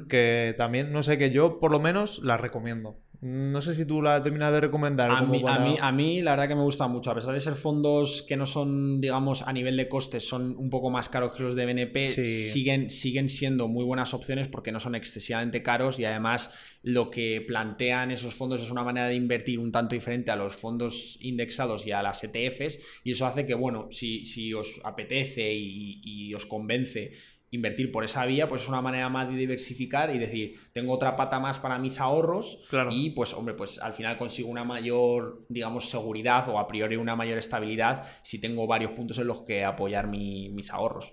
que 0.08 0.54
también, 0.56 0.92
no 0.92 1.02
sé, 1.02 1.18
que 1.18 1.30
yo 1.30 1.58
por 1.58 1.72
lo 1.72 1.80
menos 1.80 2.20
la 2.22 2.36
recomiendo. 2.36 3.00
No 3.20 3.60
sé 3.60 3.74
si 3.74 3.84
tú 3.84 4.00
la 4.00 4.22
terminas 4.22 4.52
de 4.52 4.60
recomendar. 4.60 5.10
A 5.10 5.22
mí, 5.22 5.42
a, 5.44 5.58
mí, 5.58 5.76
a 5.80 5.90
mí, 5.90 6.22
la 6.22 6.30
verdad 6.32 6.46
que 6.46 6.54
me 6.54 6.62
gusta 6.62 6.86
mucho. 6.86 7.10
A 7.10 7.16
pesar 7.16 7.34
de 7.34 7.40
ser 7.40 7.54
fondos 7.54 8.22
que 8.22 8.36
no 8.36 8.46
son, 8.46 9.00
digamos, 9.00 9.42
a 9.42 9.52
nivel 9.52 9.76
de 9.76 9.88
costes, 9.88 10.28
son 10.28 10.54
un 10.56 10.70
poco 10.70 10.88
más 10.88 11.08
caros 11.08 11.32
que 11.32 11.42
los 11.42 11.56
de 11.56 11.66
BNP, 11.66 12.06
siguen, 12.06 12.90
siguen 12.90 13.28
siendo 13.28 13.66
muy 13.66 13.84
buenas 13.84 14.14
opciones 14.14 14.46
porque 14.46 14.70
no 14.70 14.78
son 14.78 14.94
excesivamente 14.94 15.64
caros 15.64 15.98
y 15.98 16.04
además 16.04 16.54
lo 16.82 17.10
que 17.10 17.44
plantean 17.44 18.12
esos 18.12 18.34
fondos 18.34 18.62
es 18.62 18.70
una 18.70 18.84
manera 18.84 19.08
de 19.08 19.16
invertir 19.16 19.58
un 19.58 19.72
tanto 19.72 19.96
diferente 19.96 20.30
a 20.30 20.36
los 20.36 20.54
fondos 20.54 21.18
indexados 21.20 21.84
y 21.88 21.90
a 21.90 22.02
las 22.02 22.22
ETFs 22.22 22.78
y 23.02 23.10
eso 23.10 23.26
hace 23.26 23.44
que, 23.44 23.54
bueno, 23.54 23.88
si, 23.90 24.26
si 24.26 24.54
os 24.54 24.80
apetece 24.84 25.52
y 25.52 26.32
os 26.34 26.46
convence 26.46 27.14
invertir 27.50 27.90
por 27.90 28.04
esa 28.04 28.26
vía, 28.26 28.48
pues 28.48 28.62
es 28.62 28.68
una 28.68 28.82
manera 28.82 29.08
más 29.08 29.28
de 29.28 29.36
diversificar 29.36 30.14
y 30.14 30.18
decir, 30.18 30.54
tengo 30.72 30.92
otra 30.92 31.16
pata 31.16 31.40
más 31.40 31.58
para 31.58 31.78
mis 31.78 32.00
ahorros 32.00 32.60
y 32.90 33.10
pues 33.10 33.32
hombre, 33.32 33.54
pues 33.54 33.78
al 33.78 33.94
final 33.94 34.16
consigo 34.16 34.48
una 34.48 34.64
mayor, 34.64 35.46
digamos, 35.48 35.88
seguridad 35.88 36.48
o 36.48 36.58
a 36.58 36.66
priori 36.66 36.96
una 36.96 37.16
mayor 37.16 37.38
estabilidad 37.38 38.06
si 38.22 38.38
tengo 38.38 38.66
varios 38.66 38.92
puntos 38.92 39.18
en 39.18 39.26
los 39.26 39.42
que 39.42 39.64
apoyar 39.64 40.08
mis 40.08 40.70
ahorros. 40.70 41.12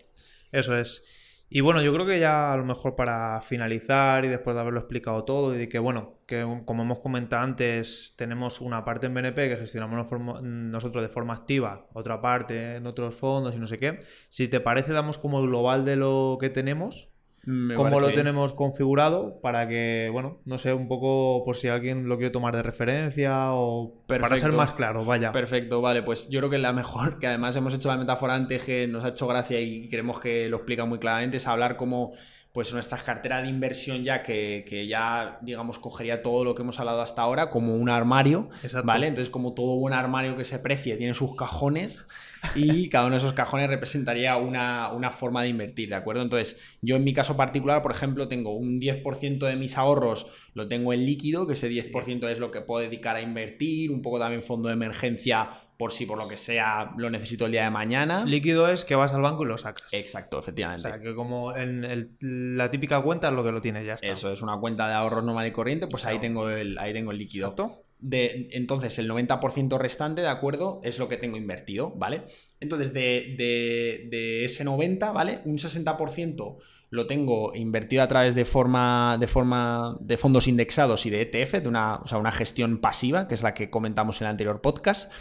Eso 0.52 0.78
es. 0.78 1.06
Y 1.48 1.62
bueno, 1.62 1.82
yo 1.82 1.94
creo 1.94 2.06
que 2.06 2.20
ya 2.20 2.54
a 2.54 2.58
lo 2.58 2.66
mejor 2.66 2.96
para 2.96 3.40
finalizar 3.42 4.26
y 4.26 4.30
después 4.30 4.56
de 4.56 4.62
haberlo 4.62 4.80
explicado 4.80 5.26
todo 5.26 5.54
y 5.56 5.58
de 5.60 5.70
que, 5.70 5.80
bueno, 5.80 6.20
que 6.26 6.46
como 6.66 6.84
hemos 6.84 7.00
comentado 7.00 7.44
antes, 7.44 8.16
tenemos 8.18 8.62
una 8.62 8.84
parte 8.84 9.06
en 9.06 9.14
BNP 9.14 9.50
que 9.50 9.58
gestionamos 9.58 10.12
nosotros 10.42 11.04
de 11.04 11.10
forma 11.10 11.36
activa, 11.36 11.88
otra 11.94 12.20
parte 12.20 12.78
en 12.78 12.88
otros 12.88 13.16
fondos 13.16 13.56
y 13.56 13.60
no 13.60 13.68
sé 13.68 13.78
qué. 13.78 14.02
Si 14.30 14.48
te 14.48 14.60
parece, 14.60 14.92
damos 14.92 15.18
como 15.18 15.42
global 15.44 15.86
de 15.86 15.96
lo 15.96 16.38
que 16.40 16.50
tenemos 16.50 17.10
cómo 17.46 18.00
lo 18.00 18.12
tenemos 18.12 18.54
configurado 18.54 19.40
para 19.42 19.68
que, 19.68 20.10
bueno, 20.12 20.40
no 20.46 20.58
sé, 20.58 20.74
un 20.74 20.88
poco 20.88 21.44
por 21.46 21.56
si 21.56 21.68
alguien 21.68 22.08
lo 22.08 22.18
quiere 22.18 22.32
tomar 22.32 22.56
de 22.56 22.64
referencia 22.64 23.54
o 23.54 23.94
para 24.08 24.36
ser 24.38 24.52
más 24.52 24.74
claro, 24.74 25.06
vaya. 25.06 25.32
Perfecto, 25.32 25.82
vale, 25.82 26.04
pues 26.04 26.30
yo 26.30 26.40
creo 26.40 26.50
que 26.50 26.58
la 26.58 26.74
mejor, 26.74 27.20
que 27.20 27.28
además 27.28 27.56
hemos 27.56 27.74
hecho 27.74 27.90
la 27.90 27.98
metáfora 27.98 28.36
antes 28.36 28.64
que 28.64 28.88
nos 28.88 29.04
ha 29.04 29.10
hecho 29.10 29.28
gracia 29.28 29.60
y 29.60 29.88
queremos 29.88 30.20
que 30.20 30.50
lo 30.50 30.58
explica 30.58 30.86
muy 30.86 31.00
claramente, 31.00 31.38
es 31.38 31.48
hablar 31.48 31.76
como 31.76 32.12
pues 32.56 32.72
nuestra 32.72 32.98
cartera 32.98 33.42
de 33.42 33.50
inversión 33.50 34.06
ya 34.06 34.24
que, 34.24 34.64
que, 34.66 34.88
ya, 34.88 35.40
digamos, 35.42 35.78
cogería 35.78 36.22
todo 36.22 36.46
lo 36.46 36.56
que 36.56 36.62
hemos 36.62 36.80
hablado 36.80 37.02
hasta 37.02 37.22
ahora 37.22 37.50
como 37.50 37.76
un 37.76 37.90
armario, 37.90 38.48
¿vale? 38.86 39.08
Entonces, 39.08 39.30
como 39.30 39.54
todo 39.54 39.76
buen 39.76 39.94
armario 39.94 40.38
que 40.38 40.46
se 40.46 40.58
precie 40.60 40.96
tiene 40.96 41.14
sus 41.14 41.36
cajones, 41.36 42.08
y 42.56 42.88
cada 42.90 43.08
uno 43.08 43.16
de 43.16 43.18
esos 43.18 43.34
cajones 43.34 43.68
representaría 43.68 44.38
una, 44.38 45.12
forma 45.12 45.44
de 45.44 45.50
invertir, 45.50 45.90
¿de 45.90 45.96
acuerdo? 45.96 46.22
Entonces, 46.22 46.56
yo 46.82 46.96
en 46.96 47.04
mi 47.04 47.12
caso 47.12 47.36
particular, 47.36 47.82
por 47.82 47.92
ejemplo, 47.92 48.30
tengo 48.30 48.56
un 48.56 48.80
10% 48.80 49.46
de 49.46 49.58
mis 49.58 49.78
ahorros, 49.78 50.28
lo 50.54 50.70
tengo 50.70 50.94
en 50.94 51.06
líquido, 51.06 51.48
que 51.48 51.54
ese 51.54 51.70
10% 51.70 52.30
es 52.30 52.40
lo 52.40 52.52
que 52.52 52.62
puedo 52.62 52.88
dedicar 52.88 53.18
a 53.18 53.22
invertir, 53.22 53.92
un 53.92 54.02
poco 54.02 54.18
también 54.18 54.42
fondo 54.42 54.70
de 54.70 54.76
emergencia 54.76 55.65
por 55.78 55.92
si 55.92 56.06
por 56.06 56.18
lo 56.18 56.28
que 56.28 56.38
sea 56.38 56.94
lo 56.98 57.10
necesito 57.10 57.46
el 57.46 57.52
día 57.52 57.64
de 57.66 57.70
mañana. 57.72 58.24
Líquido 58.26 58.70
es 58.70 58.86
que 58.86 58.96
vas 58.96 59.14
al 59.14 59.22
banco 59.22 59.44
y 59.44 59.48
lo 59.48 59.58
sacas. 59.58 59.94
Exacto, 59.94 60.38
O 60.38 60.40
efectivamente. 60.40 60.84
sea, 60.88 61.00
que 61.02 61.14
como 61.16 61.56
en 61.56 61.84
el- 61.84 62.12
la 62.22 62.72
típica 62.72 63.02
cuenta 63.02 63.28
es 63.30 63.34
lo 63.34 63.44
que 63.44 63.52
lo 63.52 63.62
tienes, 63.62 63.86
ya 63.86 63.94
está. 63.96 64.08
Eso 64.08 64.32
es 64.32 64.42
una 64.42 64.58
cuenta 64.58 64.88
de 64.88 64.94
ahorros 64.94 65.24
normal 65.24 65.48
y 65.48 65.52
corriente, 65.52 65.88
pues 65.88 66.06
ahí 66.06 66.20
tengo 66.20 66.50
el, 66.50 66.78
ahí 66.78 66.94
tengo 66.94 67.12
el 67.12 67.18
líquido. 67.18 67.48
Exacto. 67.50 67.82
De, 68.00 68.50
entonces, 68.52 69.00
el 69.00 69.08
90% 69.10 69.78
restante, 69.80 70.22
¿de 70.22 70.28
acuerdo? 70.28 70.80
Es 70.84 71.00
lo 71.00 71.08
que 71.10 71.18
tengo 71.18 71.38
invertido, 71.38 71.92
¿vale? 71.96 72.24
Entonces, 72.60 72.94
de, 72.94 73.36
de- 73.38 74.08
de 74.10 74.46
ese 74.46 74.64
90, 74.64 75.12
¿vale? 75.12 75.42
Un 75.46 75.58
60% 75.58 76.58
lo 76.96 77.08
tengo 77.08 77.54
invertido 77.54 78.02
a 78.02 78.08
través 78.08 78.34
de 78.36 78.46
forma, 78.46 79.18
de 79.20 79.28
forma 79.28 79.98
de 80.00 80.18
fondos 80.18 80.48
indexados 80.48 81.06
y 81.06 81.10
de 81.10 81.22
ETF, 81.22 81.62
de 81.62 81.68
una, 81.68 81.98
o 81.98 82.08
sea, 82.08 82.18
una 82.18 82.32
gestión 82.32 82.78
pasiva, 82.80 83.28
que 83.28 83.36
es 83.36 83.44
la 83.44 83.54
que 83.54 83.70
comentamos 83.70 84.22
en 84.22 84.28
el 84.28 84.32
anterior 84.32 84.62
podcast. 84.62 85.12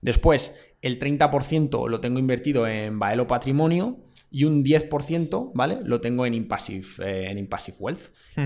Después, 0.00 0.54
el 0.80 0.98
30% 0.98 1.88
lo 1.88 2.00
tengo 2.00 2.18
invertido 2.18 2.66
en 2.66 2.98
Baelo 2.98 3.26
Patrimonio 3.26 3.98
y 4.30 4.44
un 4.44 4.62
10%, 4.64 5.52
¿vale? 5.54 5.78
Lo 5.84 6.00
tengo 6.00 6.26
en 6.26 6.34
Impassive, 6.34 6.86
eh, 7.04 7.30
en 7.30 7.38
Impassive 7.38 7.76
Wealth. 7.80 8.00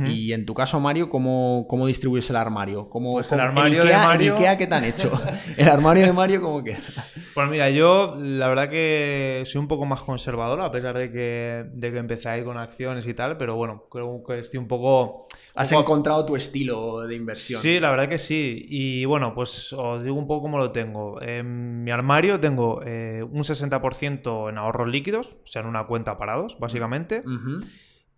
Y 0.07 0.33
en 0.33 0.47
tu 0.47 0.55
caso, 0.55 0.81
Mario, 0.81 1.11
¿cómo, 1.11 1.67
cómo 1.69 1.87
distribuyes 1.87 2.31
el 2.31 2.37
armario? 2.37 2.89
¿Cómo, 2.89 3.13
Pues 3.13 3.31
el 3.33 3.41
armario 3.41 3.83
en 3.83 3.89
de 3.89 3.95
Mario- 3.95 4.27
en 4.29 4.33
Ikea, 4.39 4.57
¿qué 4.57 4.67
te 4.67 4.75
han 4.75 4.85
hecho? 4.85 5.13
el 5.59 5.69
armario 5.69 6.07
de 6.07 6.13
Mario, 6.15 6.41
¿cómo 6.41 6.65
queda? 6.65 6.79
Pues 7.35 7.51
mira, 7.51 7.69
yo 7.69 8.17
la 8.19 8.49
verdad 8.49 8.71
que 8.71 9.43
soy 9.45 9.59
un 9.61 9.69
poco 9.69 9.85
más 9.85 10.01
conservador, 10.01 10.63
a 10.63 10.71
pesar 10.71 10.97
de 10.97 11.11
que, 11.11 11.65
de 11.75 11.93
que 11.93 11.99
empecé 11.99 12.31
ahí 12.31 12.43
con 12.43 12.57
acciones 12.57 13.07
y 13.07 13.13
tal, 13.13 13.37
pero 13.37 13.57
bueno, 13.57 13.85
creo 13.91 14.23
que 14.27 14.39
estoy 14.39 14.59
un 14.59 14.69
poco... 14.69 15.27
Has 15.55 15.73
encontrado 15.73 16.25
tu 16.25 16.37
estilo 16.37 17.01
de 17.01 17.15
inversión. 17.15 17.61
Sí, 17.61 17.79
la 17.79 17.91
verdad 17.91 18.09
que 18.09 18.19
sí. 18.19 18.65
Y 18.69 19.05
bueno, 19.05 19.35
pues 19.35 19.73
os 19.73 20.03
digo 20.03 20.17
un 20.17 20.27
poco 20.27 20.43
cómo 20.43 20.59
lo 20.59 20.73
tengo. 20.73 21.21
En 21.21 21.85
mi 21.85 21.91
armario 21.91 22.41
tengo 22.41 22.81
eh, 22.85 23.23
un 23.23 23.43
60% 23.43 24.49
en 24.49 24.59
ahorros 24.59 24.89
líquidos, 24.89 25.37
o 25.43 25.47
sea, 25.47 25.63
en 25.63 25.69
una 25.69 25.87
cuenta 25.87 26.17
parados, 26.17 26.59
básicamente, 26.59 27.23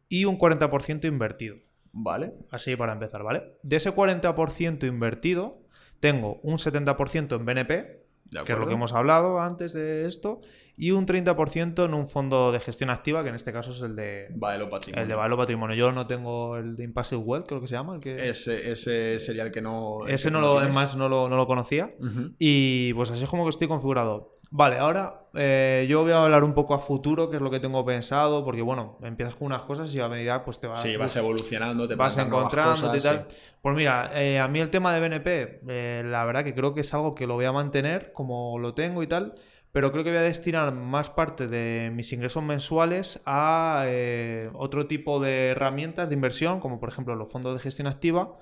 y 0.09 0.25
un 0.27 0.39
40% 0.39 1.07
invertido. 1.07 1.57
Vale. 1.93 2.35
Así 2.51 2.77
para 2.77 2.93
empezar, 2.93 3.23
¿vale? 3.23 3.55
De 3.63 3.77
ese 3.77 3.95
40% 3.95 4.87
invertido, 4.87 5.63
tengo 6.01 6.41
un 6.43 6.59
70% 6.59 7.37
en 7.37 7.45
BNP, 7.45 8.04
que 8.45 8.53
es 8.53 8.59
lo 8.59 8.67
que 8.67 8.75
hemos 8.75 8.93
hablado 8.93 9.41
antes 9.41 9.73
de 9.73 10.07
esto, 10.07 10.41
y 10.77 10.91
un 10.91 11.07
30% 11.07 11.85
en 11.85 11.95
un 11.95 12.07
fondo 12.09 12.51
de 12.51 12.59
gestión 12.59 12.91
activa, 12.91 13.23
que 13.23 13.29
en 13.29 13.37
este 13.37 13.53
caso 13.53 13.71
es 13.71 13.81
el 13.83 13.95
de, 13.95 14.27
Baelo 14.31 14.69
Patrimonio. 14.69 15.03
el 15.03 15.09
de 15.09 15.37
Patrimonio. 15.37 15.77
Yo 15.77 15.93
no 15.93 16.07
tengo 16.07 16.57
el 16.57 16.75
de 16.75 16.85
Impassive 16.85 17.21
Wealth, 17.23 17.47
creo 17.47 17.61
que 17.61 17.69
se 17.69 17.75
llama. 17.75 17.95
el 17.95 18.01
que... 18.01 18.29
Ese, 18.29 18.73
ese 18.73 19.21
sería 19.21 19.45
el 19.45 19.53
que 19.53 19.63
no. 19.63 20.01
Ese 20.09 20.29
que 20.29 20.33
no 20.33 20.41
lo, 20.41 20.63
es 20.63 20.75
más, 20.75 20.97
no 20.97 21.09
lo, 21.09 21.29
no 21.29 21.37
lo 21.37 21.47
conocía. 21.47 21.95
Y 22.39 22.93
pues 22.95 23.11
así 23.11 23.23
es 23.23 23.31
como 23.31 23.45
que 23.45 23.51
estoy 23.51 23.69
configurado. 23.69 24.34
Vale, 24.57 24.79
ahora 24.79 25.27
eh, 25.35 25.85
yo 25.89 26.05
voy 26.05 26.13
a 26.13 26.23
hablar 26.23 26.45
un 26.45 26.55
poco 26.55 26.75
a 26.75 26.79
futuro, 26.79 27.29
que 27.29 27.39
es 27.39 27.43
lo 27.43 27.51
que 27.51 27.59
tengo 27.59 27.85
pensado, 27.85 28.45
porque 28.45 28.63
bueno, 28.63 28.99
empiezas 29.03 29.35
con 29.35 29.47
unas 29.47 29.63
cosas 29.63 29.93
y 29.93 29.99
a 29.99 30.09
medida 30.09 30.45
pues 30.45 30.61
te 30.61 30.69
vas, 30.69 30.81
Sí, 30.81 30.95
vas 30.95 31.17
evolucionando, 31.17 31.89
te 31.89 31.97
vas 31.97 32.17
encontrando 32.19 32.97
y 32.97 33.01
tal. 33.01 33.27
sí. 33.29 33.37
Pues 33.61 33.75
mira, 33.75 34.13
eh, 34.15 34.39
a 34.39 34.47
mí 34.47 34.61
el 34.61 34.71
tema 34.71 34.95
de 34.95 35.01
BNP, 35.01 35.61
eh, 35.67 36.03
la 36.07 36.25
verdad 36.25 36.45
que 36.45 36.55
creo 36.55 36.73
que 36.73 36.83
es 36.83 36.95
algo 36.95 37.17
que 37.17 37.27
lo 37.27 37.35
voy 37.35 37.47
a 37.47 37.51
mantener 37.51 38.13
como 38.13 38.57
lo 38.61 38.75
tengo 38.75 39.03
y 39.03 39.09
tal, 39.09 39.35
pero 39.73 39.91
creo 39.91 40.05
que 40.05 40.11
voy 40.11 40.21
a 40.21 40.23
destinar 40.23 40.73
más 40.73 41.11
parte 41.11 41.49
de 41.49 41.91
mis 41.93 42.13
ingresos 42.13 42.45
mensuales 42.45 43.21
a 43.27 43.87
eh, 43.89 44.51
otro 44.55 44.87
tipo 44.87 45.19
de 45.19 45.49
herramientas 45.49 46.09
de 46.11 46.15
inversión, 46.15 46.61
como 46.61 46.79
por 46.79 46.91
ejemplo 46.91 47.17
los 47.17 47.29
fondos 47.29 47.55
de 47.55 47.61
gestión 47.61 47.89
activa. 47.89 48.37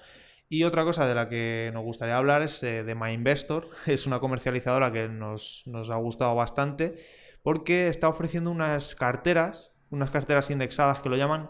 Y 0.53 0.65
otra 0.65 0.85
cosa 0.85 1.07
de 1.07 1.15
la 1.15 1.31
que 1.31 1.71
nos 1.73 1.83
gustaría 1.83 2.15
hablar 2.15 2.43
es 2.43 2.63
eh, 2.63 2.85
de 2.85 2.95
MyInvestor. 2.95 3.71
Es 3.87 4.07
una 4.07 4.21
comercializadora 4.21 4.93
que 4.93 5.09
nos, 5.09 5.63
nos 5.65 5.89
ha 5.89 5.97
gustado 5.97 6.35
bastante 6.35 6.97
porque 7.43 7.89
está 7.89 8.07
ofreciendo 8.07 8.51
unas 8.51 8.95
carteras, 8.95 9.73
unas 9.89 10.11
carteras 10.11 10.51
indexadas 10.51 11.01
que 11.01 11.09
lo 11.09 11.17
llaman, 11.17 11.49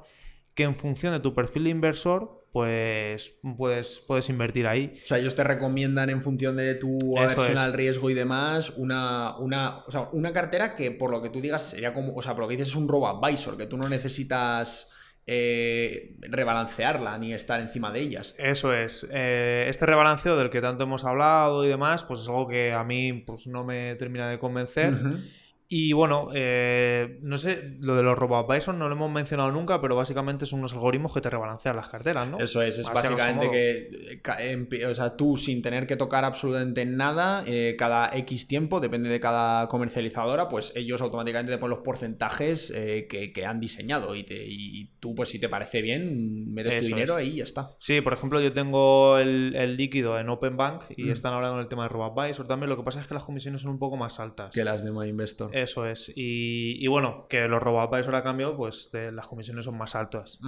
que 0.54 0.62
en 0.62 0.76
función 0.76 1.12
de 1.12 1.18
tu 1.18 1.34
perfil 1.34 1.64
de 1.64 1.70
inversor, 1.70 2.46
pues 2.52 3.34
puedes, 3.56 3.98
puedes 4.06 4.28
invertir 4.28 4.68
ahí. 4.68 4.92
O 5.04 5.08
sea, 5.08 5.18
ellos 5.18 5.34
te 5.34 5.42
recomiendan 5.42 6.08
en 6.08 6.22
función 6.22 6.56
de 6.56 6.76
tu 6.76 7.18
aversión 7.18 7.58
al 7.58 7.72
riesgo 7.72 8.08
y 8.08 8.14
demás, 8.14 8.70
una, 8.76 9.36
una, 9.38 9.78
o 9.78 9.90
sea, 9.90 10.10
una 10.12 10.32
cartera 10.32 10.76
que 10.76 10.92
por 10.92 11.10
lo 11.10 11.20
que 11.20 11.28
tú 11.28 11.40
digas 11.40 11.70
sería 11.70 11.92
como, 11.92 12.14
o 12.14 12.22
sea, 12.22 12.34
por 12.34 12.42
lo 12.42 12.48
que 12.48 12.54
dices 12.54 12.68
es 12.68 12.76
un 12.76 12.86
robo 12.86 13.08
advisor, 13.08 13.56
que 13.56 13.66
tú 13.66 13.76
no 13.76 13.88
necesitas 13.88 14.88
eh, 15.26 16.16
rebalancearla 16.20 17.16
ni 17.18 17.32
estar 17.32 17.60
encima 17.60 17.92
de 17.92 18.00
ellas. 18.00 18.34
Eso 18.38 18.74
es. 18.74 19.06
Eh, 19.10 19.66
este 19.68 19.86
rebalanceo 19.86 20.36
del 20.36 20.50
que 20.50 20.60
tanto 20.60 20.84
hemos 20.84 21.04
hablado 21.04 21.64
y 21.64 21.68
demás, 21.68 22.04
pues 22.04 22.20
es 22.20 22.28
algo 22.28 22.48
que 22.48 22.72
a 22.72 22.84
mí 22.84 23.12
pues, 23.24 23.46
no 23.46 23.64
me 23.64 23.94
termina 23.94 24.28
de 24.28 24.38
convencer. 24.38 24.94
Y 25.74 25.94
bueno, 25.94 26.28
eh, 26.34 27.18
no 27.22 27.38
sé, 27.38 27.76
lo 27.80 27.96
de 27.96 28.02
los 28.02 28.18
robo-advisors 28.18 28.76
no 28.76 28.88
lo 28.90 28.94
hemos 28.94 29.10
mencionado 29.10 29.50
nunca, 29.52 29.80
pero 29.80 29.96
básicamente 29.96 30.44
son 30.44 30.58
unos 30.58 30.74
algoritmos 30.74 31.14
que 31.14 31.22
te 31.22 31.30
rebalancean 31.30 31.76
las 31.76 31.88
carteras, 31.88 32.28
¿no? 32.28 32.38
Eso 32.38 32.60
es, 32.60 32.78
es 32.78 32.86
Así 32.86 32.94
básicamente 32.94 33.50
que 33.50 34.20
eh, 34.22 34.54
empi- 34.54 34.84
o 34.84 34.94
sea, 34.94 35.16
tú 35.16 35.38
sin 35.38 35.62
tener 35.62 35.86
que 35.86 35.96
tocar 35.96 36.26
absolutamente 36.26 36.84
nada, 36.84 37.42
eh, 37.46 37.74
cada 37.78 38.10
X 38.18 38.46
tiempo, 38.48 38.80
depende 38.80 39.08
de 39.08 39.18
cada 39.18 39.66
comercializadora, 39.68 40.46
pues 40.48 40.74
ellos 40.76 41.00
automáticamente 41.00 41.52
te 41.52 41.56
ponen 41.56 41.76
los 41.76 41.84
porcentajes 41.84 42.70
eh, 42.76 43.06
que, 43.08 43.32
que 43.32 43.46
han 43.46 43.58
diseñado 43.58 44.14
y, 44.14 44.24
te- 44.24 44.44
y 44.46 44.90
tú, 45.00 45.14
pues 45.14 45.30
si 45.30 45.38
te 45.38 45.48
parece 45.48 45.80
bien, 45.80 46.52
metes 46.52 46.76
tu 46.80 46.86
dinero 46.86 47.14
es. 47.14 47.18
ahí 47.24 47.28
y 47.30 47.36
ya 47.38 47.44
está. 47.44 47.70
Sí, 47.78 48.02
por 48.02 48.12
ejemplo, 48.12 48.42
yo 48.42 48.52
tengo 48.52 49.16
el, 49.18 49.54
el 49.56 49.78
líquido 49.78 50.18
en 50.18 50.28
Open 50.28 50.56
Bank 50.58 50.82
y 50.98 51.04
Mm. 51.04 51.10
están 51.12 51.32
hablando 51.32 51.56
del 51.56 51.68
tema 51.68 51.84
de 51.84 51.88
robo-advisor 51.88 52.46
también. 52.46 52.68
Lo 52.68 52.76
que 52.76 52.82
pasa 52.82 53.00
es 53.00 53.06
que 53.06 53.14
las 53.14 53.24
comisiones 53.24 53.62
son 53.62 53.70
un 53.70 53.78
poco 53.78 53.96
más 53.96 54.20
altas. 54.20 54.54
Que 54.54 54.64
las 54.64 54.84
de 54.84 54.90
MyInvestor. 54.92 55.54
Eso 55.62 55.86
es. 55.86 56.12
Y, 56.14 56.76
y 56.84 56.86
bueno, 56.88 57.26
que 57.28 57.46
los 57.48 57.62
robo-advisor 57.62 58.14
a 58.14 58.22
cambio, 58.22 58.56
pues 58.56 58.90
de- 58.92 59.12
las 59.12 59.26
comisiones 59.26 59.64
son 59.64 59.76
más 59.78 59.94
altas. 59.94 60.38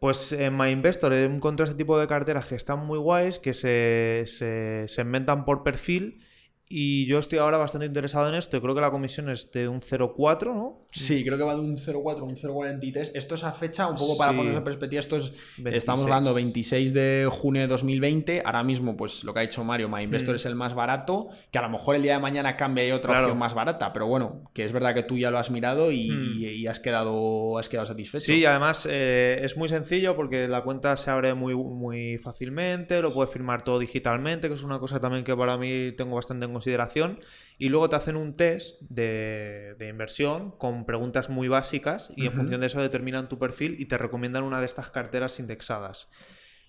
Pues 0.00 0.32
en 0.32 0.56
MyInvestor 0.56 1.12
he 1.12 1.24
encontrado 1.24 1.70
ese 1.70 1.78
tipo 1.78 1.98
de 1.98 2.06
carteras 2.06 2.46
que 2.46 2.54
están 2.56 2.84
muy 2.86 2.98
guays, 2.98 3.38
que 3.38 3.54
se, 3.54 4.24
se, 4.26 4.84
se 4.86 5.00
inventan 5.02 5.44
por 5.44 5.62
perfil. 5.62 6.20
Y 6.66 7.04
yo 7.06 7.18
estoy 7.18 7.38
ahora 7.38 7.58
bastante 7.58 7.86
interesado 7.86 8.26
en 8.28 8.34
esto. 8.34 8.60
Creo 8.62 8.74
que 8.74 8.80
la 8.80 8.90
comisión 8.90 9.28
es 9.28 9.50
de 9.52 9.68
un 9.68 9.80
0,4, 9.82 10.54
¿no? 10.54 10.86
Sí, 10.92 11.22
creo 11.22 11.36
que 11.36 11.44
va 11.44 11.54
de 11.54 11.60
un 11.60 11.76
0,4 11.76 12.20
a 12.20 12.22
un 12.24 12.36
0,43. 12.36 13.10
Esto 13.14 13.34
es 13.34 13.44
a 13.44 13.52
fecha, 13.52 13.86
un 13.86 13.96
poco 13.96 14.16
para 14.16 14.30
Sí. 14.32 14.38
ponerse 14.38 14.58
en 14.58 14.64
perspectiva, 14.64 15.00
esto 15.00 15.16
es, 15.18 15.30
26. 15.58 15.76
estamos 15.76 16.04
hablando 16.04 16.32
26 16.32 16.94
de 16.94 17.28
junio 17.30 17.60
de 17.62 17.68
2020. 17.68 18.42
Ahora 18.46 18.64
mismo, 18.64 18.96
pues 18.96 19.24
lo 19.24 19.34
que 19.34 19.40
ha 19.40 19.42
dicho 19.42 19.62
Mario, 19.62 19.90
MyInvestor 19.90 20.34
Hmm. 20.34 20.36
es 20.36 20.46
el 20.46 20.54
más 20.54 20.74
barato, 20.74 21.28
que 21.50 21.58
a 21.58 21.62
lo 21.62 21.68
mejor 21.68 21.96
el 21.96 22.02
día 22.02 22.14
de 22.14 22.20
mañana 22.20 22.56
cambia 22.56 22.84
y 22.84 22.86
hay 22.86 22.92
otra 22.92 23.10
Claro. 23.12 23.26
opción 23.26 23.38
más 23.38 23.52
barata, 23.52 23.92
pero 23.92 24.06
bueno, 24.06 24.44
que 24.54 24.64
es 24.64 24.72
verdad 24.72 24.94
que 24.94 25.02
tú 25.02 25.18
ya 25.18 25.30
lo 25.30 25.36
has 25.38 25.50
mirado 25.50 25.92
y, 25.92 26.08
Hmm. 26.10 26.32
y- 26.40 26.46
y 26.46 26.66
has, 26.66 26.80
quedado, 26.80 27.58
has 27.58 27.68
quedado 27.68 27.86
satisfecho. 27.86 28.24
Sí, 28.24 28.38
y 28.38 28.44
además 28.46 28.88
eh, 28.90 29.40
es 29.42 29.56
muy 29.58 29.68
sencillo 29.68 30.16
porque 30.16 30.48
la 30.48 30.62
cuenta 30.62 30.96
se 30.96 31.10
abre 31.10 31.34
muy, 31.34 31.54
muy 31.54 32.16
fácilmente, 32.16 33.02
lo 33.02 33.12
puedes 33.12 33.30
firmar 33.30 33.64
todo 33.64 33.78
digitalmente, 33.78 34.48
que 34.48 34.54
es 34.54 34.62
una 34.62 34.78
cosa 34.78 34.98
también 34.98 35.24
que 35.24 35.36
para 35.36 35.58
mí 35.58 35.92
tengo 35.96 36.14
bastante 36.16 36.46
en 36.46 36.53
consideración. 36.54 37.20
Y 37.58 37.68
luego 37.68 37.88
te 37.88 37.96
hacen 37.96 38.16
un 38.16 38.32
test 38.32 38.80
de, 38.82 39.74
de 39.78 39.88
inversión 39.88 40.50
con 40.52 40.86
preguntas 40.86 41.28
muy 41.30 41.46
básicas 41.48 42.12
y 42.16 42.26
en 42.26 42.32
función 42.32 42.60
de 42.60 42.66
eso 42.66 42.80
determinan 42.80 43.28
tu 43.28 43.38
perfil 43.38 43.76
y 43.78 43.84
te 43.86 43.96
recomiendan 43.98 44.42
una 44.42 44.58
de 44.58 44.66
estas 44.66 44.90
carteras 44.90 45.38
indexadas. 45.38 46.08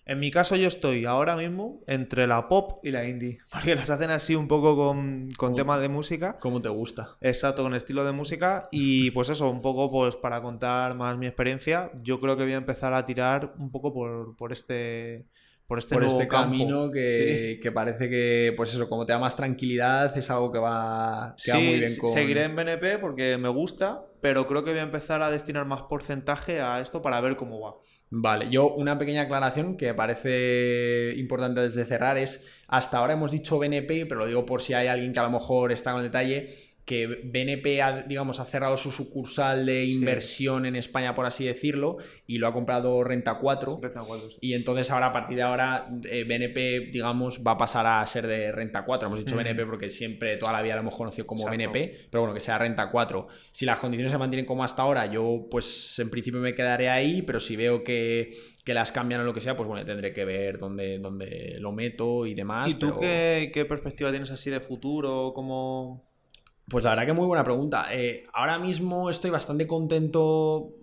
En 0.08 0.19
mi 0.19 0.30
caso 0.30 0.56
yo 0.56 0.67
estoy 0.67 1.06
ahora 1.06 1.36
mismo 1.36 1.82
entre 1.88 2.28
la 2.28 2.48
pop 2.48 2.86
y 2.86 2.91
la 2.91 3.08
indie, 3.08 3.39
porque 3.52 3.74
las 3.74 3.89
hacen 3.89 4.12
así 4.12 4.36
un 4.36 4.48
poco 4.48 4.76
con, 4.76 5.30
con 5.36 5.50
Como- 5.50 5.56
tema 5.56 5.80
de 5.80 5.89
música. 5.89 6.38
¿Cómo 6.39 6.62
te 6.62 6.69
gusta? 6.69 7.17
Exacto, 7.21 7.63
con 7.63 7.74
estilo 7.74 8.06
de 8.06 8.12
música. 8.12 8.67
Y 8.71 9.10
pues 9.10 9.30
eso, 9.30 9.50
un 9.50 9.63
poco 9.63 9.89
pues 9.89 10.15
para 10.15 10.43
contar 10.43 10.93
más 10.93 11.17
mi 11.17 11.26
experiencia, 11.26 11.89
yo 12.04 12.19
creo 12.19 12.38
que 12.38 12.43
voy 12.43 12.54
a 12.54 12.58
empezar 12.58 12.93
a 12.93 13.04
tirar 13.08 13.56
un 13.58 13.71
poco 13.71 13.91
por, 13.91 14.36
por 14.36 14.54
este. 14.54 15.26
Por 15.67 15.80
este, 15.80 15.95
Por 15.95 16.04
nuevo 16.04 16.19
este 16.19 16.28
camino 16.28 16.91
que, 16.91 17.56
Sí. 17.56 17.60
que 17.60 17.71
parece 17.71 18.08
que, 18.08 18.54
pues 18.56 18.73
eso, 18.73 18.88
como 18.88 19.06
te 19.06 19.13
da 19.13 19.19
más 19.19 19.36
tranquilidad, 19.36 20.15
es 20.15 20.30
algo 20.30 20.51
que 20.51 20.60
va, 20.60 21.34
que 21.43 21.51
va 21.51 21.58
Sí, 21.58 21.63
muy 21.65 21.80
bien 21.80 21.97
con... 21.97 22.10
seguiré 22.12 22.43
en 22.43 22.56
BNP 22.56 22.99
porque 22.99 23.38
me 23.38 23.49
gusta, 23.49 24.06
pero 24.21 24.45
creo 24.45 24.63
que 24.63 24.71
voy 24.71 24.80
a 24.80 24.84
empezar 24.84 25.23
a 25.23 25.32
destinar 25.32 25.65
más 25.65 25.82
porcentaje 25.84 26.62
a 26.62 26.80
esto 26.82 27.01
para 27.01 27.19
ver 27.19 27.36
cómo 27.36 27.60
va. 27.62 27.75
Vale, 28.12 28.49
yo 28.51 28.69
una 28.75 28.99
pequeña 28.99 29.23
aclaración 29.23 29.75
que 29.75 29.95
parece 29.95 31.13
importante 31.17 31.62
desde 31.62 31.86
cerrar 31.86 32.17
es, 32.19 32.45
hasta 32.67 32.99
ahora 32.99 33.13
hemos 33.13 33.32
dicho 33.32 33.58
BNP, 33.58 34.06
pero 34.06 34.21
lo 34.21 34.28
digo 34.28 34.45
por 34.45 34.62
si 34.62 34.73
hay 34.73 34.88
alguien 34.88 35.12
que 35.12 35.19
a 35.19 35.23
lo 35.23 35.32
mejor 35.32 35.71
está 35.71 35.91
con 35.91 36.01
el 36.01 36.08
detalle, 36.12 36.47
que 36.86 37.08
BNP 37.08 37.82
ha, 37.82 38.04
digamos, 38.04 38.39
ha 38.39 38.45
cerrado 38.45 38.78
su 38.78 38.91
sucursal 38.91 39.65
de 39.65 39.86
inversión 39.86 40.67
en 40.67 40.76
España, 40.76 41.15
por 41.15 41.26
así 41.26 41.43
decirlo, 41.43 41.98
y 42.28 42.38
lo 42.38 42.48
ha 42.48 42.54
comprado 42.54 43.04
Renta 43.04 43.39
4. 43.39 43.80
Renta 43.82 44.02
4, 44.06 44.28
sí. 44.30 44.38
Y 44.39 44.54
entonces 44.54 44.91
ahora, 44.91 45.08
a 45.08 45.12
partir 45.12 45.36
de 45.38 45.41
ahora, 45.43 45.89
eh, 46.04 46.24
BNP, 46.26 46.91
digamos, 46.91 47.41
va 47.45 47.52
a 47.54 47.58
pasar 47.58 47.88
a 47.88 48.06
ser 48.06 48.28
de 48.28 48.51
Renta 48.51 48.86
4. 48.86 49.07
Hemos 49.07 49.18
dicho 49.20 49.34
Mm. 49.34 49.39
BNP 49.39 49.66
porque 49.66 49.89
siempre, 49.89 50.38
toda 50.38 50.51
la 50.53 50.62
vida 50.62 50.76
lo 50.76 50.82
hemos 50.82 50.95
conocido 50.95 51.26
como 51.26 51.41
Exacto. 51.41 51.57
BNP, 51.72 52.07
pero 52.12 52.22
bueno, 52.22 52.34
que 52.36 52.39
sea 52.39 52.59
Renta 52.59 52.89
4. 52.89 53.28
Si 53.51 53.66
las 53.66 53.80
condiciones 53.80 54.12
se 54.12 54.18
mantienen 54.20 54.45
como 54.45 54.64
hasta 54.64 54.84
ahora, 54.84 55.07
yo 55.07 55.47
pues 55.49 55.97
en 55.97 56.12
principio 56.12 56.39
me 56.39 56.53
quedaré 56.53 56.89
ahí, 56.89 57.24
pero 57.24 57.39
si 57.39 57.55
veo 57.55 57.84
que, 57.84 58.32
que 58.64 58.76
las 58.76 58.91
cambian 58.91 59.22
o 59.22 59.24
lo 59.24 59.34
que 59.34 59.41
sea, 59.41 59.55
pues 59.55 59.68
bueno, 59.68 59.84
tendré 59.86 60.14
que 60.14 60.24
ver 60.24 60.59
dónde, 60.59 60.99
dónde 60.99 61.57
lo 61.59 61.72
meto 61.72 62.28
y 62.28 62.36
demás. 62.36 62.70
¿Y 62.70 62.76
tú 62.76 62.88
pero- 62.89 62.99
qué, 62.99 63.49
qué 63.51 63.66
perspectiva 63.66 64.12
tienes 64.12 64.30
así 64.30 64.51
de 64.51 64.59
futuro? 64.59 65.32
¿Cómo...? 65.34 66.14
Pues 66.70 66.84
la 66.84 66.91
verdad 66.91 67.05
que 67.05 67.13
muy 67.13 67.28
buena 67.28 67.43
pregunta. 67.43 67.88
Eh, 67.91 68.26
ahora 68.34 68.57
mismo 68.57 69.09
estoy 69.09 69.30
bastante 69.30 69.68
contento 69.68 70.74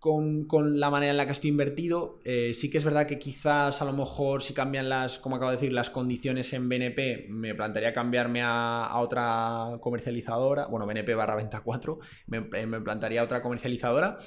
con, 0.00 0.42
con 0.46 0.80
la 0.80 0.90
manera 0.90 1.12
en 1.12 1.16
la 1.16 1.26
que 1.26 1.32
estoy 1.32 1.50
invertido. 1.50 2.18
Eh, 2.24 2.54
sí 2.54 2.70
que 2.70 2.78
es 2.78 2.84
verdad 2.84 3.06
que 3.06 3.18
quizás 3.20 3.80
a 3.80 3.84
lo 3.84 3.92
mejor 3.92 4.42
si 4.42 4.52
cambian 4.52 4.88
las, 4.88 5.18
como 5.20 5.36
acabo 5.36 5.52
de 5.52 5.56
decir, 5.58 5.72
las 5.72 5.90
condiciones 5.90 6.52
en 6.54 6.68
BNP, 6.68 7.26
me 7.30 7.54
plantearía 7.54 7.92
cambiarme 7.92 8.42
a, 8.42 8.84
a 8.84 8.98
otra 9.00 9.78
comercializadora. 9.80 10.66
Bueno, 10.66 10.86
BNP 10.86 11.14
barra 11.14 11.36
venta 11.36 11.60
4, 11.60 11.98
me, 12.26 12.48
eh, 12.54 12.66
me 12.66 12.80
plantearía 12.80 13.22
otra 13.22 13.40
comercializadora. 13.40 14.18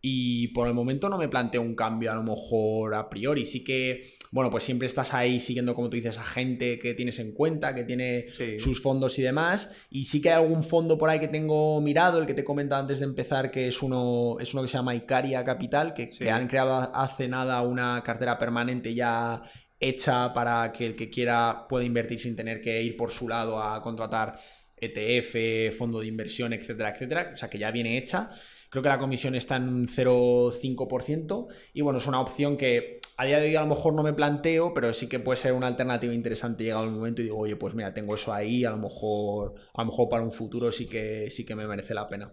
Y 0.00 0.48
por 0.48 0.68
el 0.68 0.74
momento 0.74 1.08
no 1.08 1.18
me 1.18 1.28
planteo 1.28 1.60
un 1.60 1.74
cambio 1.74 2.12
a 2.12 2.14
lo 2.14 2.22
mejor 2.22 2.94
a 2.94 3.08
priori. 3.10 3.44
Sí 3.44 3.64
que, 3.64 4.14
bueno, 4.30 4.48
pues 4.48 4.62
siempre 4.62 4.86
estás 4.86 5.12
ahí 5.12 5.40
siguiendo, 5.40 5.74
como 5.74 5.90
tú 5.90 5.96
dices, 5.96 6.18
a 6.18 6.24
gente 6.24 6.78
que 6.78 6.94
tienes 6.94 7.18
en 7.18 7.32
cuenta, 7.32 7.74
que 7.74 7.82
tiene 7.84 8.26
Sí. 8.32 8.58
sus 8.60 8.80
fondos 8.80 9.18
y 9.18 9.22
demás. 9.22 9.70
Y 9.90 10.04
sí 10.04 10.20
que 10.20 10.30
hay 10.30 10.36
algún 10.42 10.62
fondo 10.62 10.96
por 10.98 11.10
ahí 11.10 11.18
que 11.18 11.26
tengo 11.28 11.80
mirado, 11.80 12.18
el 12.20 12.26
que 12.26 12.34
te 12.34 12.42
he 12.42 12.44
comentado 12.44 12.80
antes 12.82 13.00
de 13.00 13.06
empezar, 13.06 13.50
que 13.50 13.66
es 13.68 13.82
uno, 13.82 14.36
es 14.40 14.52
uno 14.54 14.62
que 14.62 14.68
se 14.68 14.76
llama 14.76 14.94
Icaria 14.94 15.42
Capital, 15.42 15.94
que, 15.94 16.12
Sí. 16.12 16.20
que 16.20 16.30
han 16.30 16.46
creado 16.46 16.76
hace 16.94 17.26
nada 17.26 17.60
una 17.62 18.00
cartera 18.04 18.38
permanente 18.38 18.94
ya 18.94 19.42
hecha 19.80 20.32
para 20.32 20.70
que 20.72 20.86
el 20.86 20.96
que 20.96 21.08
quiera 21.10 21.66
pueda 21.68 21.84
invertir 21.84 22.20
sin 22.20 22.34
tener 22.36 22.60
que 22.60 22.82
ir 22.82 22.96
por 22.96 23.10
su 23.10 23.28
lado 23.28 23.60
a 23.62 23.80
contratar 23.82 24.38
ETF, 24.80 25.72
fondo 25.76 26.00
de 26.00 26.06
inversión, 26.06 26.52
etcétera, 26.52 26.90
etcétera. 26.90 27.30
O 27.32 27.36
sea 27.36 27.50
que 27.50 27.58
ya 27.58 27.70
viene 27.70 27.98
hecha. 27.98 28.30
Creo 28.70 28.82
que 28.82 28.88
la 28.88 28.98
comisión 28.98 29.34
está 29.34 29.56
en 29.56 29.68
un 29.68 29.88
0,5%. 29.88 31.48
Y 31.72 31.80
bueno, 31.80 31.98
es 31.98 32.06
una 32.06 32.20
opción 32.20 32.56
que 32.56 33.00
a 33.16 33.24
día 33.24 33.40
de 33.40 33.48
hoy 33.48 33.56
a 33.56 33.62
lo 33.62 33.66
mejor 33.66 33.94
no 33.94 34.02
me 34.02 34.12
planteo, 34.12 34.72
pero 34.72 34.94
sí 34.94 35.08
que 35.08 35.18
puede 35.18 35.36
ser 35.36 35.52
una 35.52 35.66
alternativa 35.66 36.14
interesante 36.14 36.64
llegado 36.64 36.84
el 36.84 36.92
momento 36.92 37.20
y 37.20 37.24
digo, 37.24 37.38
oye, 37.38 37.56
pues 37.56 37.74
mira, 37.74 37.92
tengo 37.92 38.14
eso 38.14 38.32
ahí, 38.32 38.64
a 38.64 38.70
lo 38.70 38.76
mejor, 38.76 39.54
a 39.74 39.82
lo 39.82 39.86
mejor 39.86 40.08
para 40.08 40.22
un 40.22 40.32
futuro 40.32 40.70
sí 40.70 40.86
que, 40.86 41.30
sí 41.30 41.44
que 41.44 41.56
me 41.56 41.66
merece 41.66 41.94
la 41.94 42.08
pena. 42.08 42.32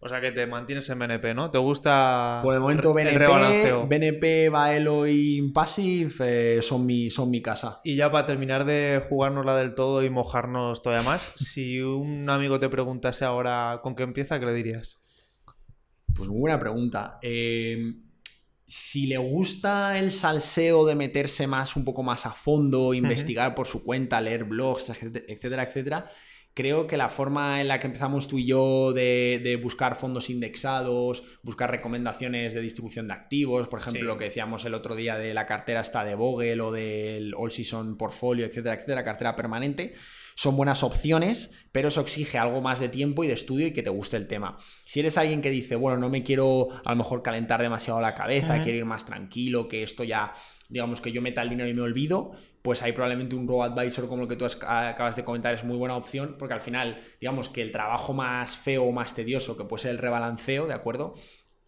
O 0.00 0.08
sea, 0.08 0.20
que 0.20 0.30
te 0.30 0.46
mantienes 0.46 0.88
en 0.90 0.98
BNP, 0.98 1.34
¿no? 1.34 1.50
¿Te 1.50 1.58
gusta 1.58 2.40
Por 2.42 2.54
el 2.54 2.60
momento 2.60 2.96
el 2.96 3.18
BNP? 3.18 3.86
BNP, 3.88 4.48
Baelo 4.50 5.06
y 5.06 5.36
Impassive 5.36 6.12
eh, 6.20 6.62
son, 6.62 6.86
mi, 6.86 7.10
son 7.10 7.30
mi 7.30 7.40
casa. 7.40 7.80
Y 7.82 7.96
ya 7.96 8.10
para 8.10 8.26
terminar 8.26 8.64
de 8.66 9.02
jugárnosla 9.08 9.56
del 9.56 9.74
todo 9.74 10.02
y 10.04 10.10
mojarnos 10.10 10.82
todavía 10.82 11.04
más, 11.04 11.32
si 11.36 11.80
un 11.80 12.28
amigo 12.28 12.60
te 12.60 12.68
preguntase 12.68 13.24
ahora 13.24 13.80
con 13.82 13.96
qué 13.96 14.02
empieza, 14.02 14.38
¿qué 14.38 14.46
le 14.46 14.54
dirías? 14.54 14.98
Pues 16.16 16.30
muy 16.30 16.40
buena 16.40 16.58
pregunta. 16.58 17.18
Eh, 17.22 17.94
si 18.66 19.06
le 19.06 19.18
gusta 19.18 19.98
el 19.98 20.10
salseo 20.10 20.86
de 20.86 20.94
meterse 20.94 21.46
más, 21.46 21.76
un 21.76 21.84
poco 21.84 22.02
más 22.02 22.26
a 22.26 22.32
fondo, 22.32 22.94
investigar 22.94 23.54
por 23.54 23.66
su 23.66 23.84
cuenta, 23.84 24.20
leer 24.20 24.44
blogs, 24.44 24.90
etcétera, 24.90 25.62
etcétera, 25.62 26.10
creo 26.56 26.86
que 26.86 26.96
la 26.96 27.10
forma 27.10 27.60
en 27.60 27.68
la 27.68 27.78
que 27.78 27.86
empezamos 27.86 28.28
tú 28.28 28.38
y 28.38 28.46
yo 28.46 28.94
de, 28.94 29.40
de 29.44 29.56
buscar 29.56 29.94
fondos 29.94 30.30
indexados, 30.30 31.22
buscar 31.42 31.70
recomendaciones 31.70 32.54
de 32.54 32.62
distribución 32.62 33.06
de 33.06 33.12
activos, 33.12 33.68
por 33.68 33.80
ejemplo, 33.80 34.00
Sí. 34.00 34.06
lo 34.06 34.16
que 34.16 34.24
decíamos 34.24 34.64
el 34.64 34.72
otro 34.72 34.94
día 34.96 35.18
de 35.18 35.34
la 35.34 35.44
cartera 35.46 35.82
esta 35.82 36.02
de 36.02 36.14
Vogel 36.14 36.62
o 36.62 36.72
del 36.72 37.34
All 37.36 37.50
Season 37.50 37.98
Portfolio, 37.98 38.46
etcétera, 38.46 38.74
etcétera, 38.76 39.04
cartera 39.04 39.36
permanente, 39.36 39.92
son 40.34 40.56
buenas 40.56 40.82
opciones, 40.82 41.50
pero 41.72 41.88
eso 41.88 42.00
exige 42.00 42.38
algo 42.38 42.62
más 42.62 42.80
de 42.80 42.88
tiempo 42.88 43.22
y 43.22 43.26
de 43.26 43.34
estudio 43.34 43.66
y 43.66 43.72
que 43.72 43.82
te 43.82 43.90
guste 43.90 44.16
el 44.16 44.26
tema. 44.26 44.56
Si 44.86 45.00
eres 45.00 45.18
alguien 45.18 45.42
que 45.42 45.50
dice, 45.50 45.76
bueno, 45.76 45.98
no 45.98 46.08
me 46.08 46.22
quiero 46.22 46.68
a 46.84 46.90
lo 46.90 46.96
mejor 46.96 47.22
calentar 47.22 47.60
demasiado 47.60 48.00
la 48.00 48.14
cabeza, 48.14 48.62
quiero 48.62 48.78
ir 48.78 48.84
más 48.86 49.04
tranquilo, 49.04 49.68
que 49.68 49.82
esto 49.82 50.04
ya, 50.04 50.32
digamos 50.70 51.02
que 51.02 51.12
yo 51.12 51.20
meta 51.20 51.42
el 51.42 51.50
dinero 51.50 51.68
y 51.68 51.74
me 51.74 51.82
olvido, 51.82 52.32
pues 52.66 52.82
ahí 52.82 52.90
probablemente 52.90 53.36
un 53.36 53.46
robo 53.46 53.62
advisor 53.62 54.08
como 54.08 54.22
lo 54.22 54.28
que 54.28 54.34
tú 54.34 54.44
acabas 54.44 55.14
de 55.14 55.22
comentar 55.22 55.54
es 55.54 55.62
muy 55.62 55.76
buena 55.76 55.94
opción, 55.94 56.34
porque 56.36 56.54
al 56.54 56.60
final, 56.60 57.00
digamos 57.20 57.48
que 57.48 57.62
el 57.62 57.70
trabajo 57.70 58.12
más 58.12 58.56
feo 58.56 58.82
o 58.82 58.90
más 58.90 59.14
tedioso, 59.14 59.56
que 59.56 59.62
puede 59.62 59.82
ser 59.82 59.92
el 59.92 59.98
rebalanceo, 59.98 60.66
¿de 60.66 60.74
acuerdo? 60.74 61.14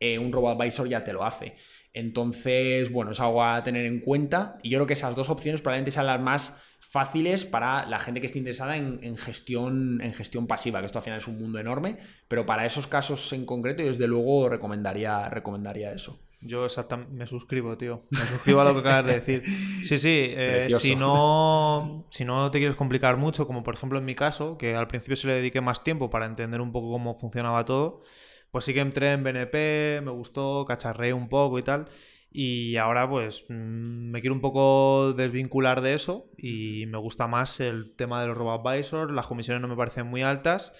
Eh, 0.00 0.18
un 0.18 0.32
robo 0.32 0.50
advisor 0.50 0.88
ya 0.88 1.04
te 1.04 1.12
lo 1.12 1.22
hace. 1.22 1.54
Entonces, 1.92 2.90
bueno, 2.90 3.12
es 3.12 3.20
algo 3.20 3.44
a 3.44 3.62
tener 3.62 3.86
en 3.86 4.00
cuenta. 4.00 4.58
Y 4.64 4.70
yo 4.70 4.78
creo 4.78 4.88
que 4.88 4.94
esas 4.94 5.14
dos 5.14 5.30
opciones 5.30 5.60
probablemente 5.60 5.92
sean 5.92 6.06
las 6.06 6.20
más 6.20 6.60
fáciles 6.80 7.44
para 7.44 7.86
la 7.86 8.00
gente 8.00 8.20
que 8.20 8.26
esté 8.26 8.40
interesada 8.40 8.76
en, 8.76 8.98
en 9.00 9.16
gestión, 9.16 10.00
en 10.00 10.12
gestión 10.12 10.48
pasiva, 10.48 10.80
que 10.80 10.86
esto 10.86 10.98
al 10.98 11.04
final 11.04 11.18
es 11.18 11.28
un 11.28 11.38
mundo 11.38 11.60
enorme, 11.60 11.98
pero 12.26 12.44
para 12.44 12.66
esos 12.66 12.88
casos 12.88 13.32
en 13.32 13.46
concreto, 13.46 13.84
yo 13.84 13.90
desde 13.90 14.08
luego 14.08 14.48
recomendaría, 14.48 15.28
recomendaría 15.30 15.92
eso. 15.92 16.18
Yo 16.40 16.64
exactamente 16.64 17.12
me 17.12 17.26
suscribo, 17.26 17.76
tío. 17.76 18.04
Me 18.10 18.18
suscribo 18.18 18.60
a 18.60 18.64
lo 18.64 18.74
que 18.74 18.80
acabas 18.80 19.06
de 19.06 19.14
decir. 19.14 19.44
Sí, 19.82 19.98
sí. 19.98 20.26
eh, 20.30 20.68
si, 20.70 20.94
no, 20.94 22.06
si 22.10 22.24
no 22.24 22.50
te 22.50 22.58
quieres 22.58 22.76
complicar 22.76 23.16
mucho, 23.16 23.46
como 23.46 23.62
por 23.64 23.74
ejemplo 23.74 23.98
en 23.98 24.04
mi 24.04 24.14
caso, 24.14 24.56
que 24.56 24.76
al 24.76 24.86
principio 24.86 25.16
se 25.16 25.26
le 25.26 25.34
dediqué 25.34 25.60
más 25.60 25.82
tiempo 25.82 26.10
para 26.10 26.26
entender 26.26 26.60
un 26.60 26.70
poco 26.70 26.92
cómo 26.92 27.14
funcionaba 27.14 27.64
todo, 27.64 28.02
pues 28.50 28.64
sí 28.64 28.72
que 28.72 28.80
entré 28.80 29.12
en 29.12 29.24
BNP, 29.24 30.00
me 30.04 30.12
gustó, 30.12 30.64
cacharré 30.64 31.12
un 31.12 31.28
poco 31.28 31.58
y 31.58 31.62
tal. 31.62 31.86
Y 32.30 32.76
ahora 32.76 33.08
pues 33.08 33.44
mm, 33.48 34.10
me 34.10 34.20
quiero 34.20 34.34
un 34.34 34.40
poco 34.40 35.14
desvincular 35.14 35.80
de 35.80 35.94
eso 35.94 36.30
y 36.36 36.86
me 36.86 36.98
gusta 36.98 37.26
más 37.26 37.58
el 37.60 37.94
tema 37.96 38.20
de 38.20 38.28
los 38.28 38.36
robo-advisors, 38.36 39.12
las 39.12 39.26
comisiones 39.26 39.60
no 39.62 39.68
me 39.68 39.76
parecen 39.76 40.06
muy 40.06 40.22
altas. 40.22 40.72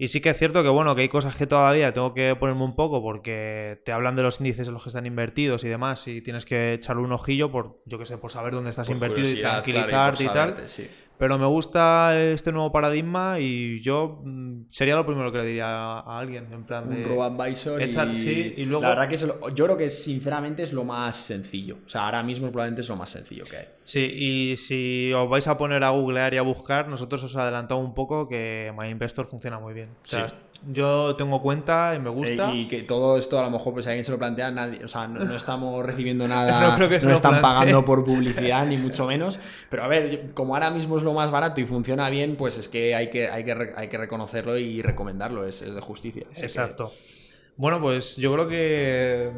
Y 0.00 0.08
sí 0.08 0.22
que 0.22 0.30
es 0.30 0.38
cierto 0.38 0.62
que, 0.62 0.70
bueno, 0.70 0.94
que 0.94 1.02
hay 1.02 1.10
cosas 1.10 1.36
que 1.36 1.46
todavía 1.46 1.92
tengo 1.92 2.14
que 2.14 2.34
ponerme 2.34 2.62
un 2.64 2.74
poco 2.74 3.02
porque 3.02 3.82
te 3.84 3.92
hablan 3.92 4.16
de 4.16 4.22
los 4.22 4.40
índices 4.40 4.66
en 4.66 4.72
los 4.72 4.82
que 4.82 4.88
están 4.88 5.04
invertidos 5.04 5.62
y 5.62 5.68
demás 5.68 6.08
y 6.08 6.22
tienes 6.22 6.46
que 6.46 6.72
echarle 6.72 7.02
un 7.02 7.12
ojillo 7.12 7.52
por, 7.52 7.76
yo 7.84 7.98
qué 7.98 8.06
sé, 8.06 8.16
por 8.16 8.30
saber 8.30 8.54
dónde 8.54 8.70
estás 8.70 8.88
invertido 8.88 9.28
y 9.28 9.40
tranquilizarte 9.40 10.24
y, 10.24 10.28
tal. 10.28 10.56
Pero 11.20 11.38
me 11.38 11.44
gusta 11.46 12.18
este 12.18 12.50
nuevo 12.50 12.72
paradigma 12.72 13.38
y 13.38 13.78
yo 13.82 14.22
mm, 14.24 14.62
sería 14.70 14.96
lo 14.96 15.04
primero 15.04 15.30
que 15.30 15.36
le 15.36 15.44
diría 15.44 15.66
a, 15.68 16.18
alguien, 16.18 16.48
en 16.50 16.64
plan 16.64 16.88
de... 16.88 16.96
Un 16.96 17.04
robo 17.04 17.24
advisor 17.24 17.78
Echar- 17.80 18.10
y, 18.12 18.16
sí, 18.16 18.54
y 18.56 18.64
luego- 18.64 18.82
La 18.84 18.88
verdad 18.88 19.08
que 19.08 19.16
es 19.16 19.22
lo- 19.24 19.48
yo 19.50 19.66
creo 19.66 19.76
que 19.76 19.90
sinceramente 19.90 20.62
es 20.62 20.72
lo 20.72 20.82
más 20.84 21.14
sencillo. 21.16 21.76
O 21.84 21.88
sea, 21.90 22.06
ahora 22.06 22.22
mismo 22.22 22.48
probablemente 22.50 22.80
es 22.80 22.88
lo 22.88 22.96
más 22.96 23.10
sencillo 23.10 23.44
que 23.44 23.56
hay. 23.58 23.66
Sí, 23.84 24.00
y 24.00 24.56
si 24.56 25.12
os 25.12 25.28
vais 25.28 25.46
a 25.46 25.58
poner 25.58 25.84
a 25.84 25.90
googlear 25.90 26.32
y 26.32 26.38
a 26.38 26.42
buscar, 26.42 26.88
nosotros 26.88 27.22
os 27.24 27.36
adelantamos 27.36 27.84
un 27.84 27.92
poco 27.94 28.26
que 28.26 28.72
MyInvestor 28.74 29.26
funciona 29.26 29.58
muy 29.58 29.74
bien. 29.74 29.90
O 30.02 30.06
sea, 30.06 30.26
Sí. 30.26 30.36
Yo 30.68 31.16
tengo 31.16 31.40
cuenta 31.40 31.94
y 31.96 32.00
me 32.00 32.10
gusta. 32.10 32.50
Eh, 32.52 32.56
Y 32.56 32.68
que 32.68 32.82
todo 32.82 33.16
esto 33.16 33.38
a 33.38 33.42
lo 33.42 33.50
mejor, 33.50 33.72
pues 33.72 33.84
si 33.84 33.90
alguien 33.90 34.04
se 34.04 34.12
lo 34.12 34.18
plantea, 34.18 34.50
nadie, 34.50 34.84
o 34.84 34.88
sea, 34.88 35.06
no, 35.08 35.24
no 35.24 35.34
estamos 35.34 35.84
recibiendo 35.84 36.28
nada, 36.28 36.68
No 36.68 36.76
creo 36.76 36.88
que 36.88 37.00
se 37.00 37.06
no 37.06 37.12
están 37.14 37.40
plantee. 37.40 37.48
pagando 37.50 37.84
por 37.84 38.04
publicidad, 38.04 38.66
ni 38.66 38.76
mucho 38.76 39.06
menos. 39.06 39.38
Pero 39.70 39.84
a 39.84 39.88
ver, 39.88 40.32
como 40.34 40.54
ahora 40.54 40.70
mismo 40.70 40.96
es 40.98 41.02
lo 41.02 41.12
más 41.12 41.30
barato 41.30 41.60
y 41.60 41.66
funciona 41.66 42.10
bien, 42.10 42.36
pues 42.36 42.58
es 42.58 42.68
que 42.68 42.94
hay 42.94 43.08
que, 43.10 43.28
hay 43.28 43.44
que, 43.44 43.72
hay 43.76 43.88
que 43.88 43.98
reconocerlo 43.98 44.58
y 44.58 44.82
recomendarlo, 44.82 45.46
es, 45.46 45.62
es 45.62 45.74
de 45.74 45.80
justicia. 45.80 46.24
Así 46.30 46.40
que- 46.40 46.46
Exacto. 46.46 46.92
Bueno, 47.56 47.78
pues 47.80 48.16
yo 48.16 48.32
creo 48.32 48.48
que 48.48 49.30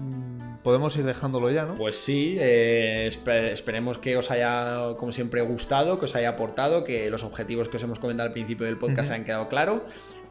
mm, 0.00 0.62
podemos 0.64 0.96
ir 0.96 1.04
dejándolo 1.04 1.48
ya, 1.50 1.64
¿no? 1.64 1.74
Pues 1.76 1.96
sí, 1.96 2.36
eh, 2.40 3.08
espe- 3.12 3.50
esperemos 3.52 3.98
que 3.98 4.16
os 4.16 4.32
haya, 4.32 4.94
como 4.96 5.12
siempre, 5.12 5.42
gustado, 5.42 5.96
que 5.98 6.06
os 6.06 6.16
haya 6.16 6.30
aportado, 6.30 6.82
que 6.82 7.08
los 7.08 7.22
objetivos 7.22 7.68
que 7.68 7.76
os 7.76 7.82
hemos 7.84 8.00
comentado 8.00 8.26
al 8.26 8.32
principio 8.32 8.66
del 8.66 8.78
podcast 8.78 9.06
Ujú. 9.08 9.12
hayan 9.14 9.24
quedado 9.24 9.48
claro. 9.48 9.84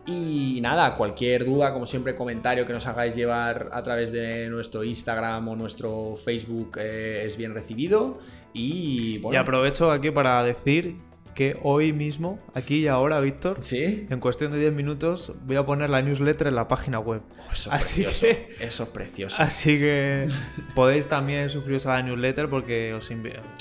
Y 0.07 0.59
nada, 0.61 0.95
cualquier 0.95 1.43
duda, 1.45 1.73
como 1.73 1.85
siempre, 1.85 2.15
comentario 2.15 2.65
que 2.65 2.71
nos 2.73 2.87
hagáis 2.87 3.13
llevar 3.13 3.69
a 3.73 3.83
través 3.83 4.11
de 4.13 4.47
nuestro 4.49 4.83
Instagram 4.85 5.45
o 5.49 5.55
nuestro 5.57 6.15
Facebook 6.15 6.77
eh, 6.79 7.23
es 7.25 7.35
bien 7.35 7.53
recibido. 7.53 8.19
Y 8.53 9.21
aprovecho 9.37 9.91
aquí 9.91 10.09
para 10.11 10.41
decir 10.43 10.95
que 11.35 11.55
hoy 11.61 11.93
mismo, 11.93 12.39
aquí 12.55 12.77
y 12.79 12.87
ahora, 12.87 13.19
Víctor, 13.19 13.57
sí, 13.59 14.07
en 14.09 14.19
cuestión 14.19 14.51
de 14.53 14.59
10 14.59 14.73
minutos, 14.73 15.33
voy 15.45 15.57
a 15.57 15.63
poner 15.63 15.89
la 15.91 16.01
newsletter 16.01 16.47
en 16.47 16.55
la 16.55 16.67
página 16.67 16.97
web. 16.99 17.21
Oh, 17.37 17.51
eso 17.51 17.69
es 17.69 17.75
Así 17.75 18.03
precioso. 18.03 18.25
que- 18.25 18.65
Eso 18.65 18.83
es 18.83 18.89
precioso. 18.89 19.43
Así 19.43 19.77
que 19.77 20.27
podéis 20.73 21.07
también 21.07 21.49
suscribiros 21.51 21.85
a 21.85 21.95
la 21.95 22.01
newsletter 22.01 22.49
porque 22.49 22.93
os 22.95 23.11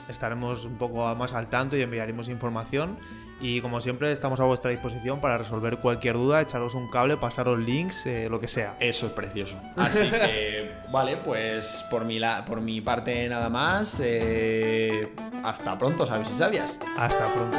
estaremos 0.09 0.64
un 0.64 0.78
poco 0.78 1.12
más 1.16 1.34
al 1.34 1.51
tanto 1.51 1.76
y 1.76 1.82
enviaremos 1.82 2.28
información. 2.30 2.97
Y 3.41 3.61
como 3.61 3.80
siempre, 3.82 4.11
estamos 4.12 4.41
a 4.41 4.45
vuestra 4.45 4.70
disposición 4.70 5.20
para 5.20 5.37
resolver 5.37 5.76
cualquier 5.78 6.14
duda, 6.14 6.41
echaros 6.41 6.74
un 6.74 6.91
cable, 6.91 7.16
pasaros 7.18 7.59
links, 7.59 8.07
eh, 8.07 8.28
lo 8.30 8.41
que 8.41 8.49
sea. 8.49 8.76
Eso 8.80 9.07
es 9.07 9.12
precioso. 9.12 9.61
Así 9.76 10.09
que, 10.11 10.70
vale, 10.91 11.18
pues 11.18 11.84
por 11.91 12.05
mi, 12.07 12.18
la- 12.18 12.45
por 12.47 12.61
mi 12.62 12.80
parte 12.80 13.28
nada 13.28 13.49
más. 13.51 14.01
eh, 14.03 15.12
hasta 15.45 15.78
pronto, 15.78 16.07
¿sabes 16.07 16.30
y 16.30 16.37
sabias? 16.37 16.78
Hasta 16.97 17.26
pronto. 17.34 17.59